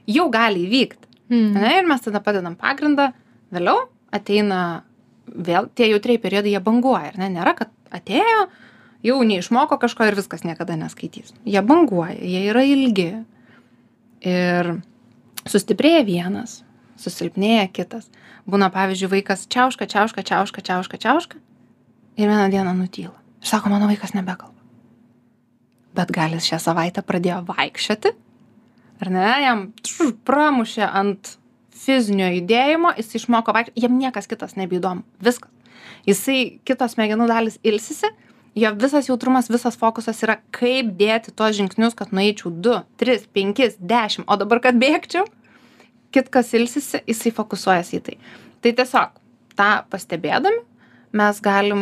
jau 0.06 0.30
gali 0.32 0.64
įvykt 0.68 1.10
Mm. 1.30 1.56
ane 1.56 1.78
ir 1.78 1.86
mes 1.88 2.02
tada 2.04 2.20
padedam 2.20 2.56
pagrindą 2.56 3.08
vėliau 3.54 3.86
ateina 4.12 4.84
vėl 5.24 5.70
tie 5.72 5.88
jautrieji 5.88 6.20
periodai 6.20 6.52
jie 6.52 6.60
banguoja 6.60 7.12
ar 7.12 7.18
ne? 7.22 7.30
Nėra 7.32 7.54
kad 7.56 7.70
atėjo 7.94 8.42
jau 9.04 9.20
neišmoko 9.26 9.78
kažko 9.80 10.08
ir 10.08 10.16
viskas 10.18 10.44
niekada 10.46 10.76
neskaitys. 10.80 11.34
Jie 11.44 11.62
banguoja 11.62 12.16
jie 12.16 12.44
yra 12.50 12.64
ilgi. 12.66 13.10
Ir 14.24 14.70
sustiprėja 15.44 16.04
vienas 16.06 16.62
susilpnėja 17.00 17.68
kitas. 17.74 18.08
Būna 18.48 18.70
pavyzdžiui 18.72 19.10
vaikas 19.18 19.46
čiauška 19.52 19.88
čiauška 19.90 20.24
čiauška 20.24 20.64
čiauška 20.64 21.00
čiauška 21.00 21.40
ir 22.16 22.28
vieną 22.28 22.48
dieną 22.52 22.74
nutyla. 22.78 23.16
Ir 23.42 23.48
sako 23.50 23.72
mano 23.72 23.88
vaikas 23.90 24.14
nebekalba. 24.16 24.54
Bet 25.94 26.10
gal 26.14 26.34
jis 26.34 26.48
šią 26.48 26.60
savaitę 26.62 27.04
pradėjo 27.06 27.42
vaikščioti? 27.48 28.14
Ar 29.02 29.10
ne? 29.12 29.30
Jam 29.44 29.64
pramušė 30.26 30.86
ant 30.86 31.36
fizinio 31.74 32.30
judėjimo 32.38 32.94
jis 32.98 33.18
išmoko 33.20 33.54
vaikščioti. 33.54 33.84
Jam 33.84 33.98
niekas 34.00 34.30
kitas 34.30 34.56
nebeįdomu. 34.60 35.04
Viskas. 35.24 35.50
Jisai 36.08 36.60
kitos 36.68 36.96
smegenų 36.96 37.26
dalys 37.28 37.58
ilsisi 37.64 38.10
jo 38.54 38.74
visas 38.78 39.08
jautrumas 39.08 39.50
visas 39.50 39.78
fokusas 39.78 40.22
yra 40.26 40.38
kaip 40.54 40.92
dėti 40.98 41.34
tuos 41.34 41.56
žingsnius 41.58 41.96
kad 41.98 42.12
nueičiau 42.14 42.52
du 42.52 42.76
tris 43.00 43.26
penkis 43.26 43.78
dešim 43.80 44.26
o 44.26 44.38
dabar 44.40 44.62
kad 44.62 44.78
bėgčiau 44.78 45.26
kitkas 46.14 46.52
ilsisi 46.54 47.02
jisai 47.08 47.32
fokusuojasi 47.34 47.98
į 47.98 48.02
tai. 48.06 48.18
Tai 48.62 48.72
tiesiog 48.78 49.16
tą 49.58 49.70
pastebėdami 49.90 50.62
mes 51.18 51.40
galim 51.42 51.80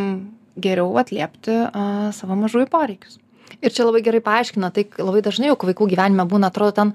geriau 0.63 0.95
atliepti 1.01 1.53
a, 1.65 1.83
savo 2.13 2.37
mažųjų 2.37 2.69
poreikius. 2.71 3.19
Ir 3.63 3.71
čia 3.73 3.85
labai 3.85 4.01
gerai 4.03 4.19
paaiškina, 4.23 4.71
tai 4.73 4.83
labai 4.97 5.21
dažnai 5.23 5.51
juk 5.51 5.65
vaikų 5.69 5.87
gyvenime 5.91 6.25
būna, 6.29 6.49
atrodo, 6.49 6.73
ten 6.79 6.91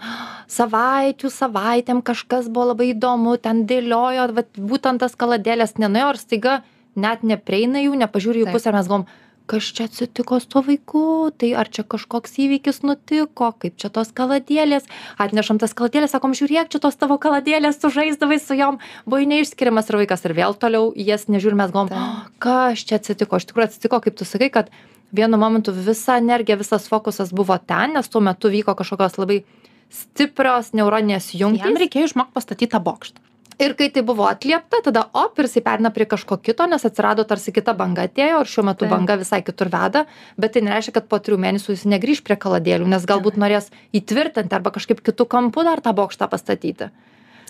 savaičių, 0.51 1.31
savaitėm 1.33 2.03
kažkas 2.05 2.51
buvo 2.51 2.73
labai 2.73 2.91
įdomu, 2.93 3.37
ten 3.41 3.63
dėliojo, 3.69 4.27
vat, 4.37 4.51
būtent 4.59 5.03
tas 5.03 5.15
kaladėlės 5.19 5.77
nenuėjo 5.79 6.11
ir 6.13 6.21
staiga 6.21 6.57
net 6.99 7.23
neprieina 7.23 7.81
jų, 7.85 7.95
nepažiūri 8.03 8.43
jų 8.43 8.51
pusę 8.53 8.75
mes 8.75 8.91
galvom, 8.91 9.07
kas 9.49 9.69
čia 9.75 9.87
atsitiko 9.89 10.39
su 10.41 10.49
tuo 10.53 10.63
vaiku, 10.67 11.03
tai 11.41 11.55
ar 11.59 11.71
čia 11.73 11.85
kažkoks 11.89 12.37
įvykis 12.45 12.83
nutiko, 12.85 13.51
kaip 13.63 13.79
čia 13.81 13.91
tos 13.93 14.13
kaladėlės, 14.17 14.89
atnešam 15.21 15.61
tas 15.63 15.73
kaladėlės, 15.79 16.13
sakom, 16.15 16.37
žiūrėk, 16.37 16.69
čia 16.73 16.83
tos 16.85 16.99
tavo 17.01 17.17
kaladėlės, 17.23 17.81
tu 17.81 17.91
žaisdavai 17.95 18.39
su 18.43 18.59
jom, 18.59 18.81
buvai 19.09 19.29
neišskiriamas 19.31 19.89
ir 19.89 20.01
vaikas 20.03 20.27
ir 20.29 20.37
vėl 20.37 20.57
toliau 20.61 20.91
jas 20.97 21.27
nežiūri, 21.33 21.59
mes 21.59 21.73
galvom, 21.75 21.93
Taip. 21.95 22.35
kas 22.45 22.85
čia 22.85 22.99
atsitiko, 23.01 23.41
iš 23.41 23.49
tikrųjų 23.49 23.71
atsitiko, 23.71 24.03
kaip 24.05 24.19
tu 24.21 24.29
sakai, 24.29 24.51
kad 24.53 24.75
vienu 25.17 25.41
momentu 25.41 25.73
visa 25.73 26.19
energija, 26.21 26.59
visas 26.61 26.91
fokusas 26.91 27.33
buvo 27.33 27.57
ten, 27.59 27.97
nes 27.97 28.13
tuo 28.13 28.21
metu 28.25 28.53
vyko 28.53 28.77
kažkokios 28.77 29.17
labai 29.21 29.43
stiprios 29.89 30.75
neuroninės 30.77 31.33
jam 31.33 31.57
jungtys. 31.57 31.81
reikėjo 31.87 32.13
išmokt 32.13 32.37
pastatyt 32.37 32.77
tą 32.77 32.83
bokštą 32.85 33.28
Ir 33.59 33.73
kai 33.75 33.89
tai 33.91 34.05
buvo 34.07 34.23
atliepta, 34.31 34.79
tada 34.87 35.09
op 35.19 35.41
ir 35.41 35.49
jisai 35.49 35.65
perina 35.67 35.91
prie 35.91 36.07
kažko 36.07 36.37
kito, 36.39 36.67
nes 36.71 36.85
atsirado 36.87 37.25
tarsi 37.27 37.51
kita 37.51 37.75
banga 37.75 38.05
atėjo 38.07 38.45
ir 38.45 38.51
šiuo 38.53 38.63
metu 38.69 38.87
banga 38.87 39.17
visai 39.19 39.41
kitur 39.43 39.67
veda, 39.73 40.05
bet 40.39 40.55
tai 40.55 40.63
nereiškia, 40.63 40.95
kad 41.01 41.09
po 41.11 41.19
trijų 41.19 41.41
mėnesių 41.43 41.75
jis 41.75 41.83
negrįž 41.91 42.23
prie 42.23 42.37
kaladėlių, 42.39 42.87
nes 42.87 43.07
galbūt 43.11 43.41
norės 43.43 43.73
įtvirtinti 43.91 44.55
arba 44.55 44.71
kažkaip 44.77 45.03
kitų 45.03 45.27
kampų 45.35 45.67
dar 45.67 45.83
tą 45.83 45.95
bokštą 45.99 46.31
pastatyti. 46.31 46.91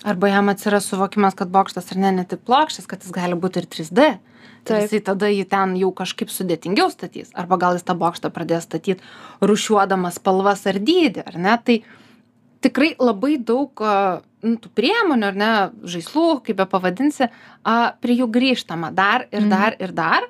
arba 0.05 0.29
jam 0.29 0.49
atsiras 0.49 0.87
suvokimas 0.87 1.35
kad 1.35 1.49
bokštas 1.51 1.93
ar 1.93 1.99
ne 1.99 2.11
ne 2.13 2.25
tik 2.25 2.45
plokščias 2.47 2.87
kad 2.87 3.03
jis 3.03 3.11
gali 3.11 3.35
būt 3.35 3.57
ir 3.59 3.67
3D 3.67 4.19
tai 4.69 4.83
jisai 4.85 5.01
tada 5.05 5.31
jį 5.33 5.45
ten 5.49 5.75
jau 5.81 5.91
kažkaip 5.97 6.31
sudėtingiau 6.33 6.91
statys. 6.93 7.33
Arba 7.35 7.59
gal 7.61 7.79
jis 7.79 7.87
tą 7.87 7.97
bokštą 7.99 8.31
pradės 8.35 8.67
statyt 8.69 9.03
rūšiuodamas 9.41 10.21
spalvas 10.21 10.67
ar 10.69 10.81
dydį 10.83 11.25
ar 11.25 11.39
ne? 11.39 11.57
Tai 11.65 11.79
tikrai 12.65 12.95
labai 12.99 13.37
daug 13.39 13.71
nu, 14.43 14.57
tų 14.59 14.71
priemonių 14.75 15.31
ar 15.31 15.39
ne 15.39 15.53
žaislų 15.87 16.43
kaip 16.47 16.59
bepavadinsi 16.63 17.29
a, 17.29 17.95
prie 18.01 18.19
jų 18.21 18.29
grįžtama 18.35 18.93
dar 18.95 19.29
ir 19.33 19.43
Mhm. 19.43 19.51
dar 19.51 19.77
ir 19.79 19.93
dar 19.93 20.29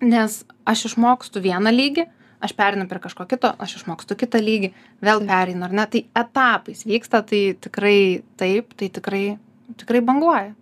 nes 0.00 0.44
aš 0.66 0.84
išmokstu 0.90 1.40
vieną 1.40 1.72
lygį 1.72 2.06
aš 2.40 2.52
pereinu 2.52 2.86
prie 2.88 3.00
kažko 3.00 3.26
kito 3.26 3.54
aš 3.58 3.78
išmokstu 3.80 4.16
kitą 4.18 4.38
lygį 4.42 4.72
vėl 5.02 5.24
pereinu 5.26 5.64
ar 5.64 5.72
ne? 5.72 5.86
Tai 5.86 6.04
etapais 6.22 6.84
vyksta 6.84 7.22
tai 7.26 7.56
tikrai 7.60 8.22
taip 8.36 8.74
tai 8.76 8.88
tikrai 8.88 9.38
tikrai 9.76 10.00
banguoja. 10.00 10.54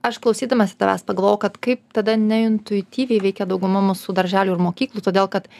Aš 0.00 0.16
klausydamas 0.24 0.72
tavęs 0.78 1.02
pagalvojau, 1.04 1.36
kad 1.42 1.58
kaip 1.60 1.82
tada 1.92 2.14
neintuityviai 2.16 3.20
veikia 3.20 3.44
dauguma 3.44 3.82
mūsų 3.84 4.14
darželių 4.16 4.54
ir 4.56 4.62
mokyklų, 4.64 5.02
todėl 5.04 5.28
kad 5.28 5.50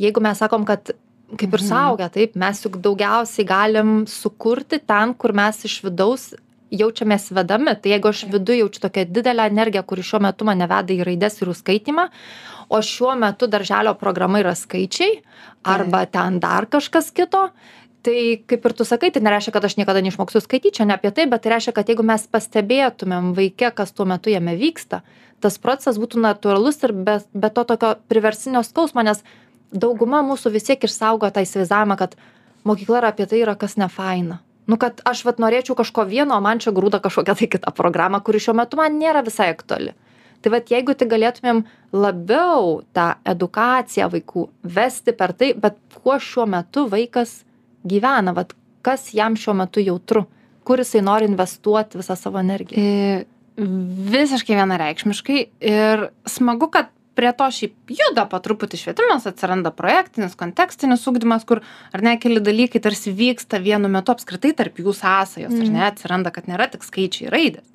jeigu 0.00 0.22
mes 0.24 0.38
sakom, 0.40 0.64
kad 0.64 0.94
kaip 1.36 1.52
ir 1.54 1.60
Mhm. 1.60 1.68
saugia, 1.68 2.08
taip, 2.08 2.36
mes 2.36 2.62
juk 2.62 2.80
daugiausiai 2.80 3.46
galim 3.46 4.06
sukurti 4.06 4.80
ten, 4.86 5.14
kur 5.14 5.32
mes 5.32 5.64
iš 5.64 5.82
vidaus 5.84 6.34
jaučiamės 6.70 7.30
vedami. 7.32 7.74
Tai 7.80 7.90
jeigu 7.90 8.08
aš 8.08 8.24
viduj 8.28 8.58
jaučiu 8.60 8.80
tokią 8.80 9.04
didelę 9.12 9.46
energiją 9.48 9.82
kuri 9.82 10.02
šiuo 10.02 10.20
metu 10.20 10.44
mane 10.44 10.66
veda 10.68 10.92
į 10.92 11.04
raides 11.04 11.40
ir 11.42 11.48
į 11.48 11.54
skaitymą 11.56 12.08
o 12.68 12.78
šiuo 12.84 13.16
metu 13.18 13.46
darželio 13.48 13.94
programa 13.94 14.40
yra 14.42 14.54
skaičiai 14.54 15.22
arba 15.64 16.04
ten 16.06 16.38
dar 16.40 16.66
kažkas 16.66 17.10
kito 17.10 17.50
tai 18.02 18.42
kaip 18.46 18.64
ir 18.66 18.72
tu 18.72 18.84
sakai 18.84 19.10
tai 19.10 19.22
nereiškia 19.22 19.52
kad 19.52 19.64
aš 19.64 19.76
niekada 19.76 20.00
neišmoksiu 20.04 20.40
skaityt 20.40 20.76
čia 20.76 20.84
ne 20.84 20.94
apie 20.94 21.10
tai 21.10 21.26
bet 21.26 21.42
tai 21.42 21.50
reiškia 21.56 21.72
kad 21.72 21.88
jeigu 21.88 22.04
mes 22.04 22.26
pastebėtumėm 22.28 23.32
vaike 23.34 23.72
kas 23.74 23.92
tuo 23.92 24.04
metu 24.04 24.30
jame 24.30 24.54
vyksta 24.56 25.00
tas 25.40 25.58
procesas 25.58 25.98
būtų 25.98 26.20
natūralus 26.20 26.82
ir 26.84 26.92
be 26.92 27.18
be 27.32 27.50
to 27.50 27.64
tokio 27.64 27.96
priverstinio 28.08 28.62
skausmo 28.62 29.02
nes 29.02 29.24
dauguma 29.72 30.22
mūsų 30.26 30.52
vis 30.54 30.68
tiek 30.68 30.84
išsaugojo 30.84 31.32
tą 31.34 31.44
įsivaizdavimą 31.44 31.96
kad 32.00 32.16
mokykla 32.68 33.02
yra 33.02 33.12
apie 33.12 33.26
tai 33.28 33.42
yra 33.42 33.56
kas 33.58 33.76
nefaina. 33.80 34.40
Nu 34.68 34.76
kad 34.80 35.00
aš 35.08 35.24
vat 35.24 35.40
norėčiau 35.40 35.76
kažko 35.78 36.04
vieno 36.08 36.36
o 36.36 36.44
man 36.44 36.60
čia 36.60 36.74
grūda 36.76 37.00
kažkokią 37.04 37.36
tai 37.38 37.48
kitą 37.54 37.72
programą 37.76 38.20
kuri 38.24 38.40
šiuo 38.42 38.56
metu 38.58 38.80
man 38.80 38.98
nėra 39.00 39.24
visai 39.24 39.50
aktuali. 39.54 39.94
Tai 40.42 40.52
vat 40.54 40.70
jeigu 40.70 40.94
tik 40.94 41.10
galėtumėm 41.10 41.64
labiau 41.92 42.82
tą 42.94 43.10
edukaciją 43.26 44.10
vaikų 44.12 44.48
vesti 44.76 45.14
per 45.16 45.34
tai 45.34 45.52
bet 45.58 45.80
kuo 45.96 46.18
šiuo 46.20 46.46
metu 46.46 46.86
vaikas 46.90 47.40
gyvena 47.88 48.36
vat 48.36 48.54
kas 48.86 49.10
jam 49.16 49.34
šiuo 49.36 49.56
metu 49.58 49.82
jautru 49.82 50.26
kur 50.68 50.82
jisai 50.82 51.00
nori 51.04 51.28
investuot 51.30 51.96
visą 51.96 52.16
savo 52.18 52.40
energiją? 52.42 52.76
E, 52.76 53.24
visiškai 54.12 54.56
vienareikšmiškai 54.58 55.38
ir 55.70 56.08
smagu, 56.28 56.68
kad 56.74 56.92
prie 57.18 57.32
to 57.34 57.48
šiaip 57.50 57.90
juda 57.90 58.24
po 58.30 58.38
truputį 58.42 58.78
švietimas, 58.78 59.26
atsiranda 59.26 59.72
projektinis, 59.74 60.36
kontekstinis 60.38 61.02
ugdymas, 61.10 61.42
kur 61.48 61.64
ar 61.90 62.04
ne 62.06 62.14
keli 62.22 62.38
dalykai 62.44 62.78
tarsi 62.84 63.10
vyksta 63.16 63.58
vienu 63.64 63.90
metu 63.90 64.14
apskritai 64.14 64.52
tarp 64.60 64.78
jų 64.78 64.94
sąsajos, 64.94 65.56
ar 65.58 65.72
ne, 65.74 65.82
atsiranda, 65.88 66.30
kad 66.34 66.46
nėra 66.50 66.68
tik 66.70 66.86
skaičiai 66.86 67.32
raidės. 67.34 67.66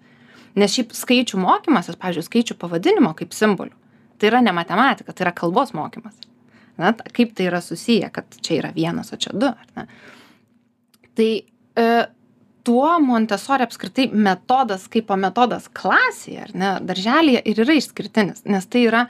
Nes 0.55 0.71
šiaip 0.71 0.93
skaičių 0.95 1.41
mokymasis, 1.41 1.97
pavyzdžiui, 1.99 2.27
skaičių 2.29 2.57
pavadinimo 2.61 3.11
kaip 3.19 3.35
simbolių, 3.35 3.73
tai 4.21 4.29
yra 4.29 4.39
ne 4.45 4.53
matematika, 4.55 5.11
tai 5.11 5.25
yra 5.27 5.33
kalbos 5.35 5.73
mokymas. 5.75 6.15
Na, 6.79 6.93
kaip 6.93 7.33
tai 7.35 7.49
yra 7.49 7.59
susiję, 7.61 8.07
kad 8.13 8.37
čia 8.39 8.61
yra 8.61 8.71
vienas, 8.73 9.11
o 9.13 9.19
čia 9.19 9.33
du, 9.35 9.49
ar 9.51 9.73
ne? 9.75 9.87
Tai 11.17 11.27
e, 11.35 11.89
tuo 12.63 12.93
Montessori 13.03 13.65
apskritai 13.67 14.07
metodas 14.13 14.87
kaip 14.93 15.11
metodas 15.19 15.67
klasėje, 15.75 16.47
ar 16.47 16.55
ne, 16.55 16.71
darželėje 16.87 17.43
ir 17.51 17.61
yra 17.65 17.75
išskirtinis, 17.77 18.45
nes 18.49 18.65
tai 18.71 18.87
yra 18.87 19.03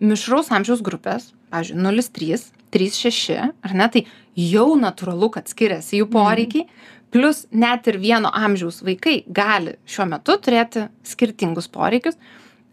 mišraus 0.00 0.52
amžiaus 0.54 0.82
grupės, 0.84 1.32
pavyzdžiui, 1.52 1.80
0,3, 1.82 2.46
3,6, 2.74 3.50
ar 3.64 3.76
ne, 3.76 3.88
tai 3.92 4.04
jau 4.38 4.70
natūralu, 4.78 5.30
kad 5.34 5.50
skiriasi 5.50 6.02
jų 6.02 6.08
poreikiai, 6.12 6.66
plus 7.14 7.46
net 7.50 7.88
ir 7.88 7.98
vieno 8.02 8.30
amžiaus 8.34 8.82
vaikai 8.84 9.22
gali 9.26 9.78
šiuo 9.88 10.08
metu 10.10 10.36
turėti 10.44 10.86
skirtingus 11.06 11.70
poreikius 11.72 12.18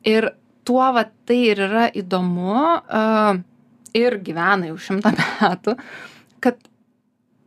ir 0.05 0.33
tuo 0.67 0.83
va 0.95 1.05
tai 1.27 1.39
ir 1.53 1.61
yra 1.67 1.85
įdomu 1.95 2.57
uh, 2.57 3.39
ir 3.95 4.19
gyvena 4.25 4.71
jau 4.71 4.77
šimtą 4.87 5.13
metų, 5.15 5.75
kad 6.43 6.59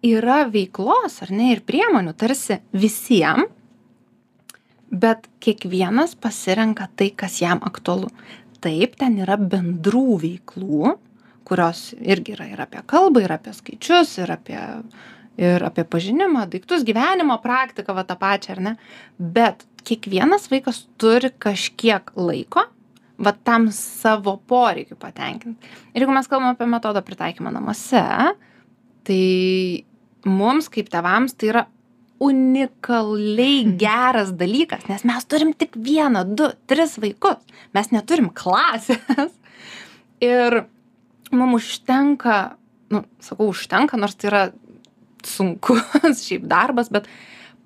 yra 0.07 0.45
veiklos 0.49 1.21
ar 1.27 1.33
ne 1.35 1.53
ir 1.53 1.63
priemonių 1.67 2.15
tarsi 2.19 2.61
visiem, 2.73 3.47
bet 4.89 5.27
kiekvienas 5.45 6.15
pasirenka 6.17 6.89
tai, 6.97 7.11
kas 7.13 7.43
jam 7.43 7.61
aktualu. 7.67 8.09
Taip, 8.65 8.97
ten 8.99 9.21
yra 9.23 9.37
bendrų 9.39 10.19
veiklų, 10.23 10.97
kurios 11.49 11.93
irgi 11.99 12.35
yra 12.35 12.49
ir 12.51 12.63
apie 12.65 12.83
kalbą, 12.91 13.23
ir 13.25 13.35
apie 13.37 13.55
skaičius, 13.57 14.17
ir 14.23 14.33
apie, 14.35 14.59
ir 15.41 15.65
apie 15.65 15.85
pažinimą, 15.89 16.45
daiktus, 16.51 16.85
gyvenimo 16.87 17.39
praktiką, 17.43 17.95
va 17.97 18.05
tą 18.09 18.19
pačią, 18.21 18.57
ar 18.57 18.65
ne? 18.67 18.75
Bet 19.19 19.65
kiekvienas 19.89 20.51
vaikas 20.53 20.83
turi 21.01 21.31
kažkiek 21.31 22.13
laiko, 22.19 22.67
va 23.19 23.33
tam 23.47 23.71
savo 23.75 24.37
poreikiu 24.51 24.99
patenkinti. 25.01 25.71
Ir 25.95 26.05
jeigu 26.05 26.15
mes 26.15 26.29
kalbame 26.31 26.55
apie 26.55 26.69
metodo 26.71 27.03
pritaikymą 27.07 27.55
namuose, 27.55 28.05
tai 29.09 29.25
mums 30.29 30.69
kaip 30.73 30.91
tėvams 30.93 31.35
tai 31.39 31.53
yra 31.53 31.65
unikaliai 32.25 33.65
geras 33.85 34.33
dalykas, 34.39 34.87
nes 34.91 35.05
mes 35.09 35.29
turim 35.31 35.55
tik 35.57 35.77
vieną, 35.79 36.25
du, 36.39 36.51
tris 36.71 36.99
vaikus, 37.03 37.41
mes 37.77 37.93
neturim 37.95 38.31
klasės. 38.35 39.35
Ir 40.25 40.65
mums 41.31 41.63
užtenka, 41.63 42.39
nu, 42.91 43.05
sakau, 43.23 43.53
užtenka, 43.53 43.99
nors 44.01 44.17
tai 44.19 44.31
yra 44.33 44.45
sunkus 45.27 46.23
šiaip 46.27 46.47
darbas, 46.51 46.91
bet 46.91 47.09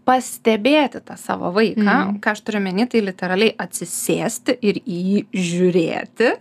pastebėti 0.09 1.01
tą 1.07 1.17
savo 1.21 1.53
vaiką, 1.55 1.83
mm. 1.85 2.17
ką 2.23 2.33
aš 2.35 2.43
turiu 2.43 2.63
meni, 2.65 2.89
tai 2.91 3.05
literaliai 3.05 3.55
atsisėsti 3.63 4.57
ir 4.59 4.81
į 4.83 4.97
jį 5.09 5.21
žiūrėti, 5.49 6.33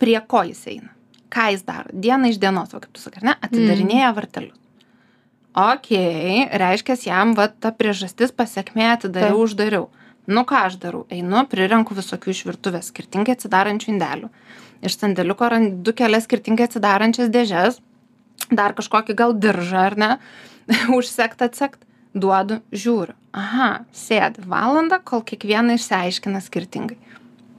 prie 0.00 0.16
ko 0.30 0.42
jis 0.48 0.62
eina, 0.72 0.94
ką 1.34 1.50
jis 1.52 1.66
daro, 1.68 1.92
dieną 1.92 2.32
iš 2.32 2.40
dienos, 2.40 2.72
o 2.72 2.80
kaip 2.80 2.94
tu 2.96 3.02
sakai, 3.02 3.26
ne, 3.28 3.36
atidarinėja 3.44 4.08
mm. 4.08 4.16
vartelius. 4.16 4.56
Ok, 5.58 5.88
reiškia, 6.60 6.94
jam 7.02 7.32
va 7.34 7.48
ta 7.50 7.72
priežastis 7.74 8.30
pasiekmė 8.30 8.92
atidariau, 8.92 9.40
uždariau. 9.42 9.88
Nu 10.30 10.44
ką 10.46 10.60
aš 10.68 10.76
darau? 10.78 11.02
Einu, 11.10 11.40
prirenku 11.50 11.96
visokių 11.96 12.30
iš 12.30 12.44
virtuvės 12.46 12.92
skirtingai 12.92 13.34
atsidarančių 13.34 13.90
indelių. 13.94 14.28
Iš 14.86 14.98
sandėliuko 15.00 15.48
randu 15.50 15.94
kelias 15.98 16.28
skirtingai 16.28 16.68
atsidarančias 16.68 17.32
dėžes, 17.34 17.80
dar 18.54 18.76
kažkokį 18.78 19.16
gal 19.18 19.34
diržą 19.34 19.82
ar 19.88 19.98
ne, 19.98 20.10
užsekt 20.98 21.42
atsekt, 21.42 21.82
duodu, 22.14 22.60
žiūriu. 22.70 23.16
Aha, 23.34 23.70
sėdi 23.90 24.44
valandą, 24.46 25.00
kol 25.02 25.24
kiekvieną 25.26 25.74
išsiaiškina 25.80 26.42
skirtingai. 26.44 27.00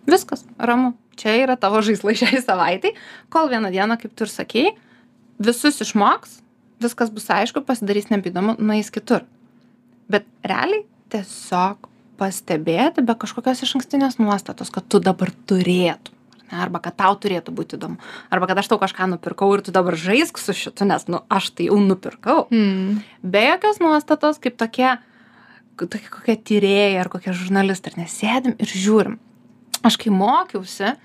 Viskas, 0.10 0.46
ramu. 0.58 0.96
Čia 1.20 1.34
yra 1.42 1.58
tavo 1.60 1.82
žaislai 1.84 2.16
šiai 2.16 2.40
savaitai, 2.40 2.94
kol 3.28 3.50
vieną 3.52 3.74
dieną, 3.74 4.00
kaip 4.00 4.14
tu 4.16 4.24
ir 4.24 4.32
sakei, 4.32 4.70
visus 5.36 5.82
išmoks, 5.84 6.38
viskas 6.84 7.12
bus 7.14 7.28
aišku, 7.34 7.64
pasidarys 7.68 8.10
nebeįdomu, 8.12 8.58
nueis 8.60 8.92
kitur. 8.94 9.26
Bet 10.10 10.26
realiai 10.46 10.86
tiesiog 11.14 11.90
pastebėti 12.20 13.04
be 13.06 13.16
kažkokios 13.18 13.64
iš 13.64 13.76
ankstinės 13.80 14.20
nuostatos, 14.20 14.72
kad 14.74 14.88
tu 14.92 15.02
dabar 15.04 15.32
turėtum. 15.50 16.16
ne, 16.50 16.58
Arba 16.58 16.82
kad 16.84 16.98
tau 16.98 17.14
turėtų 17.16 17.54
būti 17.56 17.78
įdomu. 17.78 18.00
Arba 18.34 18.50
kad 18.50 18.58
aš 18.58 18.72
tau 18.72 18.80
kažką 18.82 19.08
nupirkau 19.14 19.52
ir 19.54 19.62
tu 19.62 19.72
dabar 19.72 19.96
žaisk 19.96 20.42
su 20.42 20.54
šitu, 20.54 20.88
nes 20.90 21.08
nu, 21.08 21.22
aš 21.30 21.52
tai 21.54 21.70
jau 21.70 21.78
nupirkau. 21.80 22.48
Mm. 22.50 23.04
Be 23.24 23.46
jokios 23.46 23.80
nuostatos, 23.80 24.42
kaip 24.42 24.58
tokie, 24.58 24.98
tokie 25.78 26.10
kokie 26.10 26.36
tyrėjai 26.36 27.00
ar 27.00 27.12
kokie 27.14 27.36
žurnalistai. 27.38 27.96
Nesėdim 28.02 28.58
ir 28.58 28.74
žiūrim. 28.74 29.20
Aš 29.86 29.96
kai 30.02 30.12
mokiausi, 30.12 30.96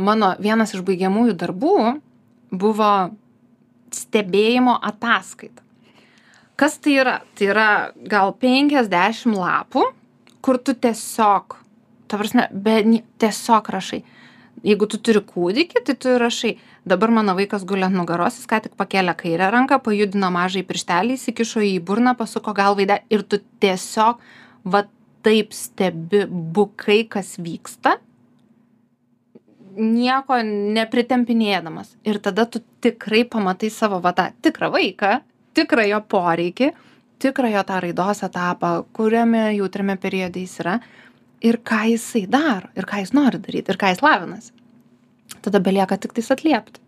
mano 0.00 0.34
vienas 0.40 0.72
iš 0.74 0.86
baigiamųjų 0.86 1.34
darbų 1.36 1.74
buvo 2.50 2.92
stebėjimo 3.94 4.76
ataskaita. 4.90 5.64
Kas 6.60 6.76
tai 6.82 6.98
yra? 7.00 7.16
Tai 7.36 7.46
yra 7.48 7.68
gal 8.10 8.34
50 8.36 9.32
lapų, 9.32 9.86
kur 10.44 10.58
tu 10.60 10.74
tiesiog, 10.76 11.56
ta 12.08 12.18
prasme, 12.20 12.48
be, 12.52 12.76
tiesiog 13.22 13.70
rašai. 13.72 14.02
Jeigu 14.66 14.84
tu 14.92 14.98
turi 15.00 15.22
kūdikį, 15.24 15.80
tai 15.86 15.94
tu 15.96 16.18
rašai. 16.20 16.58
Dabar 16.90 17.12
mano 17.16 17.32
vaikas 17.36 17.64
guli 17.68 17.86
ant 17.86 17.96
nugaros, 17.96 18.36
jis 18.36 18.48
ką 18.48 18.58
tik 18.64 18.76
pakėlė 18.76 19.14
kairę 19.16 19.48
ranką, 19.52 19.78
pajudino 19.84 20.28
mažai 20.32 20.64
pirštelį, 20.68 21.16
įsikišo 21.16 21.64
į 21.64 21.74
burną, 21.84 22.12
pasuko 22.16 22.52
galvą 22.56 22.84
įdą 22.84 23.00
ir 23.12 23.24
tu 23.24 23.40
tiesiog 23.60 24.20
va 24.68 24.84
taip 25.24 25.52
stebi 25.56 26.26
bukai, 26.28 27.02
kas 27.08 27.34
vyksta, 27.40 27.96
nieko 29.76 30.40
nepritempinėdamas. 30.46 31.94
Ir 32.08 32.20
tada 32.22 32.46
tu 32.46 32.62
tikrai 32.82 33.24
pamatai 33.28 33.70
savo 33.72 34.00
va 34.02 34.12
tą 34.16 34.30
tikrą 34.42 34.70
vaiką, 34.74 35.18
tikrą 35.56 35.86
jo 35.90 36.00
poreikį, 36.14 36.70
tikrą 37.20 37.52
jo 37.54 37.62
tą 37.68 37.80
raidos 37.84 38.22
etapą, 38.26 38.72
kuriame 38.96 39.50
jautriame 39.56 39.96
periode 40.00 40.42
jis 40.42 40.58
yra 40.64 40.78
ir 41.44 41.60
ką 41.64 41.84
jisai 41.94 42.26
daro, 42.30 42.70
ir 42.76 42.88
ką 42.88 43.00
jis 43.02 43.14
nori 43.16 43.40
daryti, 43.40 43.72
ir 43.72 43.80
ką 43.80 43.92
jis 43.94 44.04
lavinasi. 44.04 44.52
Tada 45.40 45.60
belieka 45.62 45.96
tik 46.00 46.14
tais 46.16 46.30
atliepti. 46.32 46.80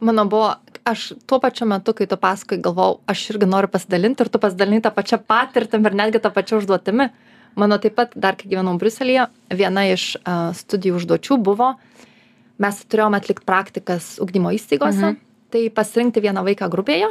Mano 0.00 0.24
buvo, 0.30 0.52
aš 0.86 1.12
tuo 1.26 1.40
pačiu 1.42 1.66
metu, 1.70 1.94
kai 1.96 2.06
tu 2.10 2.18
pasakai, 2.20 2.60
galvojau, 2.62 3.00
aš 3.10 3.26
irgi 3.34 3.48
noriu 3.48 3.70
pasidalinti 3.70 4.24
ir 4.24 4.30
tu 4.32 4.40
pasidalinai 4.42 4.82
tą 4.84 4.92
pačią 4.94 5.20
patirtim 5.26 5.86
ir 5.86 5.96
netgi 5.98 6.22
tą 6.22 6.32
pačią 6.34 6.60
užduotimi. 6.60 7.10
Mano 7.58 7.78
taip 7.82 7.96
pat, 7.98 8.12
dar 8.14 8.36
kai 8.38 8.48
gyvenau 8.50 8.76
Bruselėje, 8.78 9.26
viena 9.58 9.82
iš 9.90 10.12
uh, 10.20 10.52
studijų 10.54 11.00
užduočių 11.00 11.38
buvo, 11.42 11.72
mes 12.60 12.78
turėjome 12.86 13.16
atlikti 13.18 13.46
praktikas 13.48 14.18
ugdymo 14.22 14.52
įstaigose, 14.54 15.14
Mhm. 15.14 15.16
tai 15.50 15.64
pasirinkti 15.70 16.20
vieną 16.22 16.44
vaiką 16.46 16.68
grupėje 16.70 17.08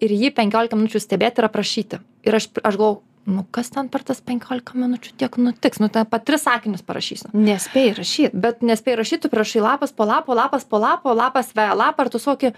ir 0.00 0.10
jį 0.14 0.30
15 0.34 0.76
minučių 0.78 1.00
stebėti 1.02 1.42
ir 1.42 1.48
aprašyti. 1.50 1.98
Ir 2.24 2.34
aš, 2.38 2.48
aš 2.62 2.76
galvojau, 2.78 3.02
nu 3.28 3.44
kas 3.52 3.68
ten 3.74 3.88
per 3.92 4.00
tas 4.06 4.20
15 4.24 4.72
minučių 4.78 5.12
tiek 5.18 5.36
nutiks, 5.36 5.80
nu 5.80 5.88
ten 5.92 6.06
pat 6.06 6.24
tris 6.24 6.42
sakinius 6.46 6.80
parašysiu. 6.82 7.28
Nespėjai 7.34 7.96
rašyti. 7.98 8.32
Bet 8.40 8.60
nespėjai 8.62 8.96
rašyti, 9.02 9.22
tu 9.26 9.28
prašai 9.28 9.60
lapas 9.60 9.92
po 9.92 10.04
lapo, 10.08 10.32
lapas 10.34 10.64
po 10.64 10.78
lapo, 10.78 11.12
lapas 11.12 11.52
veja 11.54 11.74
lapą 11.74 12.06
ir 12.06 12.10
tu 12.10 12.18
suoki, 12.18 12.54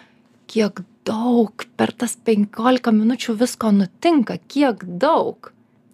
kiek 0.46 0.80
daug 1.04 1.64
per 1.76 1.90
tas 1.92 2.14
15 2.16 2.92
minučių 2.92 3.35
visko 3.38 3.72
nutinka, 3.72 4.38
kiek 4.48 4.85
daug. 4.85 5.50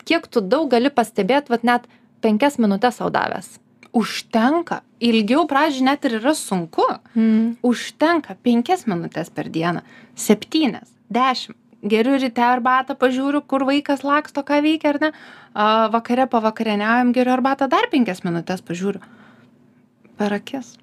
kiek 0.07 0.27
tu 0.29 0.41
daug 0.41 0.69
gali 0.71 0.89
pastebėt, 0.91 1.49
vat 1.49 1.65
net 1.65 1.83
penkias 2.23 2.59
minutės 2.59 2.95
sau 3.01 3.09
davęs. 3.11 3.59
Užtenka. 3.97 4.83
Ilgiau 5.01 5.47
pradžiai 5.49 5.87
net 5.89 6.05
ir 6.09 6.19
yra 6.19 6.35
sunku. 6.37 6.85
Mm. 7.17 7.57
Užtenka 7.65 8.37
penkias 8.45 8.85
minutės 8.89 9.31
per 9.33 9.49
dieną. 9.53 9.85
Septynias, 10.17 10.91
dešimt. 11.13 11.59
Geriu 11.87 12.17
ryte 12.19 12.43
arbatą, 12.43 12.97
pažiūriu, 12.99 13.43
kur 13.47 13.63
vaikas 13.69 14.03
laksto, 14.03 14.43
ką 14.43 14.59
veikia 14.65 14.95
ar 14.95 14.99
ne. 15.05 15.11
A, 15.53 15.87
vakare 15.93 16.27
pavakarieniaujam, 16.33 17.13
geriu 17.15 17.37
arbatą, 17.37 17.69
dar 17.71 17.87
penkias 17.93 18.25
minutės 18.27 18.65
pažiūriu. 18.67 19.05
Per 20.19 20.37
akis. 20.41 20.75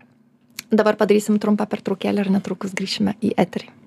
Dabar 0.72 0.98
padarysim 0.98 1.42
trumpą 1.42 1.68
pertraukėlę 1.70 2.24
ir 2.24 2.34
netrukus 2.34 2.78
grįšime 2.78 3.18
į 3.22 3.34
eterį. 3.42 3.83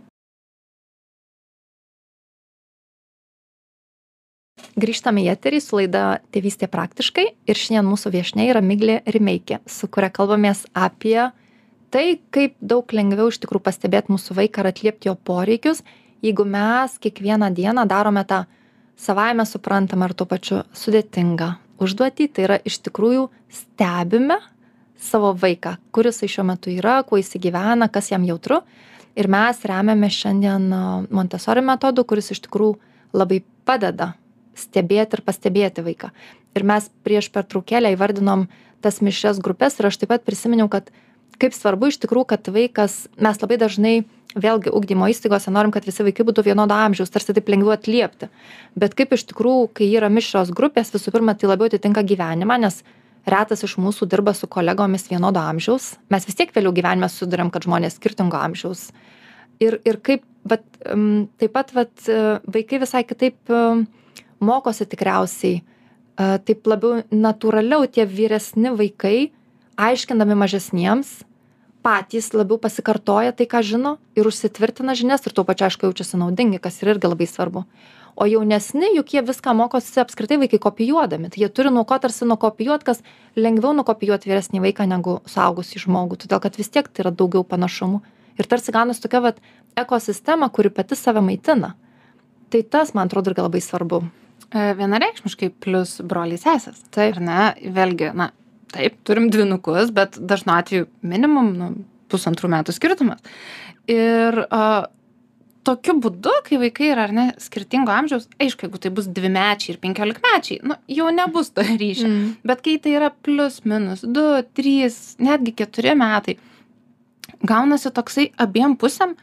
Grįžtame 4.76 5.22
į 5.24 5.30
eterį 5.32 5.58
su 5.64 5.78
laida 5.78 6.00
Tėvystė 6.36 6.66
praktiškai 6.68 7.22
ir 7.48 7.56
šiandien 7.56 7.86
mūsų 7.88 8.10
viešne 8.12 8.44
yra 8.44 8.60
Miglė 8.60 8.98
Rimeikė, 9.08 9.62
su 9.64 9.88
kuria 9.88 10.10
kalbamės 10.12 10.66
apie 10.76 11.30
tai, 11.88 12.18
kaip 12.28 12.58
daug 12.60 12.92
lengviau 12.92 13.30
iš 13.32 13.38
tikrųjų 13.40 13.64
pastebėti 13.64 14.12
mūsų 14.12 14.36
vaiką 14.36 14.60
ir 14.60 14.68
atliepti 14.68 15.08
jo 15.08 15.14
poreikius, 15.16 15.80
jeigu 16.20 16.44
mes 16.44 16.98
kiekvieną 17.00 17.48
dieną 17.56 17.86
darome 17.88 18.26
tą 18.28 18.42
savaime 19.00 19.46
suprantamą 19.48 20.10
ir 20.10 20.14
tuo 20.18 20.26
pačiu 20.28 20.60
sudėtingą 20.76 21.54
užduotį, 21.80 22.28
tai 22.36 22.44
yra 22.44 22.60
iš 22.60 22.76
tikrųjų 22.84 23.30
stebime 23.48 24.42
savo 25.00 25.32
vaiką, 25.40 25.78
kuris 25.88 26.20
šiuo 26.20 26.44
metu 26.52 26.74
yra, 26.76 26.98
kuo 27.08 27.16
jis 27.16 27.32
gyvena, 27.40 27.88
kas 27.88 28.12
jam 28.12 28.28
jautru. 28.28 28.60
Ir 29.16 29.32
mes 29.32 29.64
remiame 29.64 30.12
šiandien 30.12 30.68
Montessori 31.08 31.64
metodu, 31.64 32.04
kuris 32.04 32.34
iš 32.36 32.44
tikrųjų 32.44 32.76
labai 33.16 33.40
padeda 33.64 34.12
stebėti 34.56 35.18
ir 35.18 35.24
pastebėti 35.26 35.84
vaiką. 35.86 36.12
Ir 36.56 36.64
mes 36.66 36.88
prieš 37.06 37.30
pertraukėlę 37.34 37.92
įvardinom 37.94 38.46
tas 38.84 39.02
mišres 39.04 39.40
grupės 39.44 39.78
ir 39.80 39.90
aš 39.90 40.00
taip 40.00 40.12
pat 40.12 40.24
prisiminiau, 40.26 40.70
kad 40.72 40.90
kaip 41.40 41.56
svarbu 41.56 41.90
iš 41.90 41.98
tikrųjų, 42.02 42.28
kad 42.32 42.48
vaikas, 42.52 43.06
mes 43.20 43.40
labai 43.42 43.58
dažnai 43.60 43.96
vėlgi 44.36 44.72
ugdymo 44.74 45.08
įstaigose 45.12 45.52
norim, 45.52 45.72
kad 45.72 45.86
visi 45.88 46.04
vaikai 46.04 46.26
būtų 46.28 46.44
vienodo 46.48 46.76
amžiaus, 46.76 47.12
tarsi 47.12 47.34
taip 47.36 47.48
lengviau 47.52 47.74
atliepti. 47.74 48.28
Bet 48.76 48.96
kaip 48.96 49.14
iš 49.16 49.26
tikrųjų, 49.32 49.70
kai 49.76 49.88
yra 49.96 50.10
mišros 50.12 50.52
grupės, 50.56 50.92
visų 50.94 51.12
pirma, 51.14 51.36
tai 51.36 51.50
labiau 51.50 51.70
atitinka 51.70 52.04
gyvenimą, 52.06 52.58
nes 52.64 52.82
retas 53.26 53.64
iš 53.66 53.76
mūsų 53.82 54.08
dirba 54.12 54.34
su 54.36 54.48
kolegomis 54.50 55.08
vienodo 55.10 55.42
amžiaus. 55.42 55.94
Mes 56.12 56.28
vis 56.28 56.38
tiek 56.38 56.52
vėliau 56.54 56.74
gyvenime 56.76 57.08
susidurėm, 57.10 57.50
kad 57.54 57.66
žmonės 57.66 57.98
skirtingo 57.98 58.38
amžiaus. 58.38 58.90
Ir, 59.62 59.78
ir 59.88 60.00
kaip, 60.04 60.24
bet 60.44 60.64
taip 60.84 61.52
pat 61.56 61.72
vat, 61.76 61.94
vaikai 62.44 62.82
visai 62.82 63.02
kitaip 63.08 63.40
mokosi 64.40 64.86
tikriausiai 64.88 65.62
taip 66.16 66.68
labiau 66.68 67.02
natūraliau 67.12 67.86
tie 67.92 68.06
vyresni 68.08 68.72
vaikai, 68.72 69.30
aiškindami 69.76 70.36
mažesniems, 70.40 71.20
patys 71.84 72.32
labiau 72.34 72.58
pasikartoja 72.58 73.34
tai, 73.36 73.46
ką 73.46 73.60
žino 73.62 73.92
ir 74.18 74.26
užsitvirtina 74.26 74.96
žinias 74.98 75.26
ir 75.28 75.36
tuo 75.36 75.44
pačiu, 75.46 75.68
aišku, 75.68 75.86
jaučiasi 75.86 76.18
naudingi, 76.18 76.58
kas 76.62 76.80
yra 76.82 76.96
irgi 76.96 77.12
labai 77.12 77.28
svarbu. 77.30 77.66
O 78.16 78.24
jaunesni, 78.24 78.88
juk 78.96 79.12
jie 79.12 79.20
viską 79.20 79.52
mokosi 79.52 80.00
apskritai 80.00 80.38
vaikai 80.40 80.58
kopijuodami. 80.58 81.28
Tai 81.28 81.42
jie 81.42 81.50
turi 81.52 81.68
nuo 81.68 81.84
ko 81.84 81.98
tarsi 82.00 82.24
nukopijuoti, 82.24 82.86
kas 82.88 83.02
lengviau 83.36 83.76
nukopijuoti 83.76 84.32
vyresnį 84.32 84.64
vaiką 84.64 84.88
negu 84.88 85.18
suaugusį 85.28 85.84
žmogų, 85.84 86.22
todėl 86.24 86.40
kad 86.40 86.56
vis 86.56 86.72
tiek 86.72 86.88
tai 86.88 87.04
yra 87.04 87.12
daugiau 87.12 87.44
panašumų. 87.44 88.00
Ir 88.40 88.48
tarsi 88.48 88.72
gaunasi 88.72 89.04
tokia 89.04 89.20
vat, 89.20 89.42
ekosistema, 89.76 90.48
kuri 90.48 90.72
pati 90.72 90.96
save 90.96 91.20
maitina. 91.20 91.74
Tai 92.48 92.64
tas, 92.72 92.96
man 92.96 93.12
atrodo, 93.12 93.30
irgi 93.30 93.44
labai 93.44 93.60
svarbu. 93.60 94.06
E, 94.54 94.66
vienareikšmiškai 94.78 95.50
plus 95.62 95.96
broliai 96.06 96.38
sesės. 96.40 96.84
Taip. 96.94 97.16
Ar 97.16 97.22
ne? 97.24 97.70
Vėlgi, 97.76 98.12
na, 98.16 98.30
taip, 98.74 98.98
turim 99.06 99.30
dvinukus, 99.32 99.92
bet 99.94 100.18
dažnu 100.20 100.54
atveju 100.56 100.90
minimum 101.06 101.54
nu, 101.58 101.70
pusantrų 102.12 102.52
metų 102.52 102.74
skirtumas. 102.76 103.22
Ir 103.90 104.38
uh, 104.46 104.86
tokiu 105.66 105.96
būdu, 106.02 106.32
kai 106.46 106.58
vaikai 106.62 106.90
yra 106.92 107.06
ar 107.08 107.14
ne 107.14 107.26
skirtingo 107.42 107.92
amžiaus, 107.94 108.28
aišku, 108.42 108.66
jeigu 108.66 108.80
tai 108.82 108.92
bus 108.94 109.08
dvimečiai 109.10 109.74
ir 109.74 109.80
penkiolikmečiai, 109.82 110.60
nu, 110.66 110.78
jau 110.90 111.10
nebus 111.14 111.50
to 111.54 111.64
ryšio. 111.82 112.08
Mm. 112.10 112.32
Bet 112.46 112.62
kai 112.66 112.76
tai 112.82 112.96
yra 113.00 113.10
plus 113.10 113.60
minus 113.66 114.04
du, 114.06 114.26
trys, 114.58 115.16
netgi 115.22 115.56
keturi 115.58 115.96
metai, 115.98 116.36
gaunasi 117.46 117.92
toksai 117.94 118.30
abiem 118.42 118.76
pusėm 118.78 119.16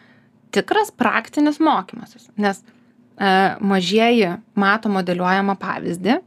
tikras 0.53 0.91
praktinis 0.95 1.62
mokymasis. 1.63 2.27
Nes 2.38 2.62
mažieji 3.17 4.32
mato 4.58 4.89
modeliuojamą 4.89 5.56
pavyzdį 5.62 6.17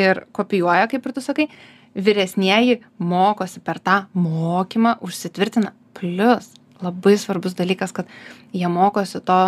ir 0.00 0.24
kopijuoja, 0.32 0.88
kaip 0.90 1.06
ir 1.06 1.14
tu 1.16 1.22
sakai, 1.24 1.48
vyresnieji 1.94 2.80
mokosi 2.98 3.60
per 3.64 3.80
tą 3.82 4.04
mokymą, 4.14 4.96
užsitvirtina. 5.04 5.74
Plus 5.96 6.52
labai 6.80 7.16
svarbus 7.18 7.56
dalykas, 7.58 7.92
kad 7.92 8.08
jie 8.54 8.68
mokosi 8.70 9.20
to 9.26 9.40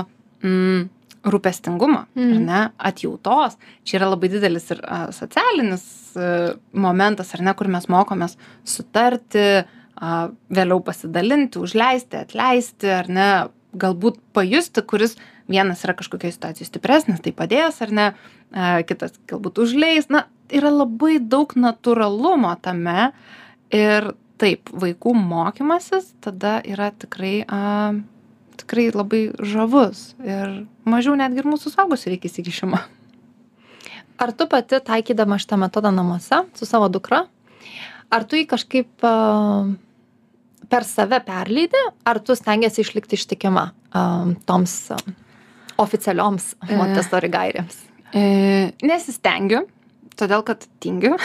mm, 0.44 0.88
rūpestingumo, 1.32 2.02
mm. 2.18 2.32
ar 2.34 2.42
ne, 2.48 2.62
atjautos. 2.90 3.56
Čia 3.86 4.00
yra 4.00 4.10
labai 4.12 4.30
didelis 4.32 4.68
ir 4.74 4.82
a, 4.82 5.04
socialinis 5.14 5.84
a, 6.16 6.52
momentas, 6.74 7.32
ar 7.36 7.44
ne, 7.46 7.54
kur 7.56 7.70
mes 7.72 7.86
mokomės 7.92 8.36
sutarti, 8.68 9.62
a, 9.62 10.16
vėliau 10.52 10.82
pasidalinti, 10.84 11.62
užleisti, 11.62 12.24
atleisti, 12.26 12.90
ar 12.90 13.08
ne, 13.08 13.30
galbūt 13.72 14.18
pajusti, 14.36 14.84
kuris 14.84 15.16
vienas 15.50 15.82
yra 15.86 15.94
kažkokioj 15.98 16.34
situacijoj 16.34 16.68
stipresnis, 16.68 17.20
tai 17.24 17.32
padės 17.36 17.80
ar 17.84 17.92
ne, 17.94 18.06
kitas 18.88 19.16
galbūt 19.30 19.60
užleis. 19.64 20.08
Na, 20.12 20.26
yra 20.52 20.72
labai 20.72 21.18
daug 21.20 21.54
natūralumo 21.58 22.52
tame 22.62 23.10
ir 23.72 24.12
taip, 24.42 24.72
vaikų 24.72 25.14
mokymasis 25.16 26.10
tada 26.24 26.58
yra 26.66 26.90
tikrai, 26.94 27.42
a, 27.46 27.92
tikrai 28.58 28.88
labai 28.94 29.22
žavus 29.38 30.12
ir 30.24 30.64
mažiau 30.88 31.14
netgi 31.18 31.42
ir 31.42 31.50
mūsų 31.50 31.72
saugusių 31.76 32.14
reikia 32.14 32.30
įsikišimo. 32.30 32.80
Ar 34.22 34.34
tu 34.36 34.46
pati 34.50 34.78
taikydama 34.84 35.38
šitą 35.40 35.58
metodą 35.58 35.90
namuose 35.94 36.42
su 36.58 36.68
savo 36.68 36.90
dukra, 36.92 37.24
ar 38.12 38.26
tu 38.28 38.38
jį 38.38 38.44
kažkaip 38.50 39.06
uh, 39.08 39.72
per 40.70 40.86
save 40.86 41.18
perleidi, 41.26 41.80
ar 42.06 42.20
tu 42.22 42.36
stengiasi 42.38 42.84
išlikti 42.84 43.18
ištikima 43.18 43.70
um, 43.72 44.36
toms 44.46 44.92
oficialioms 45.82 46.52
e. 46.62 46.76
Montessori 46.78 47.30
gairėms? 47.32 47.78
E, 48.12 48.22
nesistengiu, 48.84 49.64
todėl 50.18 50.44
kad 50.46 50.66
tingiu. 50.82 51.16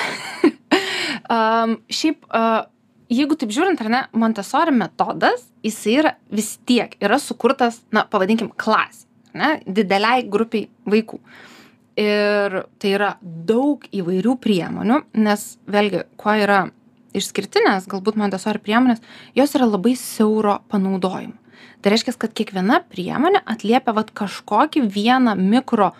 um, 1.33 1.75
šiaip, 1.91 2.23
uh, 2.31 2.63
jeigu 3.11 3.37
taip 3.39 3.51
žiūrint, 3.55 3.81
ar 3.83 3.91
ne, 3.91 4.01
Montessori 4.17 4.73
metodas, 4.75 5.47
jisai 5.65 5.97
yra 6.01 6.15
vis 6.33 6.55
tiek, 6.67 6.95
yra 7.03 7.19
sukurtas, 7.21 7.81
na, 7.95 8.05
pavadinkim, 8.09 8.53
klasė, 8.59 9.05
ne, 9.37 9.57
dideliai 9.67 10.25
grupiai 10.31 10.69
vaikų. 10.87 11.21
Ir 11.97 12.59
tai 12.77 12.89
yra 12.93 13.15
daug 13.21 13.81
įvairių 13.89 14.35
priemonių, 14.41 15.01
nes 15.17 15.47
vėlgi, 15.65 16.03
kuo 16.21 16.35
yra 16.37 16.67
išskirtinės, 17.17 17.87
galbūt 17.89 18.19
Montessori 18.21 18.61
priemonės, 18.61 19.01
jos 19.35 19.55
yra 19.57 19.65
labai 19.65 19.95
siauro 19.97 20.59
panaudojimo 20.69 21.46
tai 21.81 21.93
reiškias 21.93 22.19
kad 22.19 22.33
kiekviena 22.37 22.81
priemonė 22.91 23.43
atliepia 23.45 23.95
vat 23.97 24.11
kažkokį 24.17 24.85
vieną 24.93 25.37
mikro 25.39 25.93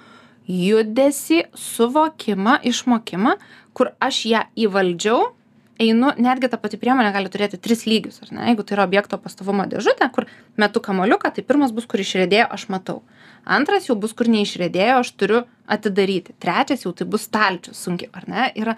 judesį 0.47 1.43
suvokimą 1.57 2.59
išmokimą 2.71 3.35
kur 3.77 3.91
aš 4.03 4.23
ją 4.31 4.45
įvaldžiau 4.57 5.33
einu 5.79 6.11
netgi 6.17 6.49
ta 6.49 6.57
pati 6.61 6.79
priemonė 6.81 7.11
gali 7.13 7.29
turėti 7.31 7.59
tris 7.61 7.85
lygius 7.85 8.21
ar 8.25 8.31
ne? 8.33 8.47
Jeigu 8.49 8.65
tai 8.65 8.77
yra 8.77 8.87
objekto 8.87 9.19
pastovumo 9.21 9.67
dėžutė 9.69 10.09
kur 10.13 10.25
metu 10.57 10.81
kamuoliuką 10.83 11.31
tai 11.35 11.45
pirmas 11.45 11.73
bus 11.75 11.85
kur 11.89 12.01
išriedėjo 12.01 12.47
aš 12.57 12.67
matau. 12.73 13.03
Antras 13.45 13.87
jau 13.89 13.97
bus 13.99 14.15
kur 14.17 14.29
neišriedėjo 14.31 15.01
aš 15.03 15.13
turiu 15.19 15.43
atidaryti. 15.69 16.35
Trečias 16.41 16.87
jau 16.87 16.95
tai 16.97 17.07
bus 17.09 17.27
stalčius 17.29 17.83
sunkiai 17.83 18.09
ar 18.17 18.27
ne? 18.31 18.49
Yra 18.57 18.77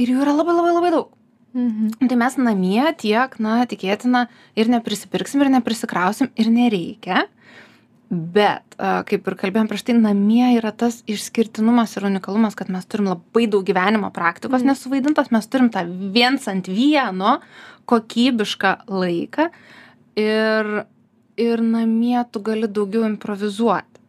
ir 0.00 0.10
jų 0.14 0.24
yra 0.24 0.34
labai 0.34 0.56
labai 0.58 0.74
labai 0.74 0.94
daug 0.96 1.14
Mhm. 1.52 2.06
Tai 2.08 2.16
mes 2.16 2.36
namie 2.38 2.84
tiek, 2.98 3.34
na, 3.42 3.64
tikėtina, 3.66 4.26
ir 4.54 4.70
neprisipirksim, 4.70 5.42
ir 5.42 5.50
neprisikrausim, 5.56 6.30
ir 6.38 6.50
nereikia. 6.54 7.24
Bet, 8.10 8.74
kaip 8.78 9.28
ir 9.30 9.36
kalbėjom 9.38 9.68
prieš 9.70 9.84
tai, 9.86 9.94
namie 9.94 10.56
yra 10.56 10.72
tas 10.74 10.98
išskirtinumas 11.10 11.94
ir 11.94 12.08
unikalumas, 12.08 12.56
kad 12.58 12.70
mes 12.70 12.86
turim 12.90 13.06
labai 13.06 13.44
daug 13.50 13.62
gyvenimo 13.66 14.10
praktikos 14.14 14.64
mm. 14.64 14.72
nesuvaidintos, 14.72 15.30
mes 15.30 15.46
turim 15.46 15.68
tą 15.70 15.84
viens 15.86 16.48
ant 16.50 16.66
vieno 16.66 17.36
kokybišką 17.90 18.72
laiką 18.90 19.46
ir, 20.18 20.72
ir 21.38 21.62
namie 21.62 22.18
tu 22.34 22.42
gali 22.42 22.66
daugiau 22.66 23.06
improvizuoti. 23.06 24.02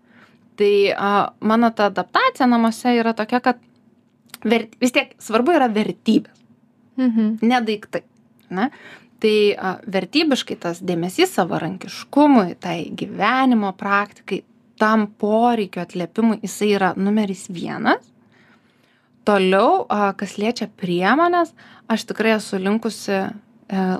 Tai 0.58 0.73
a, 0.97 1.13
mano 1.45 1.69
ta 1.69 1.91
adaptacija 1.93 2.49
namuose 2.49 2.97
yra 2.97 3.13
tokia, 3.17 3.38
kad 3.41 3.62
vert, 4.41 4.73
vis 4.82 4.97
tiek 4.97 5.13
svarbu 5.21 5.60
yra 5.62 5.69
vertybės 5.69 6.40
Mhm. 6.99 7.38
Ne 7.41 7.62
daiktai. 7.67 8.04
Ne? 8.51 8.69
Tai 9.21 9.36
a, 9.56 9.75
vertybiškai 9.86 10.58
tas 10.60 10.82
dėmesys 10.84 11.36
savarankiškumui, 11.38 12.56
tai 12.60 12.89
gyvenimo 12.97 13.71
praktikai, 13.77 14.41
tam 14.82 15.06
poreikio 15.21 15.84
atliepimui 15.84 16.39
jisai 16.41 16.71
yra 16.73 16.93
numeris 16.97 17.45
vienas. 17.54 18.08
toliau 19.23 19.86
a, 19.86 20.13
kas 20.17 20.38
liečia 20.41 20.67
priemonės, 20.82 21.54
aš 21.91 22.08
tikrai 22.10 22.36
esu 22.38 22.58
linkusi 22.58 23.13
e, 23.13 23.27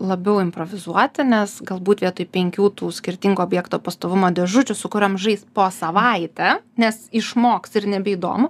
labiau 0.01 0.39
improvizuoti, 0.41 1.25
nes 1.27 1.60
galbūt 1.67 2.01
vietoj 2.06 2.27
penkių 2.34 2.71
tų 2.80 2.89
skirtingų 2.95 3.43
objekto 3.43 3.80
pastovumo 3.84 4.32
dėžučių, 4.34 4.75
su 4.77 4.89
kuriam 4.91 5.19
žais 5.21 5.45
po 5.54 5.67
savaitę, 5.73 6.58
nes 6.82 7.04
išmoks 7.13 7.77
ir 7.77 7.89
nebeįdomu, 7.93 8.49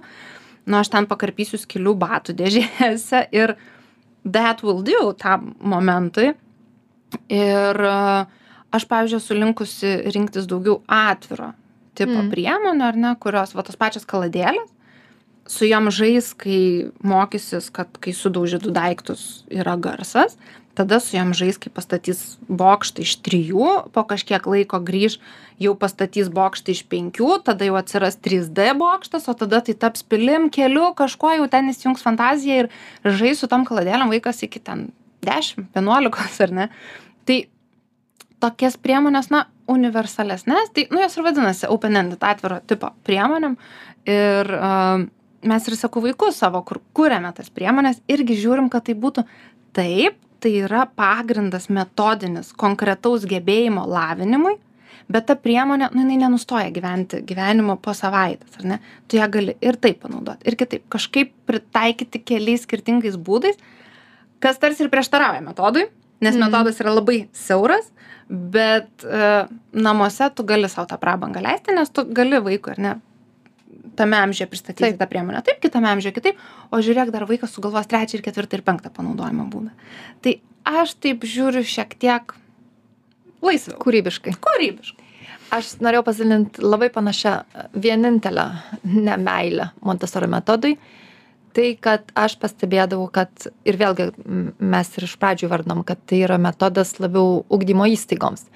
nu 0.64 0.80
aš 0.80 0.92
ten 0.94 1.08
pakarpysiu 1.10 1.60
skilių 1.60 1.94
batų 2.00 2.36
dėžėse 2.40 3.26
ir 3.34 3.56
that 4.24 4.62
will 4.62 4.82
do 4.82 5.12
tam 5.18 5.54
momentui. 5.60 6.32
Ir 7.28 7.76
e, 7.76 7.96
aš, 8.72 8.86
pavyzdžiui, 8.88 9.20
esu 9.20 9.36
linkusi 9.36 9.96
rinktis 10.14 10.48
daugiau 10.48 10.80
atviro 10.88 11.52
tipo 11.98 12.14
mm. 12.16 12.30
priemonių, 12.32 12.86
ar 12.86 12.96
ne, 12.96 13.10
kurios, 13.20 13.52
va 13.52 13.64
tos 13.66 13.76
pačios 13.76 14.06
kaladėlės, 14.08 14.70
su 15.50 15.66
jom 15.68 15.90
žais, 15.92 16.30
kai 16.38 16.88
mokysis, 17.04 17.68
kad 17.74 17.98
kai 18.00 18.14
sudauži 18.16 18.60
du 18.62 18.72
daiktus 18.72 19.44
yra 19.52 19.74
garsas, 19.76 20.38
tada 20.78 20.98
su 21.00 21.16
jom 21.16 21.32
žais, 21.36 21.58
kai 21.60 21.70
pastatys 21.72 22.22
bokštą 22.48 23.04
iš 23.04 23.14
trijų, 23.24 23.68
po 23.92 24.04
kažkiek 24.08 24.46
laiko 24.48 24.80
grįž, 24.80 25.18
jau 25.62 25.74
pastatys 25.78 26.30
bokštą 26.32 26.72
iš 26.72 26.82
penkių, 26.90 27.30
tada 27.44 27.68
jau 27.68 27.76
atsiras 27.80 28.16
3D 28.22 28.72
bokštas, 28.80 29.28
o 29.28 29.36
tada 29.36 29.60
tai 29.64 29.76
taps 29.76 30.04
pilim, 30.06 30.48
keliu, 30.52 30.90
kažkuo 30.98 31.34
jau 31.36 31.48
ten 31.52 31.70
įsijungs 31.72 32.04
fantazija 32.04 32.64
ir 32.64 32.72
žais 33.04 33.42
su 33.42 33.50
tom 33.52 33.66
kaladėlėm 33.68 34.12
vaikas 34.12 34.42
iki 34.46 34.62
ten 34.64 34.90
10, 35.26 35.68
11 35.76 36.46
ar 36.46 36.56
ne. 36.56 36.68
Tai 37.28 37.38
tokias 38.42 38.78
priemonės, 38.80 39.30
na, 39.30 39.46
universalesnės, 39.70 40.72
tai, 40.74 40.88
nu, 40.90 41.00
jos 41.04 41.14
ir 41.16 41.26
vadinasi 41.28 41.68
open-ended 41.70 42.24
atviro 42.26 42.58
tipo 42.66 42.90
priemonėm. 43.06 43.54
Ir 44.10 44.50
uh, 44.56 45.04
mes 45.46 45.68
ir 45.68 45.78
sakau 45.78 46.02
vaikus 46.02 46.40
savo, 46.42 46.62
kur 46.66 46.80
kūrėme 46.96 47.30
tas 47.36 47.50
priemonės, 47.54 48.02
irgi 48.10 48.40
žiūrim, 48.42 48.70
kad 48.72 48.88
tai 48.88 48.96
būtų 48.98 49.24
taip, 49.76 50.18
tai 50.42 50.52
yra 50.64 50.84
pagrindas 50.98 51.68
metodinis 51.72 52.52
konkretaus 52.58 53.24
gebėjimo 53.30 53.84
lavinimui, 53.88 54.56
bet 55.12 55.28
ta 55.28 55.36
priemonė, 55.38 55.90
nu, 55.94 56.04
jinai 56.04 56.18
nenustoja 56.24 56.70
gyventi 56.74 57.22
gyvenimo 57.26 57.76
po 57.82 57.94
savaitės, 57.96 58.58
ar 58.60 58.68
ne? 58.74 58.78
Tu 59.10 59.18
ją 59.18 59.28
gali 59.32 59.56
ir 59.62 59.78
taip 59.82 60.02
panaudoti, 60.04 60.46
ir 60.48 60.58
kitaip, 60.60 60.86
kažkaip 60.92 61.32
pritaikyti 61.48 62.22
keliais 62.26 62.66
skirtingais 62.66 63.18
būdais, 63.18 63.58
kas 64.42 64.60
tarsi 64.62 64.84
ir 64.84 64.92
prieštarauja 64.92 65.42
metodui, 65.44 65.86
nes 66.22 66.36
mm. 66.36 66.46
metodas 66.46 66.80
yra 66.82 66.94
labai 66.96 67.24
siauras, 67.36 67.90
bet 68.28 69.04
e, 69.04 69.30
namuose 69.74 70.30
tu 70.36 70.46
gali 70.48 70.70
savo 70.70 70.88
tą 70.90 70.98
prabangą 71.02 71.42
leisti, 71.44 71.74
nes 71.76 71.90
tu 71.92 72.06
gali 72.14 72.40
vaikui, 72.42 72.76
ar 72.76 72.82
ne, 72.82 72.94
tame 73.96 74.16
amžiuje 74.16 74.48
pristatyti 74.50 74.98
tą 74.98 75.08
priemonę 75.10 75.42
taip, 75.46 75.60
kitame 75.62 75.90
amžiuje 75.92 76.14
kitaip, 76.16 76.40
o 76.70 76.80
žiūrėk, 76.84 77.12
dar 77.14 77.26
vaikas 77.28 77.52
sugalvos 77.54 77.88
trečią 77.90 78.18
ir 78.18 78.24
ketvirtą 78.24 78.58
ir 78.58 78.64
penktą 78.66 78.92
panaudojimo 78.94 79.48
būdą. 79.52 79.74
Tai 80.24 80.36
aš 80.82 80.96
taip 81.02 81.26
žiūriu 81.28 81.64
šiek 81.66 81.94
tiek 82.00 82.34
laisviau. 83.44 83.78
Kūrybiškai. 83.82 84.34
Kūrybiškai. 84.42 85.08
Aš 85.52 85.74
norėjau 85.84 86.06
pasidalinti 86.06 86.64
labai 86.64 86.88
panašią 86.92 87.34
vienintelę 87.76 88.46
nemailę 88.88 89.72
Montessori 89.84 90.30
metodui. 90.32 90.78
Tai, 91.52 91.66
kad 91.84 92.06
aš 92.16 92.38
pastebėdavau, 92.40 93.10
kad 93.12 93.28
ir 93.68 93.76
vėlgi 93.76 94.06
mes 94.56 94.92
ir 94.96 95.04
iš 95.04 95.18
pradžių 95.20 95.50
vardom, 95.52 95.82
kad 95.84 96.00
tai 96.08 96.22
yra 96.24 96.38
metodas 96.40 96.94
labiau 96.96 97.42
ugdymo 97.52 97.84
įstaigoms. 97.92 98.46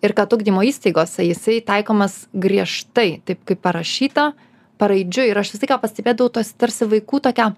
Ir 0.00 0.14
kad 0.16 0.32
ugdymo 0.32 0.62
įstaigose 0.64 1.26
jisai 1.26 1.58
taikomas 1.60 2.22
griežtai, 2.32 3.20
taip 3.28 3.44
kaip 3.44 3.60
parašyta, 3.60 4.30
paraidžiui 4.80 5.28
ir 5.30 5.38
aš 5.40 5.54
visą 5.54 5.66
laiką 5.66 5.78
pastebėdavau 5.84 6.32
tos 6.38 6.54
tarsi 6.58 6.88
vaikų 6.88 7.20
tokią 7.28 7.52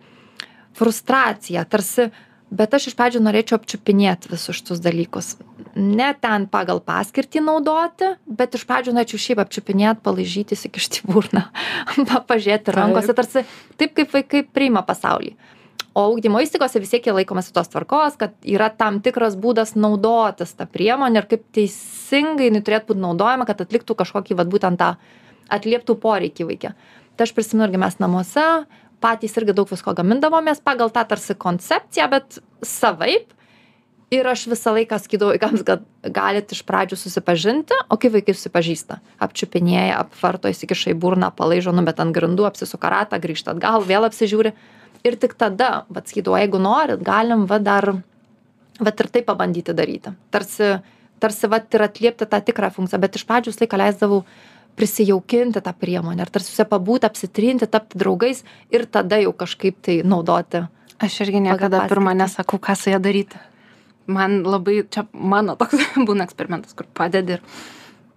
frustraciją, 0.78 1.64
tarsi, 1.68 2.08
bet 2.52 2.74
aš 2.76 2.90
iš 2.90 2.98
pradžių 2.98 3.22
norėčiau 3.24 3.58
apčiupinėti 3.58 4.32
visus 4.32 4.58
šitus 4.58 4.82
dalykus. 4.84 5.34
Ne 5.76 6.10
ten 6.20 6.46
pagal 6.52 6.82
paskirtį 6.84 7.44
naudoti, 7.44 8.12
bet 8.26 8.58
iš 8.58 8.66
pradžių 8.68 8.96
norėčiau 8.96 9.22
šiaip 9.24 9.42
apčiupinėti, 9.44 10.04
palaižyti, 10.04 10.58
įsikišti 10.58 11.08
burną, 11.08 11.46
pažiūrėti 12.30 12.76
rankose, 12.76 13.16
tarsi 13.16 13.46
taip 13.80 13.96
kaip 13.96 14.14
vaikai 14.16 14.44
priima 14.48 14.84
pasaulį. 14.86 15.34
O 15.92 16.06
ugdymo 16.08 16.40
įstaigose 16.40 16.80
vis 16.80 16.88
tiek 16.94 17.04
laikomasi 17.12 17.52
tos 17.52 17.68
tvarkos, 17.68 18.14
kad 18.20 18.32
yra 18.48 18.70
tam 18.72 19.02
tikras 19.04 19.34
būdas 19.36 19.74
naudotis 19.76 20.54
tą 20.56 20.64
priemonę 20.64 21.20
ir 21.20 21.26
kaip 21.28 21.42
teisingai 21.52 22.48
jinai 22.48 22.62
turėtų 22.64 22.94
būti 22.94 23.02
naudojama, 23.02 23.44
kad 23.48 23.60
atliktų 23.60 23.98
kažkokį, 23.98 24.38
vad 24.38 24.48
būtent 24.54 24.80
tą 24.80 24.94
atlieptų 25.52 25.98
poreikį 26.00 26.48
vaikė 26.48 26.72
tai 27.16 27.28
aš 27.28 27.34
prisimenu 27.36 27.68
irgi 27.68 27.80
mes 27.82 27.98
namuose 28.02 28.46
patys 29.02 29.36
irgi 29.38 29.54
daug 29.56 29.70
visko 29.70 29.94
gamindavomės 29.98 30.62
pagal 30.64 30.92
tą 30.94 31.04
tarsi 31.10 31.36
koncepciją, 31.38 32.08
bet 32.12 32.42
savaip. 32.66 33.32
Ir 34.12 34.26
aš 34.28 34.42
visą 34.50 34.74
laiką 34.76 34.98
sakydavau 35.00 35.32
vaikams, 35.32 35.62
kad 35.64 35.86
galit 36.12 36.50
iš 36.52 36.58
pradžių 36.68 36.98
susipažinti, 37.00 37.78
o 37.88 37.96
kai 37.96 38.10
vaikai 38.12 38.34
susipažįsta, 38.36 38.98
apčiupinėja, 39.24 40.02
apvarto, 40.02 40.50
įsikiša 40.52 40.92
į 40.92 40.98
burną, 41.00 41.30
palaižo, 41.32 41.72
nu, 41.72 41.80
bet 41.86 42.02
ant 42.04 42.12
grindų 42.12 42.44
apsisuka 42.44 42.90
ratą, 42.92 43.16
grįžta 43.22 43.54
atgal, 43.54 43.80
vėl 43.88 44.04
apsižiūri. 44.10 44.52
Ir 45.08 45.16
tik 45.16 45.32
tada, 45.40 45.86
vad 45.88 46.12
sakydavau, 46.12 46.36
jeigu 46.42 46.60
norit, 46.60 47.00
galim 47.02 47.46
va 47.48 47.56
dar, 47.56 47.88
va 48.76 48.92
ir 48.92 49.08
tai 49.16 49.24
pabandyti 49.24 49.72
daryti. 49.80 50.12
Tarsi, 50.30 50.74
tarsi 51.24 51.48
va 51.48 51.64
ir 51.64 51.88
atliepti 51.88 52.28
tą 52.28 52.44
tikrą 52.44 52.68
funkciją, 52.76 53.00
bet 53.00 53.16
iš 53.16 53.24
pradžių 53.24 53.54
visą 53.54 53.64
laiką 53.64 53.80
leisdavau 53.80 54.20
prisijaukinti 54.76 55.60
tą 55.60 55.72
priemonę, 55.72 56.22
ar 56.22 56.30
tarsi 56.32 56.52
su 56.52 56.62
ja 56.62 56.68
pabūti, 56.68 57.08
apsitrinti, 57.08 57.68
tapti 57.70 57.98
draugais 58.00 58.42
ir 58.72 58.86
tada 58.86 59.18
jau 59.20 59.32
kažkaip 59.36 59.80
tai 59.84 60.00
naudoti. 60.06 60.64
Aš 61.02 61.20
irgi 61.24 61.42
niekada 61.42 61.84
pirmą 61.90 62.14
nesakau, 62.16 62.60
ką 62.62 62.76
su 62.78 62.92
ja 62.92 63.00
daryti. 63.02 63.40
Man 64.06 64.42
labai, 64.46 64.82
čia 64.90 65.04
mano 65.12 65.56
toks 65.58 65.78
būna 66.08 66.26
eksperimentas, 66.28 66.74
kur 66.78 66.88
padedi 66.94 67.36
ir, 67.36 67.44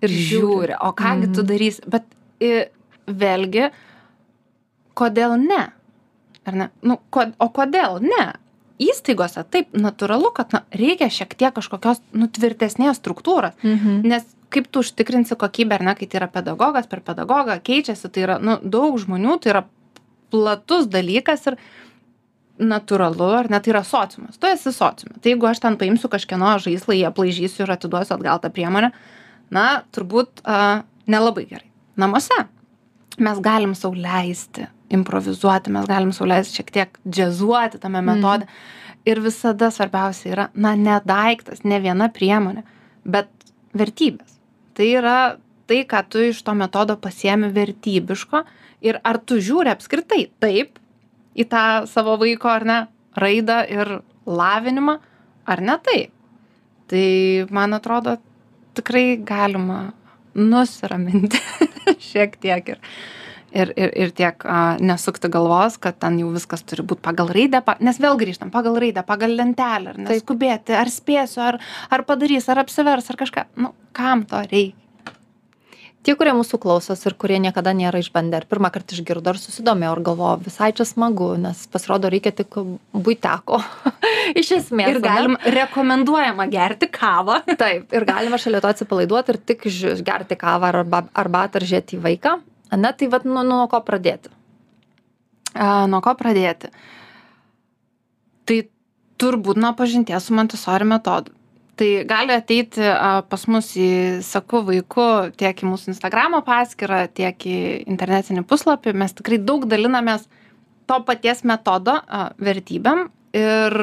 ir 0.05 0.15
žiūri, 0.29 0.77
o 0.79 0.93
kągi 0.93 1.29
mm. 1.29 1.33
tu 1.33 1.43
mhm. 1.43 1.49
darysi. 1.51 1.83
Bet 1.91 2.07
i, 2.43 2.53
vėlgi, 3.05 3.69
kodėl 4.97 5.37
ne? 5.41 5.61
Ar 6.45 6.57
ne? 6.61 6.69
Nu, 6.85 6.99
ko, 7.09 7.27
o 7.41 7.49
kodėl 7.53 7.99
ne? 8.05 8.25
Įstaigose 8.81 9.45
taip 9.47 9.71
natūralu, 9.77 10.33
kad 10.35 10.51
na, 10.51 10.65
reikia 10.75 11.07
šiek 11.13 11.31
tiek 11.39 11.53
kažkokios 11.55 12.01
nu, 12.17 12.27
tvirtesnės 12.27 12.99
struktūros, 12.99 13.55
mhm. 13.63 14.01
nes 14.07 14.34
kaip 14.55 14.69
tu 14.71 14.83
užtikrinsi 14.85 15.35
kokybę 15.39 15.79
ar 15.79 15.83
ne 15.89 15.95
kai 15.99 16.07
tai 16.07 16.21
yra 16.21 16.29
pedagogas 16.31 16.87
per 16.91 17.03
pedagogą 17.03 17.57
keičiasi 17.69 18.11
tai 18.11 18.27
yra 18.27 18.37
nu 18.39 18.57
daug 18.63 18.95
žmonių 19.01 19.39
tai 19.43 19.55
yra 19.55 19.63
platus 20.33 20.87
dalykas 20.91 21.49
ir 21.51 21.59
natūralu 22.59 23.29
ar 23.41 23.49
ne 23.51 23.59
tai 23.59 23.73
yra 23.73 23.83
sociumas 23.83 24.39
tu 24.39 24.47
esi 24.47 24.71
sociume 24.71 25.19
tai 25.19 25.33
jeigu 25.33 25.49
aš 25.49 25.61
ten 25.65 25.77
paimsiu 25.79 26.11
kažkieno 26.11 26.55
žaislą 26.63 26.95
jį 26.95 27.07
aplaižysiu 27.09 27.65
ir 27.65 27.75
atiduosiu 27.75 28.15
atgal 28.15 28.39
tą 28.43 28.51
priemonę 28.55 28.91
na 29.53 29.65
turbūt 29.95 30.43
a, 30.43 30.83
nelabai 31.11 31.45
gerai 31.49 31.67
namuose 31.99 32.39
mes 33.19 33.41
galim 33.43 33.75
sau 33.75 33.91
leisti 33.93 34.69
improvizuoti 34.95 35.73
mes 35.75 35.89
galim 35.89 36.13
sau 36.15 36.27
leisti 36.29 36.61
šiek 36.61 36.71
tiek 36.77 36.99
džiazuoti 37.03 37.81
tame 37.83 37.99
mhm. 38.01 38.07
metode 38.13 38.47
mm. 38.47 39.11
ir 39.11 39.21
visada 39.27 39.71
svarbiausia 39.71 40.31
yra 40.31 40.47
na 40.53 40.75
ne 40.79 41.01
daiktas 41.03 41.65
ne 41.67 41.81
viena 41.83 42.07
priemonė 42.13 42.63
bet 43.03 43.31
vertybės 43.75 44.34
tai 44.75 44.91
yra 44.99 45.17
tai 45.65 45.81
ką 45.89 46.03
tu 46.09 46.21
iš 46.29 46.43
to 46.45 46.53
metodo 46.57 46.97
pasiemi 47.01 47.49
vertybiško. 47.53 48.43
Ir 48.85 48.99
ar 49.03 49.17
tu 49.17 49.39
žiūri 49.41 49.71
apskritai 49.73 50.27
taip 50.43 50.77
į 51.35 51.47
tą 51.49 51.63
savo 51.89 52.17
vaiko 52.21 52.51
ar 52.51 52.65
ne 52.67 52.79
raidą 53.17 53.63
ir 53.71 53.97
lavinimą 54.27 54.99
ar 55.47 55.61
ne 55.61 55.77
taip? 55.85 56.11
Tai 56.91 57.05
man 57.55 57.73
atrodo 57.73 58.17
tikrai 58.77 59.17
galima 59.17 59.79
nusiraminti 60.35 61.39
šiek 62.11 62.35
tiek 62.43 62.75
ir 62.75 62.81
ir 63.55 63.73
ir 63.75 63.93
ir 64.05 64.13
tiek 64.15 64.45
a, 64.45 64.61
nesukti 64.79 65.31
galvos, 65.31 65.79
kad 65.81 65.99
ten 66.01 66.19
jau 66.21 66.31
viskas 66.35 66.65
turi 66.67 66.85
būti 66.85 67.05
pagal 67.05 67.31
raidę, 67.35 67.63
nes 67.79 67.99
vėl 68.03 68.19
grįžtam 68.21 68.53
pagal 68.53 68.79
raidę, 68.81 69.05
pagal 69.07 69.35
lentelę, 69.39 69.95
ar 69.95 70.01
neskubėti, 70.07 70.75
ar 70.77 70.91
spėsiu, 70.91 71.43
ar, 71.49 71.61
ar 71.89 72.07
padarys, 72.07 72.49
ar 72.51 72.65
apsivers, 72.65 73.09
ar 73.11 73.21
kažką. 73.21 73.47
Nu, 73.61 73.73
kam 73.95 74.25
to 74.29 74.43
reikia? 74.45 74.85
Tie, 76.05 76.13
kurie 76.13 76.35
mūsų 76.37 76.59
klausos 76.61 76.99
ir 77.09 77.15
kurie 77.17 77.39
niekada 77.41 77.71
nėra 77.73 77.97
išbandę, 77.97 78.37
ar 78.37 78.45
pirmą 78.45 78.69
kartą 78.69 78.93
išgirdo, 78.93 79.31
ar 79.31 79.39
susidomėjo, 79.41 79.93
ar 79.95 80.01
galvojo, 80.05 80.35
visai 80.45 80.67
čia 80.77 80.85
smagu, 80.85 81.31
nes 81.41 81.63
pasirodo 81.73 82.11
reikia 82.13 82.29
tik 82.43 82.59
būteko. 82.93 83.57
Iš 84.41 84.51
esmės. 84.59 84.91
Ir 84.93 84.99
galim, 85.01 85.33
ne? 85.33 85.53
rekomenduojama 85.55 86.45
gerti 86.53 86.91
kavą. 86.93 87.39
Taip, 87.57 87.89
ir 87.89 88.05
galima 88.05 88.37
šalia 88.37 88.61
to 88.61 88.69
atsipalaiduoti 88.69 89.33
ir 89.33 89.41
tik 89.49 89.65
gerti 90.05 90.37
kavą 90.37 90.69
arba 90.75 91.07
arbatą 91.17 91.57
ar 91.57 91.65
žiūrėti 91.71 91.97
į 91.97 92.05
vaiką. 92.05 92.35
Na, 92.77 92.91
tai 92.93 93.09
vad, 93.11 93.25
nu, 93.27 93.43
nuo 93.47 93.65
ko 93.71 93.81
pradėti? 93.85 94.31
A, 95.55 95.85
nuo 95.91 96.01
ko 96.03 96.15
pradėti? 96.19 96.71
Tai 98.45 98.59
turbūt 99.21 99.59
nuo 99.61 99.71
pažinties 99.77 100.27
su 100.27 100.35
Montessori 100.35 100.87
metodu. 100.87 101.33
Tai 101.75 101.89
gali 102.07 102.35
ateiti 102.35 102.83
a, 102.87 103.19
pas 103.27 103.47
mus 103.51 103.73
į 103.79 103.89
Saku 104.23 104.63
vaiku 104.67 105.07
tiek 105.35 105.59
į 105.59 105.71
mūsų 105.71 105.91
Instagramo 105.93 106.39
paskyrą, 106.47 107.05
tiek 107.11 107.47
į 107.47 107.57
internetinį 107.87 108.45
puslapį. 108.47 108.95
Mes 108.95 109.15
tikrai 109.15 109.41
daug 109.43 109.67
dalinamės 109.71 110.29
to 110.87 111.01
paties 111.07 111.43
metodo 111.47 111.97
a, 111.99 112.29
vertybėm 112.39 113.09
ir 113.35 113.77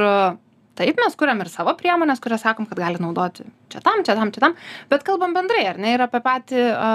taip 0.82 0.98
mes 0.98 1.14
kuriam 1.18 1.40
ir 1.44 1.50
savo 1.52 1.74
priemonės, 1.78 2.20
kurias 2.22 2.42
sakom, 2.42 2.66
kad 2.66 2.80
gali 2.82 3.00
naudoti 3.02 3.46
čia 3.72 3.80
tam, 3.84 4.02
čia 4.06 4.16
tam, 4.18 4.32
čia 4.34 4.42
tam, 4.42 4.56
bet 4.90 5.06
kalbam 5.06 5.34
bendrai, 5.36 5.62
ar 5.70 5.80
ne, 5.80 5.94
ir 5.94 6.04
apie 6.04 6.20
patį 6.24 6.66
a, 6.74 6.90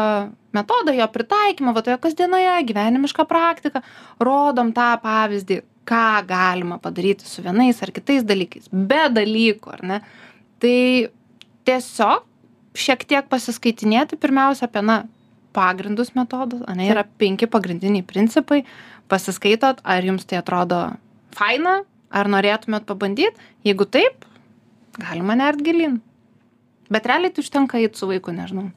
metodą, 0.58 0.94
jo 0.98 1.08
pritaikymą, 1.14 1.74
va 1.76 1.84
toje 1.86 1.98
kasdienoje, 2.04 2.54
gyvenimišką 2.70 3.26
praktiką, 3.30 3.82
rodom 4.24 4.74
tą 4.76 4.92
pavyzdį, 5.04 5.62
ką 5.88 6.06
galima 6.28 6.80
padaryti 6.84 7.28
su 7.28 7.44
vienais 7.46 7.80
ar 7.84 7.94
kitais 7.96 8.26
dalykais, 8.28 8.68
be 8.72 9.06
dalykų, 9.16 9.76
ar 9.78 9.86
ne. 9.88 10.00
Tai 10.60 10.80
tiesiog 11.70 12.26
šiek 12.78 13.06
tiek 13.08 13.30
pasiskaitinėti 13.32 14.20
pirmiausia 14.20 14.68
apie, 14.68 14.84
na, 14.86 15.06
pagrindus 15.58 16.14
metodus, 16.14 16.62
ane, 16.70 16.86
yra 16.92 17.06
penki 17.18 17.50
pagrindiniai 17.50 18.06
principai, 18.06 18.64
pasiskaitot, 19.10 19.82
ar 19.88 20.06
jums 20.06 20.28
tai 20.28 20.42
atrodo 20.42 20.82
faina, 21.38 21.80
ar 22.10 22.32
norėtumėt 22.32 22.88
pabandyt, 22.90 23.38
jeigu 23.68 23.88
taip, 23.90 24.28
galima 24.98 25.38
nert 25.40 25.64
gilin. 25.64 26.02
Bet 26.92 27.08
realiai 27.10 27.34
tai 27.34 27.44
užtenka 27.44 27.80
eiti 27.82 28.00
su 28.00 28.08
vaiku, 28.10 28.36
nežinau 28.36 28.70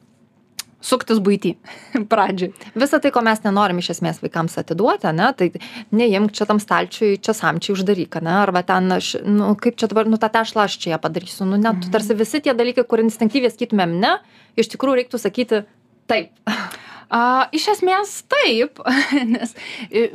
suktis 0.81 1.21
buity 1.21 1.55
pradžioj. 2.11 2.51
Visą 2.75 2.99
tai, 3.01 3.11
ko 3.13 3.23
mes 3.25 3.41
nenorim 3.45 3.79
iš 3.81 3.91
esmės 3.95 4.21
vaikams 4.23 4.57
atiduoti, 4.61 5.11
ne, 5.15 5.29
tai 5.37 5.51
neimk 5.95 6.33
čia 6.35 6.47
tam 6.49 6.59
stalčiui, 6.61 7.19
čia 7.23 7.35
samčiai 7.37 7.75
uždaryk, 7.77 8.17
ne, 8.25 8.33
arba 8.41 8.63
ten, 8.67 8.89
aš, 8.97 9.13
nu, 9.25 9.53
kaip 9.61 9.77
čia 9.79 9.91
dabar, 9.91 10.09
nu, 10.09 10.19
tą 10.21 10.31
tešlą 10.33 10.65
aš 10.65 10.79
čia 10.81 10.95
ją 10.95 11.01
padarysiu, 11.03 11.45
nu, 11.47 11.59
net 11.61 11.77
mhm. 11.77 11.91
tarsi 11.93 12.17
visi 12.17 12.41
tie 12.43 12.55
dalykai, 12.57 12.85
kur 12.89 13.03
instinktyviai 13.05 13.53
sakytumėm 13.53 13.99
ne, 14.01 14.17
iš 14.59 14.73
tikrųjų 14.73 15.03
reiktų 15.03 15.21
sakyti 15.21 15.63
taip. 16.11 16.33
A, 17.11 17.49
iš 17.55 17.67
esmės 17.75 18.21
taip, 18.31 18.79
nes 19.33 19.55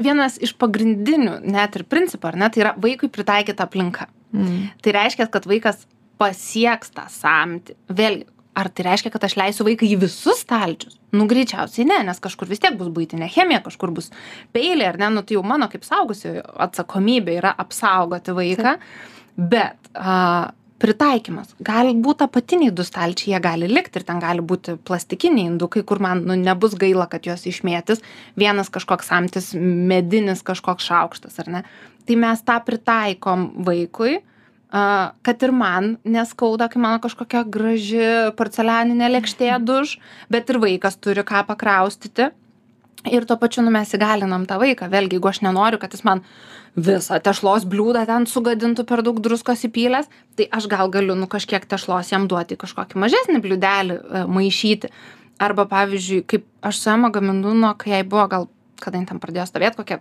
vienas 0.00 0.38
iš 0.42 0.54
pagrindinių 0.60 1.42
net 1.44 1.76
ir 1.76 1.84
principų, 1.88 2.32
ar 2.32 2.40
ne, 2.40 2.48
tai 2.52 2.64
yra 2.64 2.72
vaikui 2.80 3.12
pritaikyta 3.12 3.68
aplinka. 3.68 4.08
Mm. 4.32 4.70
Tai 4.84 4.96
reiškia, 4.96 5.28
kad 5.32 5.48
vaikas 5.48 5.84
pasieks 6.20 6.94
tą 6.96 7.04
samtį. 7.12 7.76
Vėlgi, 7.92 8.26
ar 8.56 8.70
tai 8.72 8.86
reiškia 8.88 9.12
kad 9.12 9.24
aš 9.26 9.36
leisiu 9.36 9.66
vaiką 9.66 9.86
į 9.86 9.98
visus 10.00 10.40
stalčius 10.44 10.96
nu 11.16 11.26
greičiausiai 11.28 11.86
ne 11.88 11.98
nes 12.08 12.20
kažkur 12.22 12.48
vis 12.48 12.62
tiek 12.62 12.76
bus 12.78 12.88
buitinė 12.92 13.28
chemija 13.32 13.62
kažkur 13.64 13.92
bus 13.96 14.08
peiliai 14.56 14.90
ar 14.92 15.00
ne 15.02 15.10
nu 15.16 15.24
tai 15.26 15.36
jau 15.36 15.44
mano 15.46 15.68
kaip 15.72 15.84
suaugusiojo 15.86 16.44
atsakomybė 16.66 17.36
yra 17.40 17.52
apsaugoti 17.64 18.36
vaiką 18.36 18.76
bet 19.36 19.92
a 19.92 20.16
pritaikymas. 20.82 21.54
Gali 21.64 21.94
būt 22.02 22.24
apatiniai 22.26 22.74
du 22.74 22.84
stalčiai 22.84 23.34
jie 23.34 23.40
gali 23.42 23.68
likt 23.70 23.96
ir 23.96 24.04
ten 24.06 24.20
gali 24.22 24.44
būti 24.44 24.76
plastikiniai 24.86 25.50
indukai 25.52 25.82
kur 25.88 26.02
man 26.02 26.24
nu 26.28 26.36
nebus 26.38 26.76
gaila 26.78 27.08
kad 27.10 27.26
juos 27.28 27.46
išmėtys. 27.48 28.04
Vienas 28.36 28.70
kažkoks 28.72 29.08
samtis 29.10 29.52
medinis 29.56 30.44
kažkoks 30.46 30.88
šaukštas 30.90 31.40
ar 31.44 31.52
ne? 31.56 31.66
Tai 32.06 32.16
mes 32.22 32.42
tą 32.46 32.58
pritaikom 32.66 33.48
vaikui 33.66 34.18
a, 34.70 35.12
kad 35.26 35.42
ir 35.42 35.54
man 35.56 35.96
neskauda, 36.04 36.68
kai 36.70 36.82
mano 36.82 37.00
kažkokia 37.02 37.44
graži 37.48 38.08
porcelianinė 38.38 39.10
lėkštė 39.16 39.54
duž, 39.64 39.96
bet 40.30 40.52
ir 40.52 40.60
vaikas 40.62 41.00
turi 41.00 41.24
ką 41.26 41.46
pakraustyti. 41.48 42.30
Ir 43.06 43.26
tuo 43.28 43.36
pačiu 43.38 43.62
nu, 43.62 43.70
mes 43.74 43.92
įgalinam 43.94 44.46
tą 44.48 44.58
vaiką. 44.62 44.88
Vėlgi, 44.92 45.18
jeigu 45.18 45.30
aš 45.30 45.42
nenoriu, 45.46 45.78
kad 45.82 45.94
jis 45.94 46.02
man 46.06 46.24
visą 46.76 47.20
tešlos 47.22 47.64
bliūdą 47.70 48.02
ten 48.08 48.26
sugadintų 48.28 48.84
per 48.88 49.04
daug 49.06 49.20
druskos 49.24 49.62
įpylęs, 49.68 50.10
tai 50.36 50.48
aš 50.52 50.66
gal 50.72 50.90
galiu 50.92 51.14
nu, 51.16 51.28
kažkiek 51.30 51.64
tešlos 51.64 52.10
jam 52.12 52.26
duoti 52.28 52.58
kažkokį 52.60 52.98
mažesnį 53.00 53.40
bliūdelį 53.44 53.96
e, 53.96 54.26
maišyti. 54.28 54.92
Arba 55.40 55.66
pavyzdžiui, 55.70 56.24
kaip 56.28 56.44
aš 56.64 56.82
su 56.82 56.92
Ema 56.92 57.12
gaminu, 57.12 57.54
nuo 57.54 57.72
kai 57.78 57.98
jai 57.98 58.04
buvo 58.08 58.26
gal, 58.32 58.46
kada 58.80 59.00
jin 59.00 59.08
ten 59.08 59.22
pradėjo 59.22 59.48
stovėti, 59.50 60.00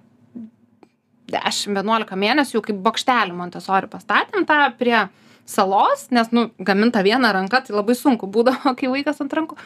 dešim 1.32 1.78
vienuolika 1.78 2.18
mėnesių 2.20 2.62
kaip 2.66 2.82
bokštelį 2.86 3.36
montesori 3.38 3.90
pastatėm 3.92 4.46
tą 4.48 4.60
prie 4.80 4.98
salos 5.46 6.08
nes 6.14 6.32
nu 6.34 6.48
gaminta 6.58 7.04
viena 7.06 7.32
ranka 7.36 7.62
tai 7.66 7.76
labai 7.76 7.96
sunku 7.98 8.30
būdavo 8.32 8.74
kai 8.80 8.90
vaikas 8.92 9.22
ant 9.24 9.34
rankų 9.38 9.58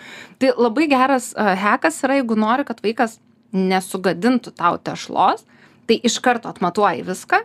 tai 0.42 0.54
labai 0.58 0.90
geras 0.92 1.32
hekas 1.36 2.02
yra 2.08 2.20
jeigu 2.20 2.40
nori 2.40 2.68
kad 2.68 2.84
vaikas 2.84 3.20
nesugadintų 3.56 4.54
tau 4.58 4.78
tešlos 4.78 5.46
tai 5.90 5.98
iš 6.06 6.20
karto 6.24 6.52
atmatuoji 6.52 7.06
viską 7.08 7.42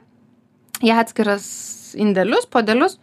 į 0.84 0.92
atskiras 0.98 1.46
indelius 2.00 2.48
puodelius 2.50 2.98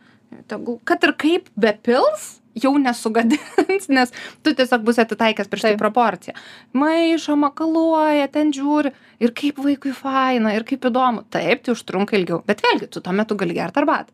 tegul 0.51 0.79
kad 0.85 1.03
ir 1.07 1.15
kaip 1.19 1.49
bepils 1.59 2.41
jau 2.55 2.73
nesugadins, 2.79 3.87
nes 3.95 4.11
tu 4.43 4.53
tiesiog 4.55 4.83
bus 4.87 4.99
atitaikęs 5.01 5.49
prieš 5.51 5.67
tai 5.67 5.75
proporciją. 5.79 6.35
Maišo, 6.77 7.37
makaluoja, 7.39 8.27
ten 8.31 8.51
žiūri 8.55 8.91
ir 9.23 9.35
kaip 9.37 9.61
vaikui 9.63 9.93
faina, 9.95 10.53
ir 10.55 10.65
kaip 10.67 10.87
įdomu. 10.89 11.25
Taip, 11.31 11.63
tai 11.65 11.75
užtrunka 11.75 12.17
ilgiau, 12.19 12.41
bet 12.47 12.63
vėlgi, 12.65 12.89
tu 12.91 13.03
tuo 13.03 13.15
metu 13.15 13.37
gali 13.39 13.55
gerti 13.57 13.81
arbatą. 13.81 14.13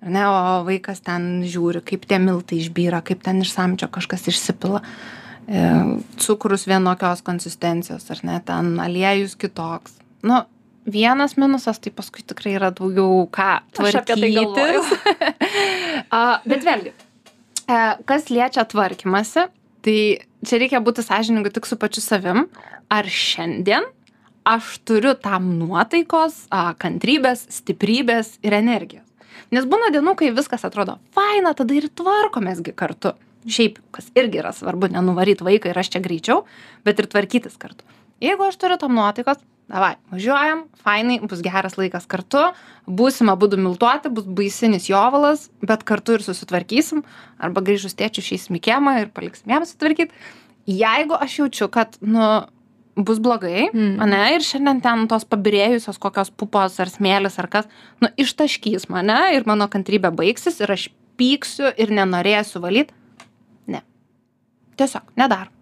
Ne, 0.00 0.22
o 0.24 0.62
vaikas 0.64 1.02
ten 1.04 1.42
žiūri, 1.44 1.82
kaip 1.84 2.06
tie 2.08 2.16
miltai 2.22 2.62
išbyra, 2.62 3.02
kaip 3.04 3.20
ten 3.24 3.42
iš 3.44 3.52
samčio 3.52 3.90
kažkas 3.92 4.30
išsipila. 4.32 4.80
E, 5.50 5.66
cukrus 6.22 6.68
vienokios 6.70 7.24
konsistencijos, 7.26 8.06
ar 8.14 8.24
ne, 8.26 8.38
ten 8.46 8.72
aliejus 8.80 9.34
kitoks. 9.40 9.98
Nu, 10.22 10.44
vienas 10.86 11.34
minusas, 11.40 11.82
tai 11.82 11.90
paskui 11.94 12.22
tikrai 12.22 12.54
yra 12.60 12.70
daugiau 12.70 13.26
ką 13.34 13.52
tvarkytis. 13.74 14.06
Tai 14.14 14.24
bet 16.50 16.66
vėlgi, 16.66 16.94
E, 17.70 17.78
kas 18.08 18.28
liečia 18.32 18.64
tvarkymasi, 18.66 19.46
tai 19.84 19.98
čia 20.46 20.58
reikia 20.58 20.80
būti 20.82 21.04
sąžiningu 21.06 21.52
tik 21.54 21.68
su 21.68 21.78
pačiu 21.80 22.02
savim. 22.02 22.46
Ar 22.90 23.06
šiandien 23.06 23.86
aš 24.48 24.78
turiu 24.88 25.12
tam 25.14 25.52
nuotaikos, 25.60 26.48
kantrybės, 26.82 27.44
stiprybės 27.60 28.38
ir 28.46 28.56
energijos. 28.58 29.06
Nes 29.54 29.66
būna 29.70 29.90
dienų, 29.94 30.16
kai 30.18 30.30
viskas 30.34 30.64
atrodo 30.66 30.98
faina, 31.14 31.52
tada 31.58 31.76
ir 31.76 31.86
tvarkomėsgi 31.94 32.74
kartu. 32.74 33.14
Šiaip, 33.48 33.78
kas 33.94 34.10
irgi 34.18 34.42
yra 34.42 34.52
svarbu, 34.52 34.90
nenuvaryti 34.92 35.46
vaiką 35.46 35.70
ir 35.70 35.78
aš 35.80 35.94
čia 35.94 36.02
greičiau, 36.04 36.42
bet 36.84 37.00
ir 37.00 37.08
tvarkytis 37.08 37.56
kartu. 37.60 37.86
Jeigu 38.20 38.44
aš 38.44 38.58
turiu 38.60 38.76
tam 38.80 38.92
nuotaikos, 38.98 39.40
davai 39.70 39.94
važiuojam 40.10 40.64
fainai 40.82 41.18
bus 41.22 41.42
geras 41.44 41.76
laikas 41.78 42.06
kartu 42.10 42.42
būsim 43.00 43.30
abudu 43.32 43.58
miltuoti 43.60 44.10
bus 44.12 44.26
baisinis 44.26 44.88
jovalas 44.90 45.48
bet 45.62 45.84
kartu 45.86 46.18
ir 46.18 46.24
susitvarkysim 46.26 47.04
arba 47.38 47.62
grįžus 47.66 47.96
tėčiui 47.98 48.24
išeisim 48.24 48.58
į 48.58 48.64
kiemą 48.66 48.96
ir 49.04 49.12
paliksim 49.14 49.52
jam 49.54 49.66
sutvarkyt 49.68 50.14
jeigu 50.66 51.18
aš 51.18 51.38
jaučiu 51.42 51.70
kad 51.72 51.98
nu 52.02 52.26
bus 52.96 53.20
blogai 53.22 53.68
mm. 53.70 53.98
ane 54.02 54.22
ir 54.34 54.44
šiandien 54.44 54.82
ten 54.84 55.06
tos 55.10 55.26
pabyrėjusios 55.30 56.00
kokios 56.02 56.32
pupos 56.34 56.80
ar 56.82 56.90
smėlis 56.90 57.38
ar 57.40 57.48
kas 57.52 57.70
nu 58.02 58.10
ištaškys 58.20 58.88
mane 58.92 59.20
ir 59.36 59.46
mano 59.46 59.70
kantrybė 59.70 60.10
baigsis 60.16 60.58
ir 60.60 60.74
aš 60.74 60.88
pyksiu 61.20 61.70
ir 61.78 61.94
nenorėsiu 61.94 62.62
valyt 62.64 62.90
tiesiog 64.80 65.14
nedarom 65.20 65.54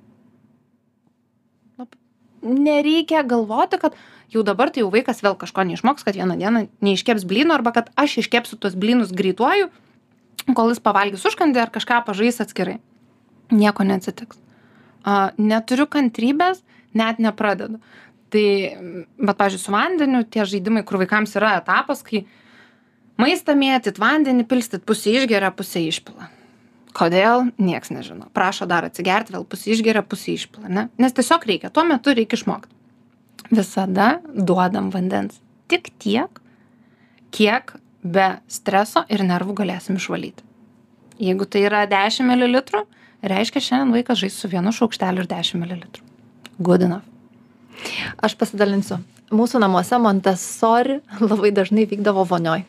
nereikia 2.42 3.22
galvoti, 3.22 3.78
kad 3.78 3.96
jau 4.32 4.42
dabar 4.46 4.70
tai 4.70 4.82
jau 4.82 4.90
vaikas 4.92 5.22
vėl 5.24 5.36
kažko 5.38 5.64
neišmoks, 5.66 6.04
kad 6.06 6.16
vieną 6.18 6.38
dieną 6.38 6.66
neiškeps 6.84 7.26
blynų 7.28 7.56
arba 7.56 7.72
kad 7.76 7.90
aš 7.98 8.18
iškepsiu 8.22 8.58
tuos 8.60 8.76
blynus 8.78 9.12
greituoju, 9.16 9.70
kol 10.56 10.72
jis 10.72 10.82
pavalgys 10.84 11.26
užkandį 11.28 11.64
ar 11.64 11.72
kažką 11.74 12.02
pažais 12.06 12.40
atskirai. 12.44 12.78
Nieko 13.50 13.84
neatsitiks. 13.86 14.40
A, 15.04 15.32
neturiu 15.40 15.88
kantrybės, 15.88 16.60
net 16.96 17.20
nepradedu. 17.22 17.80
Tai, 18.28 18.46
bet, 19.16 19.36
pažiūrėjau, 19.38 19.62
su 19.62 19.72
vandeniu 19.72 20.24
tie 20.28 20.44
žaidimai, 20.44 20.84
kur 20.84 21.00
vaikams 21.00 21.32
yra 21.40 21.54
etapas, 21.62 22.04
kai 22.04 22.26
maistą 23.16 23.56
mėtyt, 23.56 24.00
vandenį 24.02 24.44
pilstyt, 24.50 24.84
pusė 24.84 25.16
išgeria, 25.22 25.54
pusė 25.56 25.86
išpila 25.88 26.28
kodėl 26.96 27.48
nieks 27.58 27.92
nežino. 27.94 28.28
Prašo 28.36 28.68
dar 28.70 28.88
atsigert 28.88 29.30
vėl 29.34 29.44
pusę 29.48 29.72
išgeria 29.74 30.02
pusę 30.06 30.34
išpila 30.34 30.72
ne? 30.72 30.88
Nes 30.98 31.14
tiesiog 31.16 31.46
reikia 31.48 31.72
tuo 31.74 31.84
metu 31.88 32.14
reikia 32.16 32.38
išmokt. 32.40 32.70
Visada 33.50 34.18
duodam 34.34 34.92
vandens. 34.94 35.40
Tik 35.68 35.92
tiek 36.00 36.42
kiek 37.34 37.74
be 38.02 38.36
streso 38.48 39.04
ir 39.12 39.24
nervų 39.26 39.56
galėsim 39.62 39.98
išvalyt 40.00 40.44
jeigu 41.18 41.46
tai 41.50 41.64
yra 41.66 41.84
dešim 41.90 42.30
mililitrų 42.30 42.84
reiškia 43.26 43.62
šiandien 43.62 43.94
vaikas 43.96 44.20
žais 44.22 44.38
su 44.38 44.50
vienu 44.50 44.72
šaukšteliu 44.74 45.24
ir 45.24 45.30
dešim 45.30 45.62
mililitrų. 45.64 46.04
Good 46.62 46.86
enough. 46.86 47.06
Aš 48.22 48.34
pasidalinsiu. 48.38 49.00
Mūsų 49.34 49.60
namuose 49.62 49.98
montesori 50.02 51.00
labai 51.20 51.52
dažnai 51.54 51.86
vykdavo 51.90 52.24
vonioj 52.28 52.64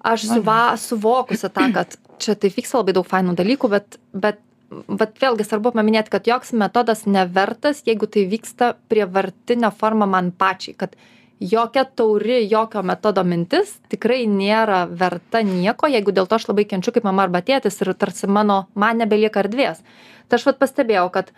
aš 0.00 0.28
suva 0.34 0.60
suvokusi 0.80 1.50
tą 1.52 1.70
kad 1.74 1.96
čia 2.20 2.36
taip 2.36 2.56
vyksta 2.56 2.80
labai 2.80 2.96
daug 2.96 3.08
fainų 3.08 3.36
dalykų 3.38 3.70
bet 3.72 4.00
bet 4.12 4.40
vat 4.70 5.16
vėlgi 5.18 5.46
svarbu 5.46 5.72
paminėt 5.74 6.10
kad 6.12 6.28
joks 6.30 6.52
metodas 6.54 7.06
nevertas 7.06 7.82
jeigu 7.86 8.06
tai 8.06 8.26
vyksta 8.30 8.74
prievartine 8.90 9.70
forma 9.74 10.06
man 10.06 10.30
pačiai 10.30 10.76
kad 10.78 10.94
jokia 11.40 11.84
tauri 11.84 12.50
jokio 12.50 12.82
metodo 12.86 13.24
mintis 13.24 13.78
tikrai 13.90 14.26
nėra 14.28 14.84
verta 14.86 15.42
nieko 15.46 15.88
jeigu 15.90 16.12
dėl 16.12 16.28
to 16.28 16.36
aš 16.36 16.48
labai 16.50 16.66
kenčiu 16.68 16.92
kaip 16.94 17.06
mama 17.08 17.24
arba 17.26 17.40
tėtis 17.42 17.80
ir 17.80 17.94
tarsi 17.94 18.28
mano 18.28 18.66
man 18.74 19.00
nebelieka 19.00 19.42
erdvės. 19.44 19.80
Tai 20.28 20.38
aš 20.38 20.46
vat 20.50 20.60
pastebėjau 20.60 21.08
kad 21.10 21.32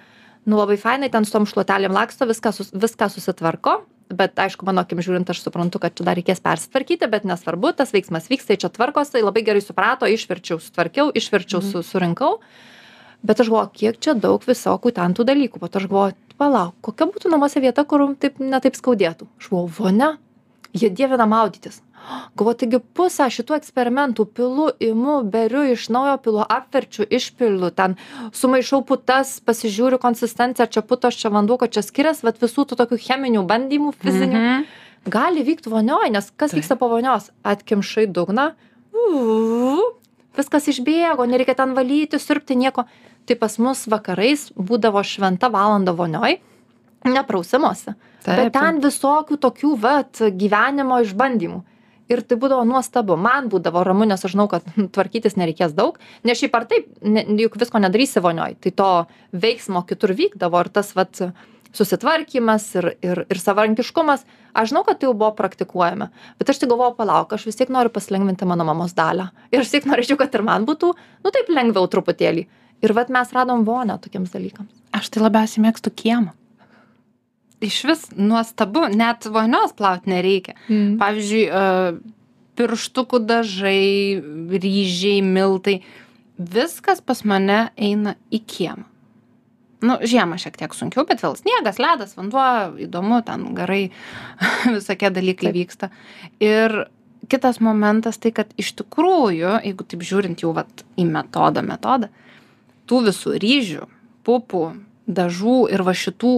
nu 0.44 0.58
labai 0.58 0.76
fainai 0.76 1.10
ten 1.10 1.24
su 1.24 1.32
tom 1.32 1.46
šluotelėm 1.46 1.94
laksto 1.94 2.26
viską 2.26 2.52
sus 2.52 2.72
viską 2.74 3.08
susitvarko 3.14 3.78
bet 4.16 4.38
aišku 4.38 4.66
mano 4.68 4.84
akim 4.84 5.00
žiūrint 5.04 5.30
aš 5.32 5.42
suprantu 5.44 5.80
kad 5.82 5.94
čia 5.96 6.06
dar 6.06 6.18
reikės 6.18 6.42
persitvarkyti 6.44 7.08
bet 7.12 7.26
nesvarbu 7.28 7.72
tas 7.78 7.94
veiksmas 7.94 8.28
vyksta 8.32 8.58
čia 8.60 8.72
tvarkos 8.72 9.14
tai 9.14 9.24
labai 9.24 9.44
gerai 9.46 9.62
suprato 9.64 10.08
išverčiau 10.08 10.60
sutvarkiau 10.62 11.12
išverčiau 11.14 11.62
su 11.64 11.84
surinkau. 11.86 12.38
Bet 13.22 13.38
aš 13.38 13.52
galvoju 13.52 13.70
kiek 13.78 14.00
čia 14.02 14.16
daug 14.18 14.42
visokių 14.42 14.90
ten 14.96 15.14
tų 15.14 15.26
dalykų. 15.28 15.62
To 15.62 15.78
aš 15.78 15.86
galvoju 15.86 16.36
palauk 16.40 16.74
kokia 16.82 17.06
būtų 17.06 17.30
namuose 17.30 17.62
vieta 17.62 17.84
kur 17.86 18.08
taip 18.18 18.40
ne 18.42 18.58
taip 18.62 18.78
skaudėtų? 18.78 19.28
Aš 19.38 19.52
galvoju 19.52 19.74
vonia 19.78 20.10
jie 20.72 20.90
dievina 20.90 21.26
maudytis. 21.26 21.80
Galvoju 22.36 22.58
taigi 22.64 22.80
pusę 22.96 23.28
šitų 23.30 23.54
eksperimentų 23.60 24.24
pilu 24.34 24.66
imu 24.82 25.20
beriu 25.30 25.62
iš 25.70 25.86
naujo 25.94 26.16
pilu 26.24 26.42
apverčiu 26.42 27.06
išpilu 27.06 27.70
ten 27.76 27.94
sumaišau 28.34 28.82
putas 28.88 29.36
pasižiūriu 29.46 30.00
konsistenciją 30.02 30.66
ar 30.66 30.72
čia 30.74 30.82
putos 30.82 31.18
čia 31.20 31.30
vanduo 31.30 31.60
kad 31.62 31.70
čia 31.74 31.84
skirias 31.86 32.24
vat 32.26 32.42
visų 32.42 32.66
tų 32.66 32.80
tokių 32.82 32.98
cheminių 33.06 33.44
bandymų 33.46 33.94
fizinių. 34.02 34.40
Mhm. 34.42 34.66
gali 35.06 35.46
vykt 35.46 35.66
vonioj 35.66 36.10
nes 36.10 36.30
kas 36.36 36.54
vyksta 36.54 36.76
po 36.78 36.90
vonios? 36.90 37.30
Atkimšai 37.42 38.08
dugną 38.10 38.52
u, 38.92 39.78
viskas 40.36 40.68
išbėgo 40.74 41.26
nereikia 41.26 41.54
ten 41.54 41.74
valyti 41.78 42.18
siurbti 42.18 42.58
nieko. 42.58 42.86
Tai 43.26 43.36
pas 43.38 43.54
mus 43.62 43.86
vakarais 43.86 44.50
būdavo 44.58 44.98
šventa 45.06 45.46
valanda 45.54 45.94
vonioj. 45.94 46.40
ne 46.40 46.51
prausimuose 47.26 47.94
Taip, 48.22 48.38
bet 48.38 48.54
ten 48.54 48.80
visokių 48.82 49.38
tokių 49.42 49.76
vat 49.82 50.22
gyvenimo 50.38 51.00
išbandymų. 51.02 51.62
Ir 52.12 52.20
tai 52.26 52.36
būdavo 52.36 52.64
nuostabu. 52.68 53.16
Man 53.16 53.48
būdavo 53.52 53.84
ramu 53.86 54.04
nes 54.08 54.20
aš 54.20 54.34
žinau 54.34 54.48
kad 54.50 54.66
tvarkytis 54.94 55.38
nereikės 55.38 55.74
daug. 55.76 55.98
Nes 56.26 56.40
šiaip 56.40 56.58
ar 56.58 56.66
taip 56.70 56.90
ne, 57.02 57.24
juk 57.40 57.56
visko 57.60 57.80
nedarysi 57.82 58.22
vonioj. 58.22 58.58
Tai 58.62 58.74
to 58.82 58.90
veiksmo 59.32 59.84
kitur 59.88 60.14
vykdavo 60.18 60.60
ir 60.62 60.70
tas 60.74 60.92
vat 60.98 61.22
susitvarkymas 61.72 62.66
ir 62.80 62.90
ir 63.00 63.24
ir 63.32 63.40
savarankiškumas. 63.40 64.26
Aš 64.52 64.74
žinau 64.74 64.82
kad 64.84 65.00
tai 65.00 65.08
jau 65.08 65.14
buvo 65.16 65.30
praktikuojama 65.38 66.10
bet 66.38 66.52
aš 66.52 66.60
tai 66.60 66.68
galvojau 66.68 66.98
palauk 66.98 67.32
aš 67.32 67.46
vis 67.48 67.56
tiek 67.56 67.72
noriu 67.72 67.88
pasilengvinti 67.94 68.44
mano 68.44 68.66
mamos 68.68 68.92
dalią. 68.92 69.30
Ir 69.48 69.62
aš 69.62 69.70
vis 69.70 69.78
tiek 69.78 69.88
norėčiau 69.88 70.20
kad 70.20 70.34
ir 70.36 70.44
man 70.44 70.68
būtų 70.68 70.92
nu 71.24 71.32
taip 71.32 71.48
lengviau 71.48 71.88
truputėlį. 71.88 72.44
Ir 72.82 72.92
vat 72.98 73.08
mes 73.14 73.32
radom 73.32 73.64
vonią 73.64 73.96
tokiems 74.02 74.34
dalykams. 74.34 74.74
Aš 74.92 75.08
tai 75.14 75.22
labiausiai 75.24 75.64
mėgstu 75.64 75.94
kiemą. 75.94 76.34
Iš 77.62 77.78
vis 77.86 78.06
nuostabu, 78.18 78.88
net 78.90 79.28
vonios 79.30 79.74
plaut 79.78 80.08
nereikia. 80.10 80.56
Pavyzdžiui, 80.98 81.42
e, 81.46 82.22
pirštukų 82.58 83.20
dažai, 83.24 84.22
ryžiai, 84.50 85.20
miltai, 85.22 85.80
viskas 86.36 87.00
pas 87.04 87.22
mane 87.24 87.68
eina 87.76 88.16
į 88.32 88.42
kiemą. 88.46 88.88
Nu, 89.82 89.96
žiemą 89.98 90.36
šiek 90.38 90.54
tiek 90.60 90.74
sunkiau, 90.78 91.02
bet 91.08 91.24
vėl 91.24 91.34
sniegas, 91.34 91.80
ledas, 91.82 92.14
vanduo, 92.14 92.44
įdomu, 92.84 93.18
ten 93.26 93.48
gerai 93.56 93.88
visokie 94.76 95.10
dalykai 95.10 95.48
Taip. 95.50 95.56
vyksta. 95.56 95.88
Ir 96.38 96.84
kitas 97.30 97.58
momentas 97.58 98.20
tai, 98.22 98.30
kad 98.36 98.52
iš 98.60 98.76
tikrųjų, 98.78 99.56
jeigu 99.66 99.86
taip 99.88 100.04
žiūrint 100.06 100.44
jau 100.44 100.52
vat, 100.54 100.84
į 100.94 101.06
metodą, 101.10 101.64
metodą, 101.66 102.12
tų 102.86 103.02
visų 103.08 103.34
ryžių, 103.42 103.88
pupų, 104.26 104.64
dažų 105.10 105.58
ir 105.74 105.82
va 105.86 105.94
šitų 105.98 106.36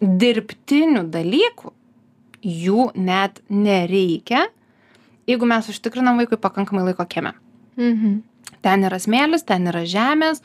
dirbtinių 0.00 1.06
dalykų, 1.12 1.72
jų 2.44 2.90
net 2.98 3.40
nereikia, 3.48 4.46
jeigu 5.28 5.48
mes 5.48 5.70
užtikrinam 5.72 6.20
vaikui 6.20 6.40
pakankamai 6.40 6.90
laiko 6.90 7.06
kieme. 7.08 7.34
mhm. 7.76 8.22
Ten 8.64 8.84
yra 8.88 8.96
smėlis, 8.96 9.44
ten 9.44 9.66
yra 9.68 9.82
žemės, 9.84 10.40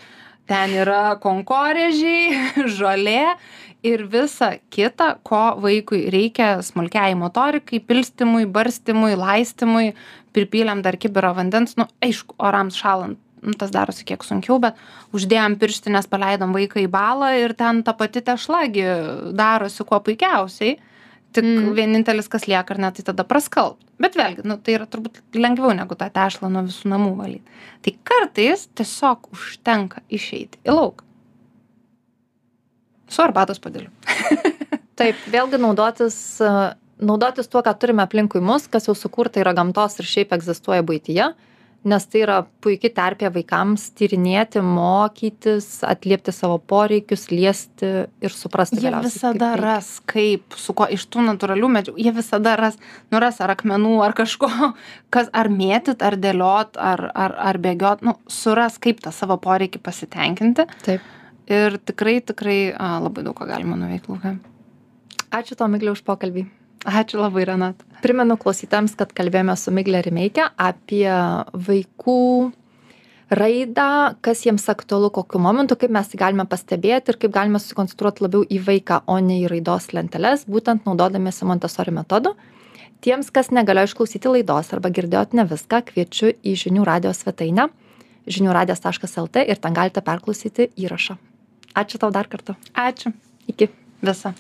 ten 0.50 0.74
yra 0.76 1.16
konkorėžiai, 1.24 2.34
žolė 2.80 3.38
ir 3.86 4.04
visa 4.12 4.58
kita, 4.74 5.14
ko 5.24 5.56
vaikui 5.64 6.10
reikia 6.12 6.58
smulkiai 6.66 7.16
motorikai, 7.16 7.80
pilstimui, 7.80 8.44
barstimui, 8.46 9.14
laistimui, 9.16 9.94
pripylėm 10.36 10.84
dar 10.84 10.98
kibirą 11.00 11.32
vandens, 11.38 11.78
nu, 11.80 11.88
aišku, 12.04 12.36
orams 12.44 12.76
šalant, 12.80 13.20
nu, 13.42 13.56
tas 13.60 13.72
darosi 13.74 14.06
kiek 14.08 14.24
sunkiau, 14.26 14.60
bet 14.64 14.78
uždėjom 15.16 15.58
pirštinės, 15.62 16.10
paleidom 16.12 16.54
vaiką 16.56 16.84
į 16.84 16.90
balą 16.92 17.34
ir 17.40 17.56
ten 17.58 17.84
ta 17.84 17.94
pati 17.98 18.22
tešlagi 18.26 18.86
darosi 19.38 19.86
kuo 19.88 20.00
puikiausiai. 20.04 20.78
Tik 21.30 21.46
Mm. 21.46 21.74
vienintelis, 21.78 22.26
kas 22.26 22.48
lieka, 22.50 22.74
ar 22.74 22.80
ne, 22.82 22.90
tai 22.92 23.04
tada 23.06 23.22
praskalbt. 23.24 23.84
Bet 24.02 24.16
vėlgi, 24.18 24.42
nu, 24.50 24.56
tai 24.58 24.74
yra 24.80 24.88
turbūt 24.90 25.20
lengviau 25.38 25.76
negu 25.78 25.94
tą 25.94 26.08
tešlą 26.10 26.50
nuo 26.50 26.64
visų 26.66 26.90
namų 26.90 27.12
valyti. 27.20 27.60
Tai 27.86 27.94
kartais 28.04 28.64
tiesiog 28.74 29.30
užtenka 29.36 30.02
išeiti 30.10 30.58
į 30.66 30.74
lauką. 30.74 31.06
Su 33.10 33.22
arbatos 33.22 33.62
padėliu. 33.62 33.92
Taip, 35.00 35.22
vėlgi 35.30 35.60
naudotis, 35.62 36.18
naudotis 36.98 37.48
tuo, 37.48 37.62
ką 37.62 37.76
turime 37.78 38.04
aplinkui 38.04 38.42
mus, 38.42 38.66
kas 38.68 38.90
jau 38.90 38.96
sukurta 38.98 39.40
yra 39.40 39.54
gamtos 39.54 40.00
ir 40.02 40.10
šiaip 40.10 40.34
egzistuoja 40.34 40.82
būtyje, 40.86 41.30
nes 41.84 42.06
tai 42.12 42.24
yra 42.26 42.38
puikia 42.64 42.92
terpė 42.92 43.30
vaikams 43.34 43.86
tyrinėti, 43.98 44.62
mokytis, 44.66 45.68
atliepti 45.88 46.34
savo 46.36 46.58
poreikius, 46.60 47.30
liesti 47.32 47.92
ir 48.10 48.36
suprasti. 48.36 48.82
Jie 48.84 48.92
visada 49.04 49.54
ras, 49.60 49.96
kaip, 50.10 50.58
su 50.60 50.76
kuo 50.76 50.90
iš 50.92 51.06
tų 51.12 51.24
natūralių 51.30 51.72
medžiagų, 51.78 52.04
jie 52.04 52.14
visada 52.16 52.58
ras, 52.60 52.76
nuras 53.14 53.40
ar 53.44 53.56
akmenų, 53.56 53.96
ar 54.04 54.18
kažko, 54.18 54.52
kas 55.16 55.32
ar 55.32 55.52
mėtyt, 55.54 56.04
ar 56.04 56.20
dėliot, 56.20 56.76
ar, 56.76 57.08
ar, 57.16 57.38
ar 57.54 57.62
bėgiot, 57.64 58.04
nu, 58.06 58.18
suras, 58.28 58.78
kaip 58.82 59.00
tą 59.06 59.16
savo 59.16 59.40
poreikį 59.40 59.82
pasitenkinti. 59.86 60.68
Taip. 60.86 61.16
Ir 61.50 61.80
tikrai, 61.82 62.20
tikrai 62.22 62.60
labai 62.78 63.24
daug 63.26 63.38
ką 63.38 63.48
galima 63.50 63.80
nuveikti 63.80 64.14
laukia. 64.14 64.38
Ačiū 65.34 65.56
to, 65.58 65.66
Miglė, 65.70 65.96
už 65.96 66.04
pokalbį. 66.06 66.50
Ačiū 66.88 67.20
labai, 67.20 67.44
Renat. 67.50 67.82
Primenu 68.04 68.38
klausytams, 68.40 68.94
kad 68.96 69.12
kalbėjome 69.16 69.56
su 69.60 69.74
Miglė 69.76 70.00
Rimeikė 70.06 70.46
apie 70.56 71.10
vaikų 71.52 72.20
raidą, 73.30 74.16
kas 74.26 74.46
jiems 74.46 74.66
aktualu, 74.72 75.10
kokiu 75.14 75.42
momentu, 75.44 75.76
kaip 75.76 75.92
mes 75.94 76.08
tai 76.10 76.22
galime 76.22 76.46
pastebėti 76.50 77.12
ir 77.14 77.20
kaip 77.22 77.34
galime 77.36 77.60
susikoncentruoti 77.62 78.24
labiau 78.26 78.46
į 78.48 78.62
vaiką, 78.66 79.04
o 79.12 79.20
ne 79.20 79.42
į 79.44 79.50
raidos 79.52 79.92
lenteles, 79.94 80.48
būtent 80.50 80.88
naudodamiesi 80.88 81.46
Montessori 81.46 81.94
metodu. 81.94 82.34
Tiems, 83.04 83.30
kas 83.32 83.52
negalėjo 83.56 83.92
išklausyti 83.92 84.32
laidos 84.32 84.74
arba 84.76 84.92
girdėjot 84.92 85.36
ne 85.38 85.46
viską, 85.48 85.84
kviečiu 85.92 86.34
į 86.44 86.56
žinių 86.64 86.88
radio 86.88 87.14
svetainę 87.16 87.70
žiniųradijas.lt 88.30 89.46
ir 89.48 89.60
ten 89.64 89.76
galite 89.76 90.04
perklausyti 90.06 90.70
įrašą. 90.78 91.18
Ačiū 91.80 92.02
tau 92.02 92.12
dar 92.14 92.30
kartą. 92.30 92.58
Ačiū. 92.76 93.14
Iki. 93.48 93.70
Visa. 94.04 94.34